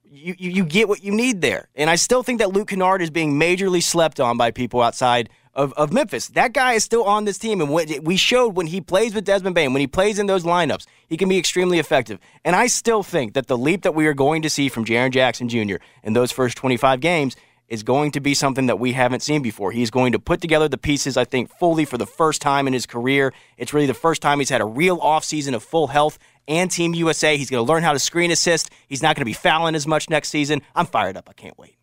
You, 0.05 0.37
you, 0.39 0.51
you 0.51 0.65
get 0.65 0.89
what 0.89 1.03
you 1.03 1.11
need 1.13 1.41
there. 1.41 1.69
And 1.75 1.91
I 1.91 1.97
still 1.97 2.23
think 2.23 2.39
that 2.39 2.53
Luke 2.53 2.69
Kennard 2.69 3.03
is 3.03 3.11
being 3.11 3.35
majorly 3.41 3.83
slept 3.83 4.21
on 4.21 4.37
by 4.37 4.53
people 4.53 4.81
outside 4.83 5.31
of, 5.55 5.73
of 5.75 5.93
Memphis. 5.93 6.29
That 6.29 6.53
guy 6.53 6.73
is 6.73 6.85
still 6.85 7.05
on 7.05 7.25
this 7.25 7.39
team. 7.39 7.61
And 7.61 7.71
when, 7.71 7.89
we 8.03 8.17
showed 8.17 8.57
when 8.57 8.67
he 8.67 8.81
plays 8.81 9.15
with 9.15 9.25
Desmond 9.25 9.55
Bane, 9.55 9.73
when 9.73 9.81
he 9.81 9.87
plays 9.87 10.19
in 10.19 10.27
those 10.27 10.45
lineups, 10.45 10.87
he 11.09 11.17
can 11.17 11.29
be 11.29 11.39
extremely 11.39 11.79
effective. 11.79 12.19
And 12.45 12.57
I 12.57 12.67
still 12.67 13.03
think 13.03 13.35
that 13.35 13.47
the 13.47 13.59
leap 13.59 13.83
that 13.83 13.95
we 13.95 14.07
are 14.07 14.15
going 14.15 14.43
to 14.43 14.51
see 14.51 14.69
from 14.69 14.85
Jaren 14.85 15.11
Jackson 15.11 15.49
Jr. 15.49 15.77
in 16.03 16.13
those 16.13 16.33
first 16.33 16.57
25 16.57 17.01
games 17.01 17.37
is 17.69 17.83
going 17.83 18.11
to 18.13 18.21
be 18.21 18.35
something 18.35 18.67
that 18.67 18.79
we 18.79 18.93
haven't 18.93 19.21
seen 19.21 19.43
before. 19.43 19.73
He's 19.73 19.91
going 19.91 20.13
to 20.13 20.19
put 20.19 20.41
together 20.41 20.69
the 20.69 20.79
pieces, 20.79 21.17
I 21.17 21.25
think, 21.25 21.51
fully 21.59 21.85
for 21.85 21.97
the 21.97 22.07
first 22.07 22.43
time 22.43 22.67
in 22.67 22.73
his 22.73 22.85
career. 22.85 23.33
It's 23.57 23.73
really 23.73 23.87
the 23.87 23.95
first 23.95 24.21
time 24.21 24.39
he's 24.39 24.51
had 24.51 24.61
a 24.61 24.67
real 24.67 24.99
offseason 24.99 25.55
of 25.55 25.63
full 25.63 25.87
health 25.87 26.19
and 26.47 26.71
Team 26.71 26.95
USA. 26.95 27.37
He's 27.37 27.51
going 27.51 27.65
to 27.65 27.73
learn 27.73 27.83
how 27.83 27.93
to 27.93 27.99
screen 27.99 28.31
assist. 28.31 28.71
He's 28.87 29.03
not 29.03 29.17
going 29.17 29.23
to 29.23 29.25
be 29.27 29.33
fouling 29.33 29.75
as 29.75 29.87
much 29.87 30.11
next 30.11 30.29
season. 30.29 30.61
I'm 30.75 30.87
fired 30.87 31.17
up. 31.17 31.29
I 31.29 31.33
can't 31.33 31.59
wait. 31.59 31.77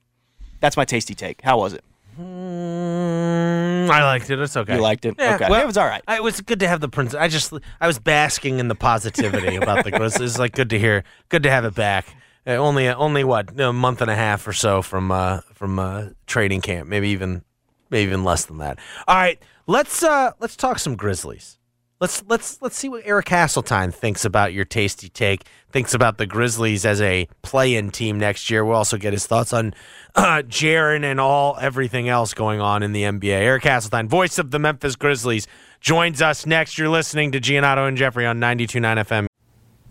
That's 0.60 0.78
my 0.78 0.86
tasty 0.86 1.16
take. 1.16 1.42
How 1.42 1.58
was 1.58 1.74
it? 1.74 1.84
Mm, 2.20 3.90
I 3.90 4.04
liked 4.04 4.30
it. 4.30 4.40
It's 4.40 4.56
okay. 4.58 4.76
You 4.76 4.82
liked 4.82 5.06
it? 5.06 5.16
Yeah, 5.18 5.36
Okay. 5.36 5.48
Well, 5.50 5.62
It 5.62 5.66
was 5.68 5.78
all 5.78 5.86
right. 5.88 6.02
I- 6.08 6.16
It 6.18 6.24
was 6.24 6.42
good 6.42 6.60
to 6.60 6.68
have 6.68 6.82
the 6.82 6.90
prince. 6.90 7.14
I 7.14 7.28
just 7.28 7.54
I 7.80 7.88
was 7.88 8.00
basking 8.00 8.60
in 8.60 8.68
the 8.68 8.76
positivity 8.76 9.56
about 9.62 9.84
the 9.84 9.92
Grizzlies. 9.92 10.32
It's 10.32 10.40
like 10.40 10.54
good 10.54 10.70
to 10.72 10.80
hear. 10.80 11.04
Good 11.30 11.44
to 11.44 11.52
have 11.52 11.66
it 11.66 11.76
back. 11.76 12.06
Uh, 12.46 12.52
only 12.52 12.88
only 12.88 13.24
what 13.24 13.60
a 13.60 13.72
month 13.72 14.02
and 14.02 14.10
a 14.10 14.16
half 14.16 14.48
or 14.48 14.54
so 14.54 14.82
from 14.82 15.12
uh, 15.12 15.42
from 15.54 15.78
uh, 15.80 16.06
training 16.26 16.62
camp. 16.62 16.88
Maybe 16.90 17.10
even 17.10 17.44
maybe 17.90 18.08
even 18.08 18.24
less 18.24 18.46
than 18.46 18.58
that. 18.58 18.80
All 19.08 19.16
right, 19.16 19.40
let's 19.68 20.02
uh, 20.04 20.32
let's 20.40 20.56
talk 20.56 20.80
some 20.80 20.96
Grizzlies. 20.96 21.58
Let's 22.02 22.24
let's 22.28 22.60
let's 22.64 22.76
see 22.76 22.90
what 22.90 23.04
Eric 23.06 23.28
Hasseltine 23.28 23.94
thinks 23.94 24.26
about 24.26 24.54
your 24.54 24.66
tasty 24.66 25.08
take. 25.08 25.44
Thinks 25.72 25.94
about 25.94 26.18
the 26.18 26.26
Grizzlies 26.26 26.84
as 26.84 27.00
a 27.00 27.28
play-in 27.44 27.92
team 27.92 28.18
next 28.18 28.50
year. 28.50 28.66
We'll 28.66 28.76
also 28.76 28.98
get 28.98 29.14
his 29.14 29.28
thoughts 29.28 29.54
on 29.54 29.76
uh, 30.16 30.42
Jaren 30.48 31.04
and 31.04 31.20
all 31.20 31.60
everything 31.62 32.10
else 32.10 32.34
going 32.34 32.60
on 32.60 32.82
in 32.82 32.92
the 32.92 33.04
NBA. 33.04 33.30
Eric 33.30 33.62
Hasseltine, 33.62 34.08
voice 34.08 34.40
of 34.40 34.50
the 34.50 34.58
Memphis 34.58 34.96
Grizzlies, 34.96 35.46
joins 35.80 36.24
us 36.24 36.48
next. 36.48 36.80
You're 36.80 36.90
listening 36.90 37.32
to 37.34 37.40
Giannotto 37.40 37.88
and 37.88 37.96
Jeffrey 37.96 38.26
on 38.26 38.40
92.9 38.40 39.06
FM. 39.06 39.28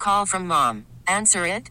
Call 0.01 0.27
from 0.27 0.49
mom. 0.49 0.87
Answer 1.07 1.47
it. 1.47 1.71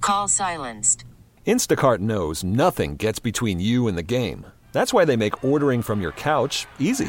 Call 0.00 0.26
silenced. 0.26 1.04
Instacart 1.46 2.00
knows 2.00 2.42
nothing 2.42 2.96
gets 2.96 3.20
between 3.20 3.60
you 3.60 3.86
and 3.86 3.96
the 3.96 4.02
game. 4.02 4.46
That's 4.72 4.92
why 4.92 5.04
they 5.04 5.16
make 5.16 5.44
ordering 5.44 5.82
from 5.82 6.00
your 6.00 6.12
couch 6.12 6.66
easy. 6.80 7.08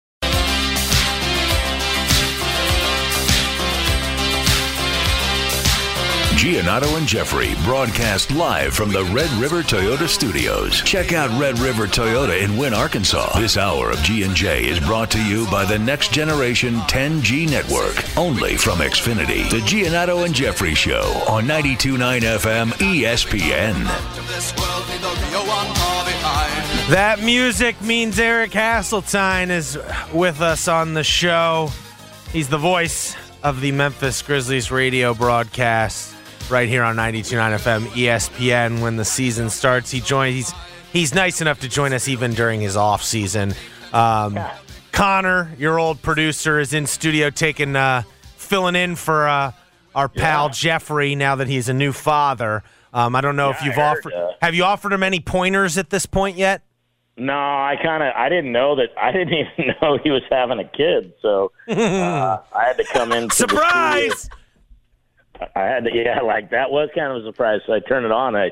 Giannotto 6.35 6.97
and 6.97 7.07
Jeffrey 7.07 7.53
broadcast 7.63 8.31
live 8.31 8.73
from 8.73 8.89
the 8.89 9.03
Red 9.05 9.29
River 9.33 9.61
Toyota 9.61 10.07
Studios. 10.07 10.81
Check 10.81 11.13
out 11.13 11.29
Red 11.39 11.59
River 11.59 11.85
Toyota 11.85 12.41
in 12.41 12.57
Wynne, 12.57 12.73
Arkansas. 12.73 13.37
This 13.37 13.57
hour 13.57 13.91
of 13.91 13.99
G&J 13.99 14.65
is 14.65 14.79
brought 14.79 15.11
to 15.11 15.23
you 15.23 15.45
by 15.51 15.65
the 15.65 15.77
next 15.77 16.11
generation 16.11 16.75
10G 16.87 17.47
network, 17.47 18.17
only 18.17 18.55
from 18.55 18.79
Xfinity. 18.79 19.51
The 19.51 19.59
Giannotto 19.59 20.25
and 20.25 20.33
Jeffrey 20.33 20.73
Show 20.73 21.03
on 21.27 21.43
92.9 21.43 22.21
FM 22.21 22.69
ESPN. 22.79 23.73
That 26.89 27.21
music 27.21 27.79
means 27.81 28.17
Eric 28.17 28.51
Hasseltine 28.51 29.49
is 29.49 29.77
with 30.11 30.41
us 30.41 30.67
on 30.67 30.95
the 30.95 31.03
show. 31.03 31.69
He's 32.31 32.47
the 32.49 32.57
voice 32.57 33.15
of 33.43 33.61
the 33.61 33.73
Memphis 33.73 34.21
Grizzlies 34.21 34.71
radio 34.71 35.13
broadcast 35.13 36.15
right 36.51 36.67
here 36.67 36.83
on 36.83 36.95
92.9 36.95 37.57
FM 37.57 37.85
ESPN 37.87 38.81
when 38.81 38.97
the 38.97 39.05
season 39.05 39.49
starts. 39.49 39.89
He 39.89 40.01
joins. 40.01 40.35
He's 40.35 40.53
he's 40.91 41.15
nice 41.15 41.41
enough 41.41 41.61
to 41.61 41.69
join 41.69 41.93
us 41.93 42.07
even 42.07 42.33
during 42.33 42.61
his 42.61 42.75
off 42.75 43.03
season. 43.03 43.53
Um, 43.93 44.39
Connor, 44.91 45.51
your 45.57 45.79
old 45.79 46.01
producer, 46.01 46.59
is 46.59 46.73
in 46.73 46.85
studio 46.85 47.29
taking 47.29 47.75
uh, 47.75 48.03
filling 48.35 48.75
in 48.75 48.95
for 48.95 49.27
uh, 49.27 49.51
our 49.95 50.09
pal 50.09 50.49
Jeffrey 50.49 51.15
now 51.15 51.35
that 51.35 51.47
he's 51.47 51.69
a 51.69 51.73
new 51.73 51.93
father. 51.93 52.63
Um, 52.93 53.15
I 53.15 53.21
don't 53.21 53.37
know 53.37 53.49
if 53.51 53.63
you've 53.63 53.75
heard, 53.75 53.97
offered. 53.99 54.13
uh, 54.13 54.31
have 54.41 54.53
you 54.53 54.65
offered 54.65 54.91
him 54.91 55.01
any 55.03 55.21
pointers 55.21 55.77
at 55.77 55.89
this 55.89 56.05
point 56.05 56.37
yet? 56.37 56.61
No, 57.17 57.33
I 57.33 57.75
kind 57.81 58.03
of 58.03 58.13
I 58.15 58.27
didn't 58.29 58.51
know 58.51 58.75
that 58.75 58.89
I 58.97 59.11
didn't 59.11 59.33
even 59.33 59.73
know 59.81 59.97
he 60.03 60.11
was 60.11 60.23
having 60.29 60.59
a 60.59 60.65
kid, 60.65 61.13
so 61.21 61.51
uh, 61.69 62.39
I 62.53 62.65
had 62.65 62.77
to 62.77 62.83
come 62.83 63.11
in. 63.13 63.29
Surprise! 63.29 64.29
I 65.55 65.63
had 65.63 65.83
to, 65.85 65.91
yeah, 65.93 66.21
like 66.21 66.51
that 66.51 66.71
was 66.71 66.89
kind 66.95 67.11
of 67.11 67.23
a 67.23 67.27
surprise. 67.27 67.61
So 67.65 67.73
I 67.73 67.79
turned 67.79 68.05
it 68.05 68.11
on. 68.11 68.35
I, 68.35 68.51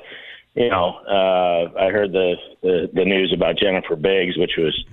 you 0.56 0.70
know, 0.70 1.00
uh, 1.08 1.80
I 1.80 1.90
heard 1.90 2.12
the, 2.12 2.36
the 2.62 2.90
the 2.94 3.06
news 3.06 3.32
about 3.36 3.58
Jennifer 3.58 3.96
Biggs, 3.96 4.38
which 4.38 4.54
was, 4.58 4.86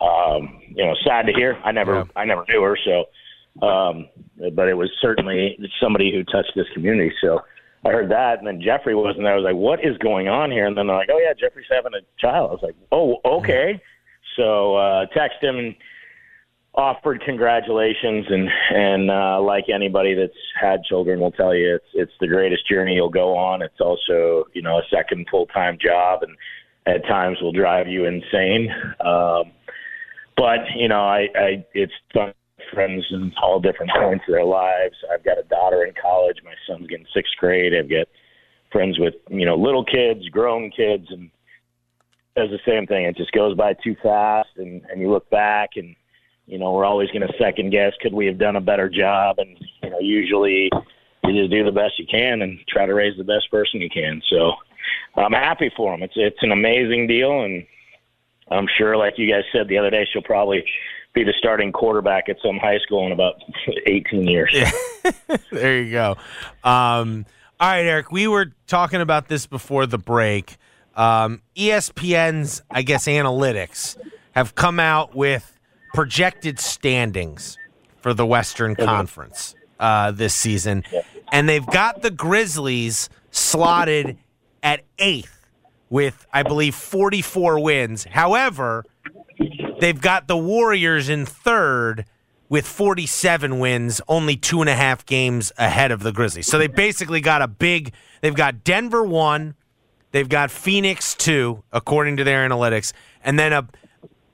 um, 0.00 0.60
you 0.68 0.84
know, 0.84 0.94
sad 1.04 1.26
to 1.26 1.32
hear. 1.32 1.58
I 1.64 1.72
never 1.72 1.96
Yeah. 1.96 2.04
I 2.16 2.24
never 2.24 2.44
knew 2.48 2.62
her, 2.62 2.78
so, 2.84 3.66
um, 3.66 4.08
but 4.54 4.68
it 4.68 4.74
was 4.74 4.90
certainly 5.00 5.58
somebody 5.80 6.12
who 6.12 6.24
touched 6.24 6.52
this 6.54 6.68
community. 6.72 7.12
So 7.20 7.40
I 7.84 7.90
heard 7.90 8.10
that, 8.10 8.38
and 8.38 8.46
then 8.46 8.60
Jeffrey 8.62 8.94
wasn't 8.94 9.24
there. 9.24 9.32
I 9.32 9.36
was 9.36 9.44
like, 9.44 9.56
"What 9.56 9.84
is 9.84 9.98
going 9.98 10.28
on 10.28 10.50
here?" 10.52 10.66
And 10.66 10.76
then 10.78 10.86
they're 10.86 10.96
like, 10.96 11.10
"Oh 11.12 11.18
yeah, 11.18 11.34
Jeffrey's 11.34 11.66
having 11.70 11.92
a 11.94 12.00
child." 12.18 12.50
I 12.50 12.52
was 12.54 12.62
like, 12.62 12.76
"Oh, 12.92 13.16
okay." 13.24 13.80
So 14.36 14.76
uh, 14.76 15.06
text 15.06 15.42
him 15.42 15.58
and 15.58 15.74
offered 16.74 17.20
congratulations 17.24 18.26
and 18.30 18.48
and 18.70 19.10
uh, 19.10 19.40
like 19.40 19.64
anybody 19.72 20.14
that's 20.14 20.32
had 20.58 20.82
children 20.84 21.20
will 21.20 21.32
tell 21.32 21.54
you 21.54 21.74
it's 21.74 21.84
it's 21.94 22.12
the 22.20 22.26
greatest 22.26 22.66
journey 22.68 22.94
you'll 22.94 23.10
go 23.10 23.36
on. 23.36 23.62
It's 23.62 23.80
also 23.80 24.44
you 24.54 24.62
know 24.62 24.78
a 24.78 24.82
second 24.90 25.26
full 25.30 25.46
time 25.46 25.76
job 25.80 26.20
and 26.22 26.36
at 26.86 27.06
times 27.06 27.38
will 27.42 27.52
drive 27.52 27.88
you 27.88 28.06
insane. 28.06 28.68
Um 29.04 29.52
but 30.36 30.60
you 30.76 30.88
know 30.88 31.02
i 31.02 31.28
i 31.36 31.64
it's 31.74 31.92
fun 32.14 32.32
friends 32.72 33.04
in 33.10 33.32
all 33.42 33.60
different 33.60 33.92
points 33.98 34.24
of 34.26 34.32
their 34.32 34.44
lives. 34.44 34.94
I've 35.12 35.24
got 35.24 35.38
a 35.38 35.42
daughter 35.42 35.84
in 35.84 35.92
college. 36.00 36.38
My 36.42 36.54
son's 36.66 36.86
getting 36.86 37.06
sixth 37.14 37.32
grade. 37.38 37.72
I've 37.74 37.90
got 37.90 38.06
friends 38.70 38.98
with 38.98 39.14
you 39.28 39.44
know 39.44 39.56
little 39.56 39.84
kids 39.84 40.26
grown 40.30 40.70
kids 40.70 41.06
and 41.10 41.30
does 42.34 42.48
the 42.48 42.60
same 42.66 42.86
thing. 42.86 43.04
It 43.04 43.18
just 43.18 43.32
goes 43.32 43.54
by 43.54 43.74
too 43.74 43.94
fast 44.02 44.48
and 44.56 44.80
and 44.90 45.02
you 45.02 45.10
look 45.10 45.28
back 45.28 45.70
and 45.76 45.94
you 46.52 46.58
know, 46.58 46.70
we're 46.70 46.84
always 46.84 47.08
going 47.08 47.26
to 47.26 47.32
second 47.38 47.70
guess 47.70 47.94
could 48.02 48.12
we 48.12 48.26
have 48.26 48.36
done 48.36 48.56
a 48.56 48.60
better 48.60 48.86
job 48.86 49.36
and 49.38 49.56
you 49.82 49.88
know, 49.88 49.98
usually 50.00 50.70
you 51.24 51.32
just 51.32 51.50
do 51.50 51.64
the 51.64 51.72
best 51.72 51.98
you 51.98 52.04
can 52.06 52.42
and 52.42 52.58
try 52.68 52.84
to 52.84 52.92
raise 52.92 53.16
the 53.16 53.24
best 53.24 53.50
person 53.50 53.80
you 53.80 53.88
can. 53.88 54.20
So 54.28 54.52
I'm 55.16 55.32
happy 55.32 55.72
for 55.74 55.94
him. 55.94 56.02
It's 56.02 56.12
it's 56.14 56.42
an 56.42 56.52
amazing 56.52 57.06
deal 57.06 57.44
and 57.44 57.66
I'm 58.50 58.66
sure 58.76 58.98
like 58.98 59.14
you 59.16 59.32
guys 59.32 59.44
said 59.50 59.66
the 59.68 59.78
other 59.78 59.88
day 59.88 60.06
she'll 60.12 60.20
probably 60.20 60.62
be 61.14 61.24
the 61.24 61.32
starting 61.38 61.72
quarterback 61.72 62.28
at 62.28 62.36
some 62.44 62.58
high 62.58 62.78
school 62.80 63.06
in 63.06 63.12
about 63.12 63.36
18 63.86 64.26
years. 64.26 64.54
there 65.50 65.80
you 65.80 65.90
go. 65.90 66.18
Um, 66.62 67.24
all 67.58 67.68
right, 67.68 67.86
Eric. 67.86 68.12
We 68.12 68.26
were 68.26 68.52
talking 68.66 69.00
about 69.00 69.28
this 69.28 69.46
before 69.46 69.86
the 69.86 69.98
break. 69.98 70.58
Um, 70.96 71.40
ESPN's, 71.56 72.60
I 72.70 72.82
guess, 72.82 73.06
analytics 73.06 73.96
have 74.32 74.54
come 74.54 74.78
out 74.78 75.14
with 75.14 75.51
projected 75.92 76.58
standings 76.58 77.58
for 78.00 78.14
the 78.14 78.26
Western 78.26 78.74
Conference 78.74 79.54
uh, 79.78 80.10
this 80.10 80.34
season, 80.34 80.84
and 81.30 81.48
they've 81.48 81.66
got 81.66 82.02
the 82.02 82.10
Grizzlies 82.10 83.08
slotted 83.30 84.16
at 84.62 84.82
eighth 84.98 85.46
with, 85.90 86.26
I 86.32 86.42
believe, 86.42 86.74
44 86.74 87.58
wins. 87.60 88.04
However, 88.04 88.84
they've 89.80 90.00
got 90.00 90.28
the 90.28 90.36
Warriors 90.36 91.08
in 91.08 91.26
third 91.26 92.06
with 92.48 92.66
47 92.66 93.58
wins, 93.58 94.00
only 94.08 94.36
two 94.36 94.60
and 94.60 94.68
a 94.68 94.74
half 94.74 95.06
games 95.06 95.52
ahead 95.56 95.90
of 95.90 96.02
the 96.02 96.12
Grizzlies. 96.12 96.46
So 96.46 96.58
they 96.58 96.66
basically 96.66 97.20
got 97.20 97.40
a 97.40 97.48
big. 97.48 97.92
They've 98.20 98.34
got 98.34 98.62
Denver 98.62 99.02
one, 99.04 99.54
they've 100.10 100.28
got 100.28 100.50
Phoenix 100.50 101.14
two, 101.14 101.62
according 101.72 102.18
to 102.18 102.24
their 102.24 102.46
analytics, 102.46 102.92
and 103.24 103.38
then 103.38 103.52
a 103.52 103.66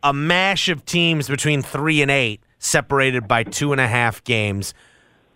a 0.03 0.13
mash 0.13 0.69
of 0.69 0.85
teams 0.85 1.29
between 1.29 1.63
three 1.63 2.03
and 2.03 2.11
eight, 2.11 2.41
separated 2.59 3.29
by 3.29 3.43
two 3.43 3.73
and 3.73 3.81
a 3.81 3.89
half 3.89 4.23
games. 4.25 4.75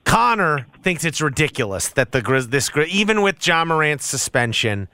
Connor 0.04 0.66
thinks 0.82 1.04
it's 1.04 1.20
ridiculous 1.20 1.88
that 1.88 2.12
the 2.12 2.20
Grizz 2.20 2.50
this 2.50 2.70
even 2.88 3.22
with 3.22 3.46
Ja 3.46 3.64
Morant's 3.64 4.06
suspension, 4.06 4.88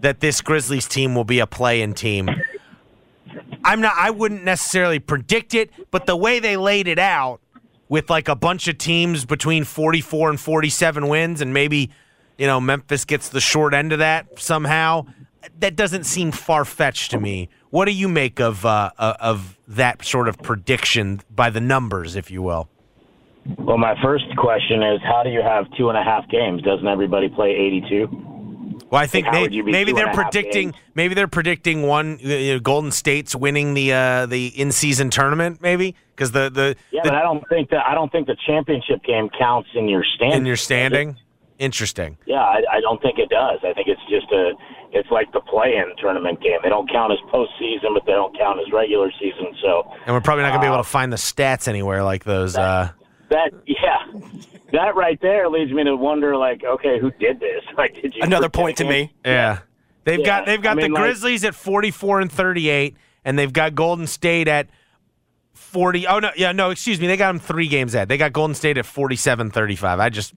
that 0.00 0.20
this 0.20 0.40
Grizzlies 0.40 0.88
team 0.88 1.14
will 1.14 1.24
be 1.24 1.38
a 1.38 1.46
play-in 1.46 1.94
team. 1.94 2.30
I'm 3.64 3.80
not. 3.80 3.94
I 3.96 4.10
wouldn't 4.10 4.44
necessarily 4.44 4.98
predict 4.98 5.54
it, 5.54 5.70
but 5.90 6.06
the 6.06 6.16
way 6.16 6.38
they 6.38 6.56
laid 6.56 6.88
it 6.88 6.98
out, 6.98 7.40
with 7.88 8.10
like 8.10 8.28
a 8.28 8.36
bunch 8.36 8.68
of 8.68 8.78
teams 8.78 9.24
between 9.24 9.64
44 9.64 10.30
and 10.30 10.40
47 10.40 11.08
wins, 11.08 11.40
and 11.40 11.52
maybe 11.52 11.90
you 12.38 12.46
know 12.46 12.60
Memphis 12.60 13.04
gets 13.04 13.28
the 13.28 13.40
short 13.40 13.74
end 13.74 13.92
of 13.92 13.98
that 13.98 14.38
somehow. 14.38 15.06
That 15.58 15.76
doesn't 15.76 16.04
seem 16.04 16.32
far 16.32 16.64
fetched 16.64 17.10
to 17.12 17.20
me. 17.20 17.48
What 17.70 17.86
do 17.86 17.92
you 17.92 18.08
make 18.08 18.40
of 18.40 18.64
uh, 18.64 18.90
uh, 18.98 19.14
of 19.20 19.58
that 19.68 20.04
sort 20.04 20.28
of 20.28 20.38
prediction 20.38 21.20
by 21.30 21.50
the 21.50 21.60
numbers, 21.60 22.16
if 22.16 22.30
you 22.30 22.42
will? 22.42 22.68
Well, 23.58 23.78
my 23.78 23.94
first 24.02 24.24
question 24.36 24.82
is 24.82 25.00
how 25.02 25.22
do 25.22 25.30
you 25.30 25.42
have 25.42 25.66
two 25.76 25.88
and 25.88 25.98
a 25.98 26.02
half 26.02 26.28
games? 26.28 26.62
Doesn't 26.62 26.86
everybody 26.86 27.28
play 27.28 27.50
82? 27.50 28.08
Well, 28.90 29.02
I 29.02 29.06
think 29.06 29.26
Like, 29.26 29.34
how 29.34 29.40
may, 29.40 29.42
would 29.42 29.54
you 29.54 29.64
be 29.64 29.72
maybe 29.72 29.92
they're 29.92 30.12
predicting 30.12 30.72
maybe 30.94 31.14
they're 31.14 31.28
predicting 31.28 31.82
one 31.82 32.18
you 32.20 32.54
know, 32.54 32.60
Golden 32.60 32.90
State's 32.90 33.34
winning 33.34 33.74
the 33.74 33.92
uh, 33.92 34.26
the 34.26 34.46
in 34.48 34.72
season 34.72 35.10
tournament 35.10 35.60
maybe 35.60 35.94
because 36.14 36.32
the 36.32 36.48
the, 36.50 36.76
Yeah, 36.90 37.02
the 37.02 37.10
but 37.10 37.18
I 37.18 37.22
don't 37.22 37.46
think 37.48 37.70
that 37.70 37.84
I 37.86 37.94
don't 37.94 38.10
think 38.12 38.26
the 38.26 38.36
championship 38.46 39.02
game 39.02 39.30
counts 39.36 39.68
in 39.74 39.88
your 39.88 40.04
standing. 40.04 40.38
in 40.38 40.46
your 40.46 40.56
standing. 40.56 41.16
Interesting. 41.58 42.18
Yeah, 42.26 42.40
I, 42.40 42.62
I 42.72 42.80
don't 42.80 43.00
think 43.00 43.18
it 43.18 43.30
does. 43.30 43.60
I 43.62 43.72
think 43.72 43.88
it's 43.88 44.00
just 44.10 44.30
a, 44.32 44.52
it's 44.94 45.10
like 45.10 45.30
the 45.32 45.40
play-in 45.40 45.92
tournament 46.00 46.40
game. 46.40 46.58
They 46.62 46.68
don't 46.70 46.88
count 46.90 47.12
as 47.12 47.18
postseason, 47.32 47.92
but 47.94 48.06
they 48.06 48.12
don't 48.12 48.36
count 48.38 48.60
as 48.64 48.72
regular 48.72 49.10
season. 49.20 49.54
So 49.60 49.90
And 50.06 50.14
we're 50.14 50.20
probably 50.22 50.42
not 50.44 50.50
going 50.50 50.60
to 50.60 50.64
be 50.64 50.66
able 50.68 50.76
Uh, 50.78 50.84
to 50.84 50.88
find 50.88 51.12
the 51.12 51.16
stats 51.16 51.68
anywhere 51.68 52.02
like 52.02 52.24
those. 52.24 52.56
Uh, 52.56 52.90
that, 53.30 53.50
yeah, 53.66 54.06
that 54.72 54.94
right 54.94 55.18
there 55.20 55.48
leads 55.48 55.72
me 55.72 55.82
to 55.84 55.96
wonder, 55.96 56.36
like, 56.36 56.62
okay, 56.64 56.98
who 57.00 57.10
did 57.12 57.40
this? 57.40 57.62
Like, 57.76 57.94
did 58.00 58.14
you 58.14 58.22
Another 58.22 58.48
point 58.48 58.76
to 58.78 58.84
me. 58.84 59.12
yeah, 59.24 59.58
they've 60.04 60.20
Yeah, 60.20 60.24
got 60.24 60.46
they've 60.46 60.62
got 60.62 60.72
I 60.72 60.74
mean, 60.82 60.92
the 60.92 60.94
like- 60.94 61.02
Grizzlies 61.02 61.44
at 61.44 61.54
forty 61.56 61.90
four 61.90 62.20
and 62.20 62.30
thirty 62.30 62.68
eight, 62.68 62.96
and 63.24 63.36
they've 63.38 63.52
got 63.52 63.74
Golden 63.74 64.06
State 64.06 64.46
at 64.46 64.68
forty. 65.54 66.06
Oh 66.06 66.20
no, 66.20 66.30
yeah, 66.36 66.52
no, 66.52 66.70
excuse 66.70 67.00
me, 67.00 67.06
they 67.08 67.16
got 67.16 67.28
them 67.32 67.40
three 67.40 67.66
games 67.66 67.94
ahead. 67.94 68.08
They 68.08 68.16
got 68.18 68.32
Golden 68.32 68.54
State 68.54 68.78
at 68.78 68.84
47-35. 68.84 69.98
I 70.00 70.08
just 70.08 70.34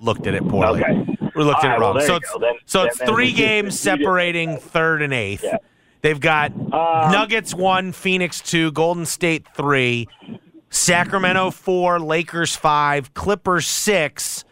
looked 0.00 0.26
at 0.26 0.34
it 0.34 0.46
poorly. 0.46 0.82
Okay. 0.84 1.15
We 1.36 1.44
looked 1.44 1.64
All 1.64 1.70
at 1.70 1.76
it 1.76 1.80
well, 1.80 1.94
wrong. 1.94 2.02
so 2.06 2.16
it's 2.16 2.32
go. 2.32 2.52
So 2.64 2.82
it's 2.84 2.98
three 3.02 3.32
games 3.32 3.78
separating 3.78 4.56
third 4.56 5.02
and 5.02 5.12
eighth. 5.12 5.44
Yeah. 5.44 5.58
They've 6.02 6.18
got 6.20 6.52
Um, 6.52 7.12
Nuggets 7.12 7.54
one, 7.54 7.92
Phoenix 7.92 8.40
two, 8.40 8.72
Golden 8.72 9.06
State 9.06 9.46
three, 9.54 10.08
Sacramento 10.70 11.50
four, 11.50 11.98
Lakers 12.00 12.56
five, 12.56 13.12
Clippers 13.14 13.66
six, 13.66 14.44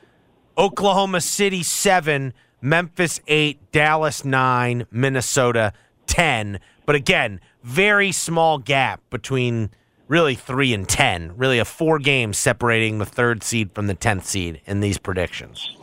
Oklahoma 0.59 1.21
City 1.21 1.63
seven, 1.63 2.33
Memphis 2.61 3.21
eight, 3.29 3.59
Dallas 3.73 4.25
nine, 4.25 4.87
Minnesota 4.91 5.73
ten. 6.07 6.61
But 6.87 6.97
again, 6.97 7.41
very 7.63 8.13
small 8.13 8.59
gap 8.59 9.01
between 9.11 9.71
really 10.09 10.35
three 10.35 10.73
and 10.75 10.89
ten. 10.89 11.37
Really 11.37 11.59
a 11.59 11.65
four 11.65 11.99
games 11.99 12.39
separating 12.39 12.99
the 12.99 13.07
third 13.07 13.43
seed 13.43 13.73
from 13.75 13.87
the 13.87 13.95
tenth 13.95 14.27
seed 14.27 14.61
in 14.67 14.81
these 14.81 14.99
predictions. 14.99 15.77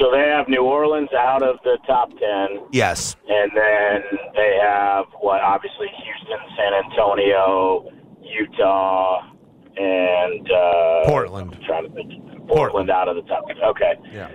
So 0.00 0.10
they 0.10 0.28
have 0.28 0.48
New 0.48 0.62
Orleans 0.62 1.08
out 1.16 1.42
of 1.42 1.56
the 1.64 1.78
top 1.86 2.10
ten, 2.18 2.66
Yes. 2.72 3.16
and 3.28 3.50
then 3.54 4.02
they 4.34 4.58
have 4.62 5.06
what? 5.20 5.40
Obviously, 5.40 5.86
Houston, 6.04 6.38
San 6.56 6.72
Antonio, 6.84 7.88
Utah, 8.22 9.22
and 9.76 10.50
uh, 10.50 11.04
Portland. 11.06 11.54
I'm 11.54 11.62
trying 11.64 11.88
to 11.88 11.94
think. 11.94 12.22
Portland 12.48 12.90
out 12.90 13.08
of 13.08 13.16
the 13.16 13.22
top. 13.22 13.44
Okay. 13.50 13.94
Yeah. 14.12 14.28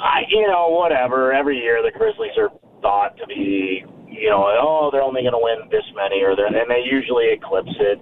I, 0.00 0.22
you 0.30 0.48
know, 0.48 0.68
whatever. 0.70 1.32
Every 1.32 1.58
year 1.58 1.82
the 1.82 1.96
Grizzlies 1.96 2.32
are 2.38 2.50
thought 2.80 3.16
to 3.18 3.26
be, 3.28 3.84
you 4.08 4.30
know, 4.30 4.42
oh, 4.58 4.88
they're 4.90 5.02
only 5.02 5.22
going 5.22 5.32
to 5.32 5.38
win 5.40 5.68
this 5.70 5.84
many, 5.94 6.22
or 6.22 6.32
and 6.32 6.56
they 6.70 6.82
usually 6.90 7.30
eclipse 7.30 7.70
it. 7.78 8.00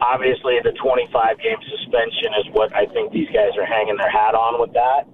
Obviously, 0.00 0.58
the 0.62 0.72
25 0.82 1.38
game 1.38 1.56
suspension 1.70 2.30
is 2.38 2.46
what 2.52 2.74
I 2.76 2.86
think 2.92 3.12
these 3.12 3.28
guys 3.28 3.56
are 3.58 3.66
hanging 3.66 3.96
their 3.96 4.10
hat 4.10 4.34
on 4.34 4.60
with 4.60 4.72
that. 4.74 5.06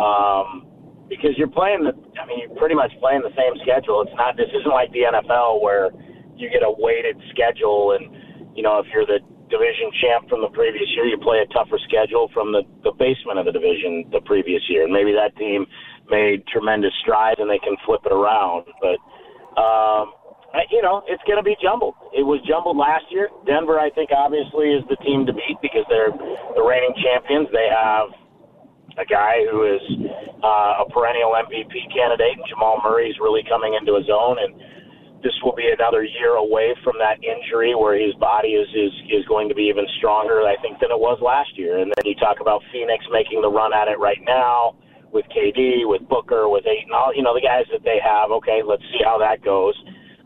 Um, 0.00 0.66
because 1.08 1.38
you're 1.38 1.50
playing 1.50 1.84
the, 1.84 1.94
I 2.18 2.26
mean, 2.26 2.42
you're 2.42 2.56
pretty 2.58 2.74
much 2.74 2.90
playing 2.98 3.22
the 3.22 3.34
same 3.38 3.54
schedule. 3.62 4.02
It's 4.02 4.14
not, 4.16 4.36
this 4.36 4.50
isn't 4.50 4.70
like 4.70 4.90
the 4.92 5.06
NFL 5.06 5.62
where 5.62 5.90
you 6.36 6.50
get 6.50 6.62
a 6.62 6.70
weighted 6.70 7.16
schedule, 7.30 7.96
and 7.96 8.10
you 8.56 8.62
know, 8.62 8.78
if 8.78 8.86
you're 8.92 9.06
the 9.06 9.20
division 9.48 9.88
champ 10.02 10.28
from 10.28 10.42
the 10.42 10.50
previous 10.50 10.88
year, 10.96 11.06
you 11.06 11.18
play 11.18 11.38
a 11.38 11.48
tougher 11.54 11.78
schedule 11.88 12.28
from 12.34 12.52
the 12.52 12.62
the 12.84 12.92
basement 12.98 13.38
of 13.38 13.46
the 13.46 13.52
division 13.52 14.04
the 14.12 14.20
previous 14.26 14.62
year, 14.68 14.84
and 14.84 14.92
maybe 14.92 15.12
that 15.12 15.36
team 15.36 15.66
made 16.10 16.46
tremendous 16.46 16.92
strides 17.02 17.40
and 17.40 17.48
they 17.50 17.58
can 17.58 17.76
flip 17.84 18.02
it 18.04 18.12
around, 18.12 18.66
but. 18.80 18.98
Um, 19.56 20.12
you 20.70 20.80
know, 20.80 21.02
it's 21.08 21.22
going 21.28 21.36
to 21.36 21.44
be 21.44 21.56
jumbled. 21.60 21.94
It 22.16 22.24
was 22.24 22.40
jumbled 22.48 22.76
last 22.76 23.04
year. 23.12 23.28
Denver, 23.44 23.76
I 23.80 23.90
think, 23.92 24.08
obviously 24.08 24.72
is 24.72 24.84
the 24.88 24.96
team 25.04 25.26
to 25.28 25.32
beat 25.32 25.60
because 25.60 25.84
they're 25.88 26.12
the 26.12 26.64
reigning 26.64 26.96
champions. 26.96 27.48
They 27.52 27.68
have 27.68 28.08
a 28.96 29.04
guy 29.04 29.44
who 29.50 29.64
is 29.64 29.82
uh, 30.42 30.82
a 30.82 30.84
perennial 30.88 31.36
MVP 31.36 31.92
candidate, 31.92 32.36
and 32.36 32.44
Jamal 32.48 32.80
Murray's 32.82 33.16
really 33.20 33.44
coming 33.48 33.76
into 33.76 33.96
his 33.96 34.08
own. 34.08 34.40
And 34.40 34.56
this 35.22 35.36
will 35.44 35.54
be 35.54 35.68
another 35.68 36.04
year 36.04 36.36
away 36.36 36.74
from 36.84 36.96
that 36.98 37.20
injury 37.20 37.74
where 37.74 37.98
his 37.98 38.14
body 38.16 38.56
is 38.56 38.68
is 38.72 38.92
is 39.12 39.24
going 39.28 39.48
to 39.48 39.54
be 39.54 39.68
even 39.68 39.84
stronger, 39.98 40.40
I 40.48 40.56
think, 40.60 40.80
than 40.80 40.90
it 40.90 41.00
was 41.00 41.20
last 41.20 41.56
year. 41.56 41.78
And 41.78 41.92
then 41.92 42.04
you 42.04 42.16
talk 42.16 42.40
about 42.40 42.62
Phoenix 42.72 43.04
making 43.12 43.42
the 43.42 43.50
run 43.52 43.72
at 43.72 43.88
it 43.88 43.98
right 43.98 44.20
now 44.24 44.76
with 45.12 45.24
KD, 45.32 45.88
with 45.88 46.06
Booker, 46.08 46.48
with 46.48 46.64
Ayton, 46.66 46.92
all 46.92 47.12
you 47.14 47.22
know 47.22 47.34
the 47.34 47.44
guys 47.44 47.64
that 47.72 47.84
they 47.84 48.00
have. 48.00 48.30
Okay, 48.40 48.60
let's 48.64 48.82
see 48.92 49.04
how 49.04 49.18
that 49.18 49.44
goes. 49.44 49.76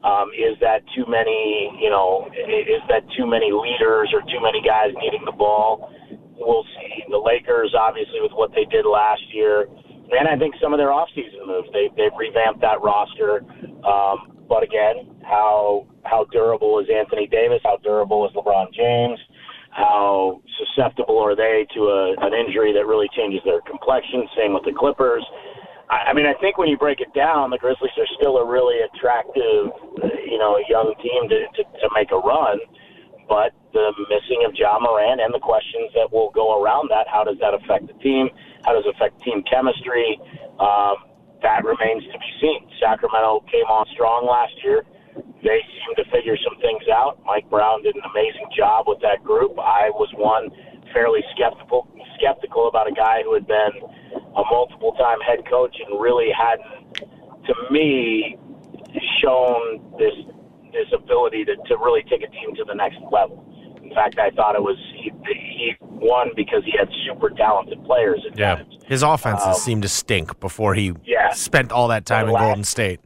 Um, 0.02 0.32
is 0.32 0.56
that 0.60 0.80
too 0.96 1.04
many? 1.06 1.70
You 1.82 1.90
know, 1.90 2.30
is 2.32 2.82
that 2.88 3.04
too 3.18 3.26
many 3.26 3.52
leaders 3.52 4.10
or 4.14 4.22
too 4.22 4.40
many 4.40 4.62
guys 4.62 4.94
needing 5.02 5.24
the 5.26 5.36
ball? 5.36 5.92
We'll 6.40 6.64
see. 6.80 7.04
The 7.10 7.20
Lakers, 7.20 7.74
obviously, 7.78 8.20
with 8.20 8.32
what 8.32 8.50
they 8.56 8.64
did 8.64 8.86
last 8.88 9.22
year, 9.32 9.68
and 10.10 10.26
I 10.26 10.36
think 10.36 10.54
some 10.60 10.72
of 10.72 10.78
their 10.78 10.88
offseason 10.88 11.46
moves, 11.46 11.68
they 11.72 11.92
they've 11.96 12.16
revamped 12.16 12.60
that 12.62 12.80
roster. 12.82 13.44
Um, 13.84 14.40
but 14.48 14.64
again, 14.64 15.20
how 15.22 15.86
how 16.04 16.24
durable 16.32 16.80
is 16.80 16.88
Anthony 16.88 17.26
Davis? 17.26 17.60
How 17.62 17.76
durable 17.84 18.26
is 18.26 18.34
LeBron 18.34 18.72
James? 18.74 19.20
How 19.70 20.42
susceptible 20.58 21.18
are 21.18 21.36
they 21.36 21.66
to 21.74 21.80
a, 21.86 22.16
an 22.26 22.34
injury 22.34 22.72
that 22.72 22.86
really 22.86 23.06
changes 23.16 23.40
their 23.44 23.60
complexion? 23.62 24.26
Same 24.36 24.52
with 24.52 24.64
the 24.64 24.72
Clippers. 24.72 25.24
I 25.90 26.10
I 26.10 26.12
mean, 26.14 26.26
I 26.26 26.34
think 26.40 26.58
when 26.58 26.68
you 26.68 26.76
break 26.76 27.00
it 27.00 27.14
down, 27.14 27.50
the 27.50 27.58
Grizzlies 27.58 27.94
are 27.98 28.10
still 28.18 28.38
a 28.38 28.44
really 28.46 28.82
attractive, 28.82 29.70
uh, 30.02 30.08
you 30.26 30.38
know, 30.38 30.58
young 30.68 30.94
team 31.02 31.28
to, 31.28 31.38
to, 31.54 31.62
to 31.62 31.86
make 31.94 32.10
a 32.10 32.18
run. 32.18 32.58
But 33.30 33.54
the 33.72 33.94
missing 34.10 34.42
of 34.42 34.58
Ja 34.58 34.82
Morant 34.82 35.22
and 35.22 35.30
the 35.32 35.38
questions 35.38 35.94
that 35.94 36.10
will 36.10 36.34
go 36.34 36.58
around 36.60 36.90
that, 36.90 37.06
how 37.06 37.22
does 37.22 37.38
that 37.38 37.54
affect 37.54 37.86
the 37.86 37.94
team? 38.02 38.28
How 38.66 38.74
does 38.74 38.82
it 38.84 38.90
affect 38.90 39.22
team 39.22 39.46
chemistry? 39.46 40.18
Um, 40.58 41.06
that 41.38 41.62
remains 41.62 42.02
to 42.10 42.18
be 42.18 42.30
seen. 42.42 42.66
Sacramento 42.82 43.46
came 43.46 43.70
on 43.70 43.86
strong 43.94 44.26
last 44.26 44.52
year. 44.66 44.82
They 45.46 45.62
seem 45.62 45.94
to 46.02 46.04
figure 46.10 46.34
some 46.42 46.58
things 46.58 46.82
out. 46.90 47.22
Mike 47.24 47.48
Brown 47.48 47.86
did 47.86 47.94
an 47.94 48.02
amazing 48.10 48.50
job 48.50 48.90
with 48.90 48.98
that 49.06 49.22
group. 49.22 49.54
I 49.62 49.94
was 49.94 50.10
one 50.18 50.50
fairly 50.92 51.22
skeptical 51.30 51.86
skeptical 52.18 52.66
about 52.66 52.90
a 52.90 52.92
guy 52.92 53.22
who 53.22 53.32
had 53.32 53.46
been 53.46 53.78
a 54.36 54.42
multiple 54.50 54.92
time 54.98 55.22
head 55.22 55.46
coach 55.48 55.78
and 55.78 56.02
really 56.02 56.28
hadn't, 56.34 56.98
to 57.46 57.54
me, 57.70 58.36
shown 59.22 59.80
this 59.98 60.18
this 60.72 60.86
ability 60.94 61.44
to, 61.46 61.56
to 61.56 61.76
really 61.76 62.02
take 62.10 62.22
a 62.22 62.28
team 62.30 62.54
to 62.56 62.64
the 62.64 62.74
next 62.74 62.98
level. 63.10 63.44
In 63.82 63.90
fact, 63.94 64.18
I 64.18 64.30
thought 64.30 64.54
it 64.54 64.62
was 64.62 64.76
he, 64.96 65.10
he 65.24 65.72
won 65.80 66.30
because 66.36 66.62
he 66.64 66.72
had 66.78 66.88
super 67.06 67.30
talented 67.30 67.82
players 67.84 68.20
at 68.30 68.38
Yeah. 68.38 68.56
times. 68.56 68.78
His 68.86 69.02
offenses 69.02 69.46
Um, 69.46 69.54
seemed 69.54 69.82
to 69.82 69.88
stink 69.88 70.38
before 70.40 70.74
he 70.74 70.92
Yeah. 71.04 71.30
spent 71.30 71.72
all 71.72 71.88
that 71.88 72.06
time 72.06 72.26
in 72.26 72.32
Last- 72.32 72.44
Golden 72.44 72.64
State. 72.64 73.00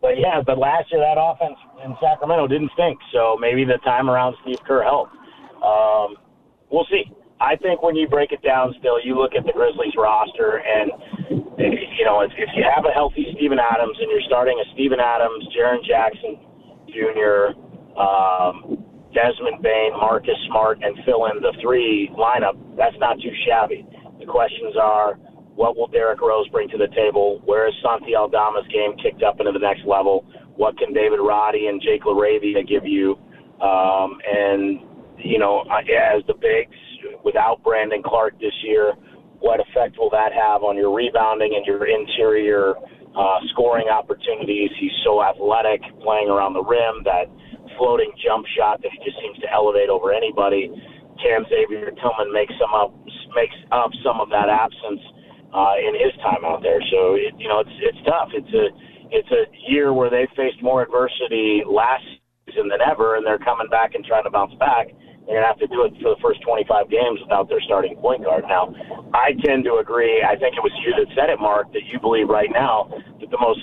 But 0.00 0.16
yeah, 0.18 0.40
but 0.40 0.58
last 0.58 0.90
year 0.92 1.00
that 1.00 1.18
offense 1.20 1.58
in 1.84 1.96
Sacramento 2.00 2.46
didn't 2.46 2.70
stink. 2.72 2.98
So 3.12 3.36
maybe 3.40 3.64
the 3.64 3.78
time 3.78 4.08
around 4.08 4.36
Steve 4.42 4.62
Kerr 4.64 4.82
helped. 4.82 5.12
Um, 5.62 6.16
we'll 6.70 6.86
see. 6.90 7.10
I 7.40 7.56
think 7.56 7.82
when 7.82 7.94
you 7.96 8.08
break 8.08 8.32
it 8.32 8.42
down, 8.42 8.74
still 8.78 8.98
you 9.00 9.16
look 9.16 9.34
at 9.34 9.44
the 9.44 9.52
Grizzlies 9.52 9.94
roster, 9.96 10.58
and 10.66 10.90
you 11.58 12.04
know 12.04 12.20
if, 12.20 12.30
if 12.38 12.48
you 12.54 12.64
have 12.64 12.84
a 12.84 12.90
healthy 12.92 13.26
Steven 13.36 13.58
Adams 13.58 13.96
and 14.00 14.10
you're 14.10 14.22
starting 14.26 14.58
a 14.58 14.72
Steven 14.74 14.98
Adams, 15.00 15.46
Jaren 15.56 15.82
Jackson 15.84 16.38
Jr., 16.92 17.56
um, 17.98 18.84
Desmond 19.14 19.62
Bane, 19.62 19.92
Marcus 19.96 20.36
Smart, 20.48 20.78
and 20.82 20.96
fill 21.04 21.26
in 21.26 21.40
the 21.40 21.52
three 21.62 22.10
lineup, 22.16 22.54
that's 22.76 22.96
not 22.98 23.16
too 23.20 23.32
shabby. 23.46 23.86
The 24.20 24.26
questions 24.26 24.76
are, 24.80 25.14
what 25.56 25.76
will 25.76 25.88
Derrick 25.88 26.20
Rose 26.20 26.48
bring 26.48 26.68
to 26.70 26.78
the 26.78 26.88
table? 26.94 27.40
Where 27.44 27.66
is 27.66 27.74
Santi 27.82 28.14
Aldama's 28.14 28.68
game 28.68 28.96
kicked 29.02 29.22
up 29.22 29.40
into 29.40 29.50
the 29.50 29.58
next 29.58 29.84
level? 29.86 30.24
What 30.54 30.78
can 30.78 30.92
David 30.92 31.18
Roddy 31.18 31.66
and 31.66 31.82
Jake 31.82 32.02
LaRavia 32.02 32.66
give 32.68 32.86
you? 32.86 33.18
Um, 33.60 34.18
and, 34.22 34.80
you 35.18 35.38
know, 35.38 35.64
as 35.70 36.22
the 36.26 36.34
bigs, 36.34 36.76
without 37.24 37.62
Brandon 37.64 38.02
Clarke 38.04 38.38
this 38.38 38.54
year, 38.62 38.94
what 39.40 39.58
effect 39.60 39.98
will 39.98 40.10
that 40.10 40.32
have 40.32 40.62
on 40.62 40.76
your 40.76 40.94
rebounding 40.94 41.54
and 41.56 41.64
your 41.66 41.86
interior 41.86 42.74
uh, 43.16 43.38
scoring 43.52 43.88
opportunities? 43.88 44.70
He's 44.80 44.94
so 45.04 45.22
athletic, 45.22 45.80
playing 46.02 46.28
around 46.28 46.54
the 46.54 46.64
rim, 46.64 47.04
that 47.04 47.30
floating 47.76 48.10
jump 48.18 48.46
shot 48.56 48.82
that 48.82 48.90
he 48.90 48.98
just 49.04 49.16
seems 49.20 49.38
to 49.38 49.48
elevate 49.52 49.88
over 49.88 50.12
anybody. 50.12 50.72
Cam 51.22 51.44
Xavier 51.50 51.90
Tillman 51.98 52.32
makes 52.32 52.54
some 52.58 52.72
up 52.74 52.94
makes 53.34 53.54
up 53.72 53.90
some 54.02 54.20
of 54.20 54.30
that 54.30 54.48
absence 54.48 55.02
uh, 55.52 55.74
in 55.78 55.94
his 55.94 56.14
time 56.22 56.44
out 56.46 56.62
there. 56.62 56.80
So 56.90 57.14
it, 57.14 57.34
you 57.38 57.48
know 57.48 57.60
it's 57.60 57.76
it's 57.82 58.02
tough. 58.06 58.30
It's 58.32 58.52
a 58.54 58.66
it's 59.10 59.30
a 59.32 59.44
year 59.70 59.92
where 59.92 60.10
they 60.10 60.28
faced 60.36 60.62
more 60.62 60.82
adversity 60.82 61.62
last 61.66 62.04
season 62.46 62.68
than 62.68 62.80
ever, 62.80 63.16
and 63.16 63.26
they're 63.26 63.42
coming 63.42 63.68
back 63.68 63.94
and 63.94 64.04
trying 64.04 64.24
to 64.24 64.30
bounce 64.30 64.54
back. 64.60 64.88
They're 65.28 65.36
gonna 65.36 65.46
have 65.46 65.60
to 65.60 65.68
do 65.68 65.84
it 65.84 65.92
for 66.00 66.16
the 66.16 66.20
first 66.24 66.40
25 66.40 66.88
games 66.88 67.20
without 67.20 67.52
their 67.52 67.60
starting 67.60 67.96
point 68.00 68.24
guard. 68.24 68.48
Now, 68.48 68.72
I 69.12 69.36
tend 69.44 69.64
to 69.68 69.76
agree. 69.76 70.24
I 70.24 70.40
think 70.40 70.56
it 70.56 70.64
was 70.64 70.72
you 70.80 70.96
that 70.96 71.12
said 71.12 71.28
it, 71.28 71.38
Mark, 71.38 71.70
that 71.76 71.84
you 71.92 72.00
believe 72.00 72.32
right 72.32 72.48
now 72.48 72.88
that 73.20 73.28
the 73.28 73.36
most 73.36 73.60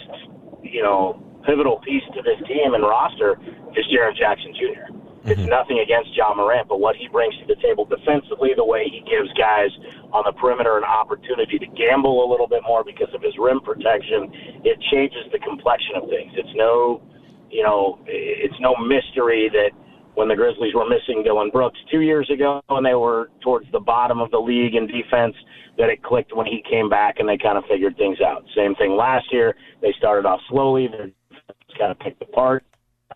you 0.62 0.84
know 0.86 1.18
pivotal 1.42 1.82
piece 1.82 2.06
to 2.14 2.22
this 2.22 2.38
team 2.48 2.78
and 2.78 2.84
roster 2.84 3.42
is 3.74 3.86
Jaren 3.90 4.14
Jackson 4.14 4.54
Jr. 4.54 4.94
Mm-hmm. 5.26 5.42
It's 5.42 5.50
nothing 5.50 5.80
against 5.82 6.14
Ja 6.14 6.38
Morant, 6.38 6.70
but 6.70 6.78
what 6.78 6.96
he 6.96 7.10
brings 7.10 7.34
to 7.42 7.46
the 7.50 7.58
table 7.58 7.86
defensively, 7.86 8.54
the 8.54 8.66
way 8.66 8.86
he 8.86 9.02
gives 9.10 9.34
guys 9.34 9.74
on 10.14 10.22
the 10.22 10.34
perimeter 10.38 10.78
an 10.78 10.86
opportunity 10.86 11.58
to 11.58 11.66
gamble 11.74 12.22
a 12.22 12.28
little 12.30 12.46
bit 12.46 12.62
more 12.62 12.84
because 12.86 13.10
of 13.10 13.26
his 13.26 13.34
rim 13.42 13.60
protection, 13.62 14.30
it 14.62 14.78
changes 14.94 15.26
the 15.34 15.40
complexion 15.42 15.98
of 15.98 16.06
things. 16.14 16.30
It's 16.38 16.54
no, 16.54 17.02
you 17.50 17.64
know, 17.64 17.98
it's 18.06 18.54
no 18.62 18.78
mystery 18.78 19.50
that 19.50 19.74
when 20.16 20.28
the 20.28 20.36
Grizzlies 20.36 20.74
were 20.74 20.88
missing 20.88 21.24
Dillon 21.24 21.50
Brooks 21.52 21.80
two 21.92 22.02
years 22.02 22.30
ago 22.30 22.62
and 22.70 22.86
they 22.86 22.96
were 22.96 23.30
towards 23.42 23.72
the 23.72 23.80
bottom 23.80 24.20
of 24.20 24.32
the 24.32 24.40
league 24.40 24.76
in 24.76 24.88
defense, 24.88 25.36
that 25.78 25.90
it 25.90 26.02
clicked 26.04 26.36
when 26.36 26.46
he 26.46 26.64
came 26.70 26.90
back 26.90 27.20
and 27.20 27.28
they 27.28 27.38
kind 27.38 27.58
of 27.58 27.66
figured 27.70 27.98
things 27.98 28.20
out. 28.22 28.44
Same 28.56 28.76
thing 28.76 28.96
last 28.96 29.32
year. 29.32 29.56
They 29.82 29.94
started 29.98 30.26
off 30.26 30.40
slowly. 30.50 30.88
Their 30.88 31.08
defense 31.08 31.78
kind 31.78 31.92
of 31.92 32.00
picked 32.00 32.22
apart. 32.22 32.64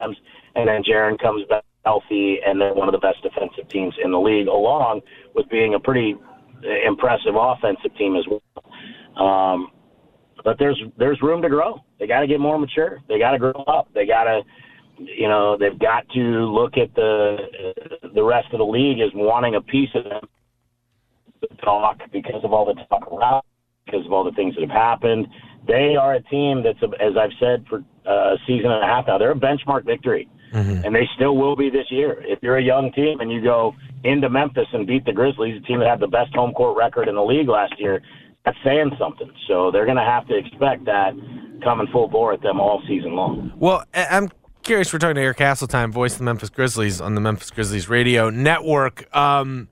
And 0.01 0.15
then 0.55 0.83
Jaren 0.83 1.19
comes 1.19 1.45
back 1.49 1.63
healthy 1.85 2.39
and 2.45 2.59
they're 2.59 2.73
one 2.73 2.87
of 2.87 2.91
the 2.91 2.99
best 2.99 3.23
defensive 3.23 3.67
teams 3.69 3.93
in 4.03 4.11
the 4.11 4.19
league, 4.19 4.47
along 4.47 5.01
with 5.33 5.47
being 5.49 5.73
a 5.75 5.79
pretty 5.79 6.15
impressive 6.85 7.35
offensive 7.35 7.95
team 7.97 8.15
as 8.15 8.25
well. 8.27 8.41
Um, 9.25 9.71
but 10.43 10.57
there's 10.57 10.81
there's 10.97 11.21
room 11.21 11.41
to 11.41 11.49
grow. 11.49 11.79
They 11.99 12.07
got 12.07 12.21
to 12.21 12.27
get 12.27 12.39
more 12.39 12.57
mature. 12.57 12.99
They 13.07 13.19
got 13.19 13.31
to 13.31 13.39
grow 13.39 13.63
up. 13.67 13.89
They 13.93 14.05
got 14.05 14.23
to, 14.23 14.41
you 14.99 15.27
know, 15.27 15.57
they've 15.57 15.77
got 15.77 16.07
to 16.09 16.19
look 16.19 16.77
at 16.77 16.93
the 16.95 17.37
the 18.13 18.23
rest 18.23 18.47
of 18.51 18.59
the 18.59 18.65
league 18.65 18.99
as 18.99 19.11
wanting 19.13 19.55
a 19.55 19.61
piece 19.61 19.89
of 19.95 20.03
them. 20.03 20.27
Talk 21.63 21.99
because 22.11 22.43
of 22.43 22.51
all 22.51 22.65
the 22.65 22.73
talk 22.89 23.11
around, 23.11 23.43
because 23.85 24.05
of 24.05 24.11
all 24.11 24.23
the 24.23 24.31
things 24.31 24.55
that 24.55 24.61
have 24.61 24.69
happened. 24.69 25.27
They 25.67 25.95
are 25.95 26.15
a 26.15 26.21
team 26.23 26.63
that's, 26.63 26.79
as 26.99 27.15
I've 27.17 27.31
said 27.39 27.65
for 27.69 27.83
uh, 28.05 28.33
a 28.33 28.37
season 28.47 28.71
and 28.71 28.83
a 28.83 28.87
half 28.87 29.07
now, 29.07 29.17
they're 29.17 29.31
a 29.31 29.35
benchmark 29.35 29.85
victory 29.85 30.27
and 30.53 30.95
they 30.95 31.07
still 31.15 31.35
will 31.35 31.55
be 31.55 31.69
this 31.69 31.85
year. 31.91 32.23
If 32.25 32.39
you're 32.41 32.57
a 32.57 32.63
young 32.63 32.91
team 32.93 33.19
and 33.19 33.31
you 33.31 33.41
go 33.41 33.75
into 34.03 34.29
Memphis 34.29 34.67
and 34.73 34.87
beat 34.87 35.05
the 35.05 35.13
Grizzlies, 35.13 35.61
a 35.61 35.67
team 35.67 35.79
that 35.79 35.87
had 35.87 35.99
the 35.99 36.07
best 36.07 36.33
home 36.33 36.53
court 36.53 36.77
record 36.77 37.07
in 37.07 37.15
the 37.15 37.23
league 37.23 37.47
last 37.47 37.79
year, 37.79 38.01
that's 38.45 38.57
saying 38.63 38.91
something. 38.97 39.31
So 39.47 39.71
they're 39.71 39.85
going 39.85 39.97
to 39.97 40.03
have 40.03 40.27
to 40.27 40.37
expect 40.37 40.85
that 40.85 41.13
coming 41.63 41.87
full 41.91 42.07
bore 42.07 42.33
at 42.33 42.41
them 42.41 42.59
all 42.59 42.81
season 42.87 43.15
long. 43.15 43.51
Well, 43.57 43.83
I'm 43.93 44.29
curious. 44.69 44.93
We're 44.93 44.99
talking 44.99 45.15
to 45.15 45.21
Eric 45.21 45.39
Hasseltine, 45.39 45.89
voice 45.89 46.11
of 46.11 46.19
the 46.19 46.25
Memphis 46.25 46.51
Grizzlies 46.51 47.01
on 47.01 47.15
the 47.15 47.21
Memphis 47.21 47.49
Grizzlies 47.49 47.89
radio 47.89 48.29
network. 48.29 49.11
Um, 49.17 49.67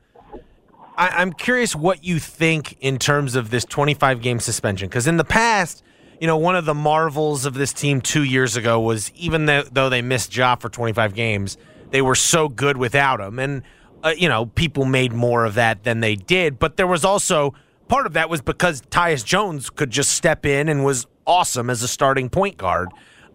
I, 0.98 1.10
I'm 1.10 1.34
curious 1.34 1.76
what 1.76 2.04
you 2.04 2.18
think 2.18 2.76
in 2.80 2.98
terms 2.98 3.36
of 3.36 3.52
this 3.52 3.64
25 3.64 4.24
game 4.24 4.40
suspension. 4.40 4.90
Because 4.90 5.06
in 5.06 5.18
the 5.18 5.24
past, 5.24 5.84
you 6.20 6.26
know, 6.26 6.38
one 6.38 6.56
of 6.56 6.66
the 6.66 6.74
marvels 6.74 7.46
of 7.46 7.54
this 7.54 7.74
team 7.74 8.02
two 8.02 8.24
years 8.24 8.56
ago 8.56 8.80
was 8.80 9.12
even 9.12 9.46
though, 9.46 9.62
though 9.72 9.88
they 9.88 10.02
missed 10.02 10.36
Ja 10.36 10.56
for 10.56 10.68
25 10.68 11.14
games, 11.14 11.60
they 11.92 12.02
were 12.02 12.16
so 12.16 12.50
good 12.50 12.78
without 12.78 13.20
him. 13.20 13.38
And, 13.38 13.62
uh, 14.02 14.16
you 14.18 14.28
know, 14.28 14.48
people 14.48 14.84
made 14.84 15.14
more 15.14 15.46
of 15.46 15.54
that 15.54 15.84
than 15.84 16.00
they 16.00 16.16
did. 16.16 16.58
But 16.58 16.76
there 16.76 16.88
was 16.88 17.06
also 17.06 17.54
part 17.88 18.08
of 18.08 18.14
that 18.14 18.32
was 18.32 18.42
because 18.42 18.82
Tyus 18.82 19.24
Jones 19.24 19.70
could 19.70 19.92
just 19.92 20.14
step 20.14 20.44
in 20.44 20.68
and 20.68 20.84
was 20.84 21.06
awesome 21.28 21.70
as 21.70 21.84
a 21.84 21.88
starting 21.88 22.30
point 22.30 22.58
guard. 22.58 22.90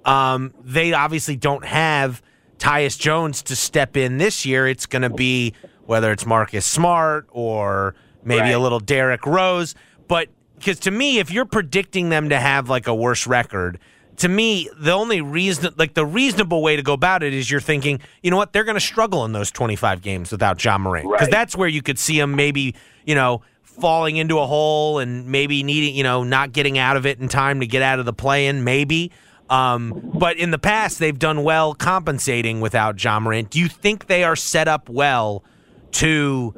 Um, 0.05 0.53
they 0.63 0.93
obviously 0.93 1.37
don't 1.37 1.65
have 1.65 2.23
Tyus 2.59 2.99
Jones 2.99 3.43
to 3.45 3.57
step 3.57 3.97
in 3.97 4.19
this 4.19 4.45
year. 4.47 4.67
It's 4.67 4.87
going 4.87 5.03
to 5.03 5.11
be 5.11 5.55
whether 5.87 6.13
it's 6.13 6.27
Marcus 6.27 6.65
Smart 6.67 7.27
or 7.31 7.95
maybe 8.25 8.41
Right. 8.43 8.51
a 8.51 8.59
little 8.59 8.81
Derrick 8.81 9.27
Rose. 9.27 9.75
But 10.09 10.29
because 10.59 10.79
to 10.81 10.91
me, 10.91 11.19
if 11.19 11.31
you're 11.31 11.45
predicting 11.45 12.09
them 12.09 12.29
to 12.29 12.39
have 12.39 12.69
like 12.69 12.87
a 12.87 12.95
worse 12.95 13.27
record, 13.27 13.79
to 14.19 14.29
me, 14.29 14.69
the 14.79 14.93
only 14.93 15.21
reason, 15.21 15.73
like 15.77 15.95
the 15.95 16.05
reasonable 16.07 16.63
way 16.63 16.77
to 16.77 16.83
go 16.83 16.93
about 16.93 17.23
it 17.23 17.33
is 17.35 17.51
you're 17.51 17.61
thinking, 17.61 17.99
you 18.23 18.31
know 18.31 18.37
what, 18.37 18.53
they're 18.53 18.63
going 18.65 18.77
to 18.77 18.81
struggle 18.81 19.25
in 19.25 19.33
those 19.33 19.51
25 19.51 20.03
games 20.03 20.31
without 20.31 20.63
Ja 20.63 20.79
Morant. 20.79 21.09
Because 21.11 21.23
Right. 21.27 21.31
that's 21.31 21.57
where 21.57 21.69
you 21.69 21.83
could 21.83 21.99
see 21.99 22.19
them 22.19 22.37
maybe, 22.37 22.75
you 23.07 23.15
know, 23.15 23.43
falling 23.63 24.17
into 24.19 24.39
a 24.39 24.47
hole 24.47 24.99
and 24.99 25.27
maybe 25.27 25.63
needing, 25.63 25.95
you 25.97 26.03
know, 26.05 26.23
not 26.25 26.53
getting 26.53 26.77
out 26.79 26.97
of 26.97 27.07
it 27.07 27.19
in 27.21 27.29
time 27.29 27.61
to 27.61 27.67
get 27.67 27.83
out 27.83 27.99
of 27.99 28.05
the 28.05 28.13
play 28.13 28.47
in, 28.47 28.63
maybe. 28.65 29.11
Um, 29.51 30.11
but 30.15 30.37
in 30.39 30.51
the 30.51 30.59
past, 30.59 30.99
they've 30.99 31.19
done 31.19 31.43
well 31.45 31.75
compensating 31.75 32.61
without 32.61 33.03
Ja 33.03 33.21
Morant. 33.21 33.51
Do 33.51 33.59
you 33.61 33.69
think 33.69 34.07
they 34.07 34.25
are 34.25 34.37
set 34.37 34.67
up 34.69 34.89
well 34.89 35.45
to, 35.93 36.55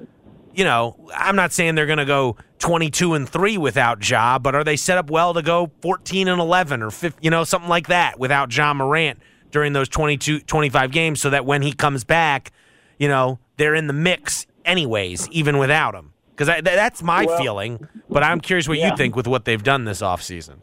you 0.54 0.64
know, 0.64 0.96
I'm 1.16 1.34
not 1.34 1.52
saying 1.52 1.74
they're 1.74 1.86
going 1.86 1.98
to 1.98 2.04
go 2.04 2.36
22 2.60 3.14
and 3.14 3.28
3 3.28 3.58
without 3.58 4.08
Ja, 4.08 4.38
but 4.38 4.54
are 4.54 4.62
they 4.64 4.76
set 4.76 4.96
up 4.96 5.10
well 5.10 5.34
to 5.34 5.42
go 5.42 5.72
14 5.82 6.28
and 6.28 6.40
11 6.40 6.82
or 6.82 6.90
15, 6.90 7.18
you 7.22 7.30
know, 7.30 7.42
something 7.44 7.68
like 7.68 7.88
that 7.88 8.18
without 8.18 8.54
Ja 8.56 8.72
Morant 8.72 9.18
during 9.50 9.72
those 9.72 9.88
22 9.88 10.40
25 10.40 10.90
games 10.92 11.20
so 11.20 11.30
that 11.30 11.44
when 11.44 11.62
he 11.62 11.72
comes 11.72 12.04
back, 12.04 12.52
you 12.98 13.08
know, 13.08 13.38
they're 13.56 13.74
in 13.74 13.86
the 13.86 13.92
mix 13.92 14.46
anyways, 14.64 15.28
even 15.30 15.58
without 15.58 15.94
him? 15.94 16.12
Because 16.30 16.48
th- 16.48 16.64
that's 16.64 17.02
my 17.02 17.24
Well, 17.26 17.38
feeling, 17.38 17.88
but 18.08 18.22
I'm 18.24 18.40
curious 18.40 18.66
what 18.68 18.78
yeah. 18.78 18.90
you 18.90 18.96
think 18.96 19.14
with 19.14 19.26
what 19.26 19.44
they've 19.44 19.62
done 19.62 19.84
this 19.84 20.00
offseason. 20.00 20.56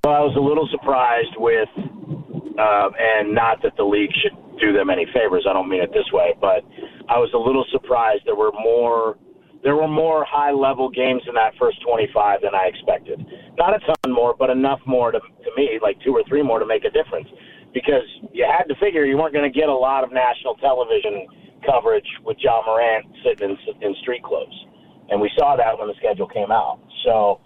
Well, 0.00 0.16
I 0.16 0.24
was 0.24 0.32
a 0.36 0.40
little 0.40 0.66
surprised 0.72 1.36
with, 1.36 1.68
uh, 1.76 2.88
and 2.96 3.34
not 3.34 3.60
that 3.62 3.76
the 3.76 3.84
league 3.84 4.10
should 4.24 4.32
do 4.56 4.72
them 4.72 4.88
any 4.88 5.04
favors. 5.12 5.44
I 5.44 5.52
don't 5.52 5.68
mean 5.68 5.82
it 5.82 5.92
this 5.92 6.08
way, 6.12 6.32
but 6.40 6.64
I 7.12 7.20
was 7.20 7.28
a 7.34 7.38
little 7.38 7.64
surprised 7.70 8.22
there 8.24 8.36
were 8.36 8.52
more. 8.52 9.18
There 9.62 9.76
were 9.76 9.86
more 9.86 10.26
high-level 10.26 10.90
games 10.90 11.22
in 11.28 11.38
that 11.38 11.54
first 11.54 11.78
25 11.86 12.42
than 12.42 12.50
I 12.50 12.66
expected. 12.66 13.22
Not 13.54 13.78
a 13.78 13.78
ton 13.78 14.10
more, 14.10 14.34
but 14.34 14.50
enough 14.50 14.80
more 14.86 15.12
to, 15.12 15.20
to 15.20 15.50
me, 15.56 15.78
like 15.80 15.94
two 16.02 16.10
or 16.10 16.24
three 16.26 16.42
more 16.42 16.58
to 16.58 16.66
make 16.66 16.82
a 16.82 16.90
difference. 16.90 17.28
Because 17.72 18.02
you 18.32 18.42
had 18.42 18.66
to 18.66 18.74
figure 18.82 19.04
you 19.06 19.16
weren't 19.16 19.32
going 19.32 19.46
to 19.46 19.54
get 19.54 19.68
a 19.68 19.74
lot 19.74 20.02
of 20.02 20.10
national 20.10 20.56
television 20.56 21.30
coverage 21.62 22.08
with 22.26 22.38
Ja 22.40 22.58
Morant 22.66 23.06
sitting 23.22 23.54
in, 23.54 23.86
in 23.86 23.94
street 24.02 24.24
clothes, 24.24 24.66
and 25.10 25.20
we 25.20 25.30
saw 25.38 25.54
that 25.54 25.78
when 25.78 25.86
the 25.86 25.94
schedule 26.02 26.26
came 26.26 26.50
out. 26.50 26.80
So 27.06 27.38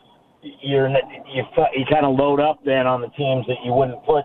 you're 0.62 0.88
you 0.88 1.42
you 1.74 1.84
kind 1.90 2.06
of 2.06 2.16
load 2.16 2.40
up 2.40 2.58
then 2.64 2.86
on 2.86 3.00
the 3.00 3.08
teams 3.16 3.46
that 3.46 3.56
you 3.64 3.72
wouldn't 3.72 4.04
put 4.04 4.24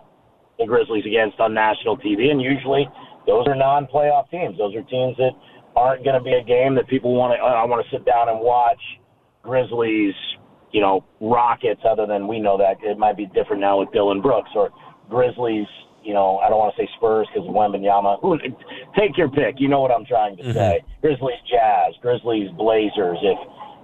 the 0.58 0.66
Grizzlies 0.66 1.04
against 1.06 1.40
on 1.40 1.54
national 1.54 1.96
TV, 1.98 2.30
and 2.30 2.40
usually 2.40 2.86
those 3.26 3.46
are 3.46 3.54
non-playoff 3.54 4.30
teams. 4.30 4.58
Those 4.58 4.74
are 4.74 4.82
teams 4.82 5.16
that 5.16 5.32
aren't 5.76 6.04
going 6.04 6.16
to 6.16 6.22
be 6.22 6.32
a 6.32 6.44
game 6.44 6.74
that 6.74 6.88
people 6.88 7.14
want 7.14 7.34
to. 7.34 7.42
Oh, 7.42 7.46
I 7.46 7.64
want 7.64 7.84
to 7.84 7.90
sit 7.90 8.04
down 8.04 8.28
and 8.28 8.40
watch 8.40 8.80
Grizzlies, 9.42 10.14
you 10.72 10.80
know, 10.80 11.04
Rockets. 11.20 11.80
Other 11.88 12.06
than 12.06 12.28
we 12.28 12.40
know 12.40 12.58
that 12.58 12.76
it 12.82 12.98
might 12.98 13.16
be 13.16 13.26
different 13.26 13.60
now 13.60 13.80
with 13.80 13.92
Dillon 13.92 14.20
Brooks 14.20 14.50
or 14.54 14.70
Grizzlies. 15.08 15.66
You 16.02 16.14
know, 16.14 16.38
I 16.38 16.50
don't 16.50 16.58
want 16.58 16.74
to 16.74 16.82
say 16.82 16.88
Spurs 16.96 17.28
because 17.32 17.48
Wembanyama. 17.48 18.20
Who, 18.22 18.36
take 18.98 19.16
your 19.16 19.30
pick. 19.30 19.56
You 19.58 19.68
know 19.68 19.80
what 19.80 19.92
I'm 19.92 20.04
trying 20.04 20.36
to 20.38 20.42
mm-hmm. 20.42 20.52
say. 20.52 20.84
Grizzlies, 21.00 21.38
Jazz, 21.48 21.94
Grizzlies, 22.02 22.50
Blazers. 22.58 23.18
If 23.22 23.38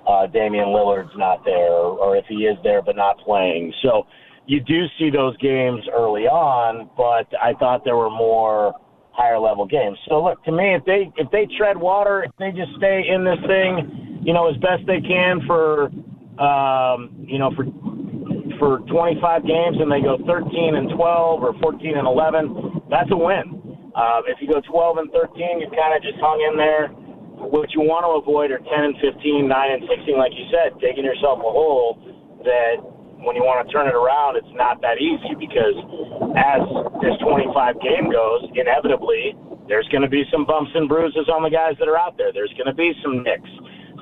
uh, 0.09 0.27
Damian 0.27 0.69
Lillard's 0.69 1.13
not 1.17 1.45
there, 1.45 1.71
or, 1.71 2.17
if 2.17 2.25
he 2.29 2.47
is 2.47 2.57
there 2.65 2.83
but 2.83 2.97
not 2.97 3.19
playing. 3.19 3.73
So 3.83 4.07
you 4.47 4.61
do 4.61 4.87
see 4.99 5.11
those 5.11 5.37
games 5.37 5.83
early 5.95 6.25
on, 6.27 6.89
but 6.97 7.29
I 7.39 7.53
thought 7.59 7.85
there 7.85 7.97
were 7.97 8.11
more 8.11 8.73
higher 9.13 9.39
level 9.39 9.67
games. 9.67 9.99
So 10.09 10.25
look, 10.25 10.43
to 10.45 10.53
me, 10.53 10.75
if 10.75 10.85
they 10.85 11.13
if 11.17 11.31
they 11.31 11.47
tread 11.59 11.77
water, 11.77 12.25
if 12.25 12.33
they 12.39 12.51
just 12.51 12.73
stay 12.79 13.05
in 13.13 13.25
this 13.25 13.39
thing, 13.47 14.23
you 14.25 14.33
know, 14.33 14.49
as 14.49 14.57
best 14.57 14.87
they 14.87 15.01
can 15.01 15.41
for, 15.47 15.93
um, 16.41 17.13
you 17.29 17.39
know, 17.39 17.53
for 17.55 17.67
for 18.59 18.81
25 18.91 19.47
games 19.47 19.77
and 19.79 19.93
they 19.93 20.01
go 20.01 20.19
13 20.27 20.75
and 20.75 20.91
12 20.91 21.43
or 21.43 21.53
14 21.61 21.97
and 21.97 22.07
11, 22.07 22.83
that's 22.91 23.11
a 23.13 23.17
win. 23.17 23.91
Uh, 23.95 24.23
if 24.27 24.39
you 24.41 24.49
go 24.49 24.61
12 24.61 24.99
and 24.99 25.11
13, 25.13 25.61
you 25.61 25.69
kind 25.71 25.95
of 25.95 26.03
just 26.03 26.19
hung 26.19 26.41
in 26.43 26.57
there. 26.57 26.91
What 27.39 27.73
you 27.73 27.81
want 27.87 28.03
to 28.03 28.19
avoid 28.19 28.51
are 28.51 28.59
10 28.59 28.67
and 28.67 28.97
15, 28.99 29.47
9 29.47 29.51
and 29.51 29.83
16, 29.87 30.19
like 30.19 30.35
you 30.35 30.47
said, 30.51 30.75
digging 30.81 31.05
yourself 31.05 31.39
a 31.39 31.51
hole 31.51 31.99
that 32.43 32.83
when 33.23 33.35
you 33.35 33.43
want 33.43 33.67
to 33.67 33.69
turn 33.71 33.87
it 33.87 33.95
around, 33.95 34.37
it's 34.37 34.55
not 34.55 34.83
that 34.83 34.99
easy 34.99 35.35
because 35.39 35.75
as 36.39 36.63
this 37.03 37.15
25 37.23 37.79
game 37.83 38.11
goes, 38.11 38.47
inevitably 38.55 39.35
there's 39.67 39.87
going 39.89 40.03
to 40.03 40.11
be 40.11 40.25
some 40.31 40.47
bumps 40.47 40.71
and 40.75 40.89
bruises 40.89 41.29
on 41.29 41.43
the 41.43 41.51
guys 41.51 41.75
that 41.79 41.89
are 41.89 41.99
out 41.99 42.17
there. 42.17 42.33
There's 42.33 42.53
going 42.55 42.67
to 42.71 42.75
be 42.75 42.95
some 43.03 43.23
nicks, 43.23 43.51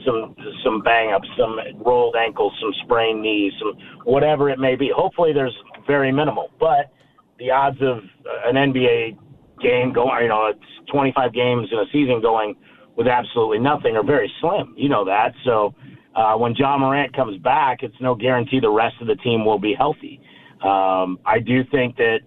some 0.05 0.37
some 0.62 0.80
bang 0.80 1.12
ups, 1.12 1.28
some 1.37 1.59
rolled 1.84 2.16
ankles, 2.16 2.53
some 2.61 2.72
sprained 2.84 3.22
knees, 3.22 3.53
some 3.59 3.72
whatever 4.05 4.49
it 4.49 4.59
may 4.59 4.76
be. 4.76 4.93
Hopefully, 4.95 5.32
there's 5.32 5.57
very 5.87 6.12
minimal, 6.12 6.51
but 6.61 6.93
the 7.39 7.51
odds 7.51 7.80
of 7.82 7.99
an 8.45 8.55
NBA 8.55 9.18
game 9.61 9.93
going, 9.93 10.22
you 10.22 10.28
know, 10.28 10.53
it's 10.53 10.91
25 10.93 11.32
games 11.32 11.68
in 11.72 11.78
a 11.78 11.87
season 11.93 12.20
going 12.20 12.55
with 12.97 13.07
absolutely 13.07 13.59
nothing 13.59 13.97
are 13.97 14.05
very 14.05 14.32
slim. 14.40 14.74
You 14.76 14.88
know 14.88 15.05
that. 15.05 15.32
So 15.44 15.74
uh, 16.14 16.34
when 16.36 16.55
Ja 16.55 16.78
Morant 16.78 17.14
comes 17.14 17.38
back, 17.42 17.82
it's 17.82 17.94
no 18.01 18.14
guarantee 18.14 18.61
the 18.61 18.70
rest 18.70 18.97
of 19.01 19.07
the 19.07 19.16
team 19.16 19.44
will 19.44 19.59
be 19.59 19.74
healthy. 19.76 20.20
Um, 20.64 21.18
I 21.26 21.38
do 21.44 21.62
think 21.70 21.97
that 21.97 22.20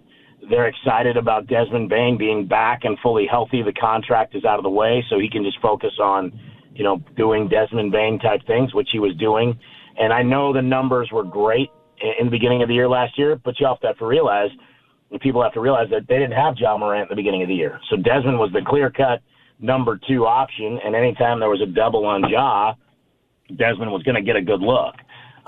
they're 0.48 0.68
excited 0.68 1.16
about 1.16 1.48
Desmond 1.48 1.88
Bane 1.88 2.16
being 2.16 2.46
back 2.46 2.80
and 2.84 2.96
fully 3.02 3.26
healthy. 3.28 3.62
The 3.62 3.72
contract 3.72 4.34
is 4.34 4.44
out 4.44 4.58
of 4.58 4.62
the 4.62 4.70
way, 4.70 5.04
so 5.10 5.18
he 5.18 5.28
can 5.28 5.44
just 5.44 5.60
focus 5.60 5.92
on, 6.00 6.32
you 6.74 6.84
know, 6.84 7.02
doing 7.16 7.48
Desmond 7.48 7.92
Bane 7.92 8.18
type 8.18 8.40
things, 8.46 8.72
which 8.72 8.88
he 8.92 8.98
was 8.98 9.14
doing. 9.16 9.58
And 9.98 10.12
I 10.12 10.22
know 10.22 10.52
the 10.52 10.62
numbers 10.62 11.10
were 11.12 11.24
great 11.24 11.68
in 12.00 12.12
in 12.20 12.26
the 12.26 12.30
beginning 12.30 12.62
of 12.62 12.68
the 12.68 12.74
year 12.74 12.88
last 12.88 13.18
year, 13.18 13.38
but 13.44 13.58
you 13.60 13.66
also 13.66 13.88
have 13.88 13.98
to 13.98 14.06
realize, 14.06 14.48
people 15.20 15.42
have 15.42 15.52
to 15.52 15.60
realize 15.60 15.88
that 15.90 16.06
they 16.08 16.18
didn't 16.18 16.32
have 16.32 16.54
Ja 16.56 16.78
Morant 16.78 17.02
at 17.02 17.08
the 17.10 17.16
beginning 17.16 17.42
of 17.42 17.48
the 17.48 17.54
year. 17.54 17.78
So 17.90 17.96
Desmond 17.96 18.38
was 18.38 18.50
the 18.52 18.62
clear 18.66 18.90
cut 18.90 19.20
number 19.60 19.98
two 20.08 20.26
option, 20.26 20.78
and 20.84 20.94
anytime 20.94 21.40
there 21.40 21.50
was 21.50 21.60
a 21.60 21.66
double 21.66 22.06
on 22.06 22.28
Ja, 22.28 22.74
Desmond 23.56 23.90
was 23.90 24.02
going 24.02 24.14
to 24.14 24.22
get 24.22 24.36
a 24.36 24.42
good 24.42 24.60
look. 24.60 24.94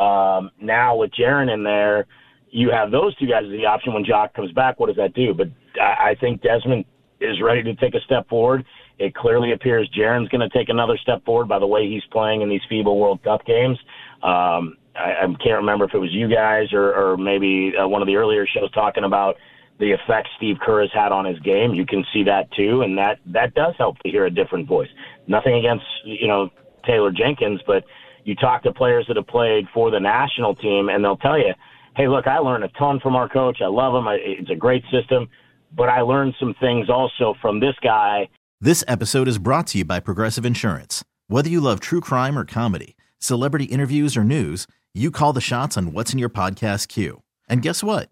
Um, 0.02 0.50
now 0.60 0.96
with 0.96 1.10
Jaren 1.12 1.52
in 1.52 1.62
there, 1.62 2.06
you 2.50 2.70
have 2.70 2.90
those 2.90 3.16
two 3.16 3.26
guys 3.26 3.44
as 3.44 3.50
the 3.50 3.66
option. 3.66 3.94
When 3.94 4.04
Jock 4.04 4.34
comes 4.34 4.52
back, 4.52 4.78
what 4.78 4.88
does 4.88 4.96
that 4.96 5.14
do? 5.14 5.32
But 5.34 5.48
I, 5.80 6.10
I 6.10 6.14
think 6.20 6.42
Desmond 6.42 6.84
is 7.20 7.40
ready 7.42 7.62
to 7.62 7.74
take 7.76 7.94
a 7.94 8.00
step 8.04 8.28
forward. 8.28 8.64
It 8.98 9.14
clearly 9.14 9.52
appears 9.52 9.88
Jaren's 9.96 10.28
going 10.28 10.48
to 10.48 10.56
take 10.56 10.68
another 10.68 10.98
step 10.98 11.24
forward 11.24 11.48
by 11.48 11.58
the 11.58 11.66
way 11.66 11.88
he's 11.88 12.02
playing 12.10 12.42
in 12.42 12.48
these 12.48 12.60
FIBA 12.70 12.94
World 12.94 13.22
Cup 13.22 13.44
games. 13.46 13.78
Um, 14.22 14.76
I, 14.94 15.22
I 15.22 15.26
can't 15.42 15.56
remember 15.56 15.86
if 15.86 15.94
it 15.94 15.98
was 15.98 16.12
you 16.12 16.28
guys 16.28 16.72
or, 16.72 16.92
or 16.94 17.16
maybe 17.16 17.72
uh, 17.80 17.88
one 17.88 18.02
of 18.02 18.06
the 18.06 18.16
earlier 18.16 18.46
shows 18.46 18.70
talking 18.72 19.04
about 19.04 19.36
the 19.82 19.90
effect 19.90 20.28
Steve 20.36 20.58
Kerr 20.64 20.82
has 20.82 20.90
had 20.94 21.10
on 21.10 21.24
his 21.24 21.40
game. 21.40 21.74
You 21.74 21.84
can 21.84 22.04
see 22.12 22.22
that 22.22 22.50
too, 22.52 22.82
and 22.82 22.96
that 22.98 23.18
that 23.26 23.52
does 23.54 23.74
help 23.76 23.98
to 23.98 24.08
hear 24.08 24.24
a 24.24 24.30
different 24.30 24.68
voice. 24.68 24.88
Nothing 25.26 25.54
against 25.54 25.84
you 26.04 26.28
know 26.28 26.50
Taylor 26.86 27.10
Jenkins, 27.10 27.60
but 27.66 27.82
you 28.22 28.36
talk 28.36 28.62
to 28.62 28.72
players 28.72 29.06
that 29.08 29.16
have 29.16 29.26
played 29.26 29.66
for 29.74 29.90
the 29.90 29.98
national 29.98 30.54
team, 30.54 30.88
and 30.88 31.04
they'll 31.04 31.16
tell 31.16 31.36
you, 31.36 31.52
"Hey, 31.96 32.06
look, 32.06 32.28
I 32.28 32.38
learned 32.38 32.62
a 32.62 32.68
ton 32.78 33.00
from 33.00 33.16
our 33.16 33.28
coach. 33.28 33.60
I 33.60 33.66
love 33.66 33.92
him. 33.92 34.06
It's 34.08 34.50
a 34.50 34.54
great 34.54 34.84
system, 34.92 35.28
but 35.74 35.88
I 35.88 36.02
learned 36.02 36.36
some 36.38 36.54
things 36.60 36.88
also 36.88 37.34
from 37.42 37.58
this 37.58 37.74
guy." 37.82 38.28
This 38.60 38.84
episode 38.86 39.26
is 39.26 39.38
brought 39.38 39.66
to 39.68 39.78
you 39.78 39.84
by 39.84 39.98
Progressive 39.98 40.46
Insurance. 40.46 41.02
Whether 41.26 41.50
you 41.50 41.60
love 41.60 41.80
true 41.80 42.00
crime 42.00 42.38
or 42.38 42.44
comedy, 42.44 42.94
celebrity 43.18 43.64
interviews 43.64 44.16
or 44.16 44.22
news, 44.22 44.68
you 44.94 45.10
call 45.10 45.32
the 45.32 45.40
shots 45.40 45.76
on 45.76 45.92
what's 45.92 46.12
in 46.12 46.20
your 46.20 46.30
podcast 46.30 46.86
queue. 46.86 47.22
And 47.48 47.62
guess 47.62 47.82
what? 47.82 48.11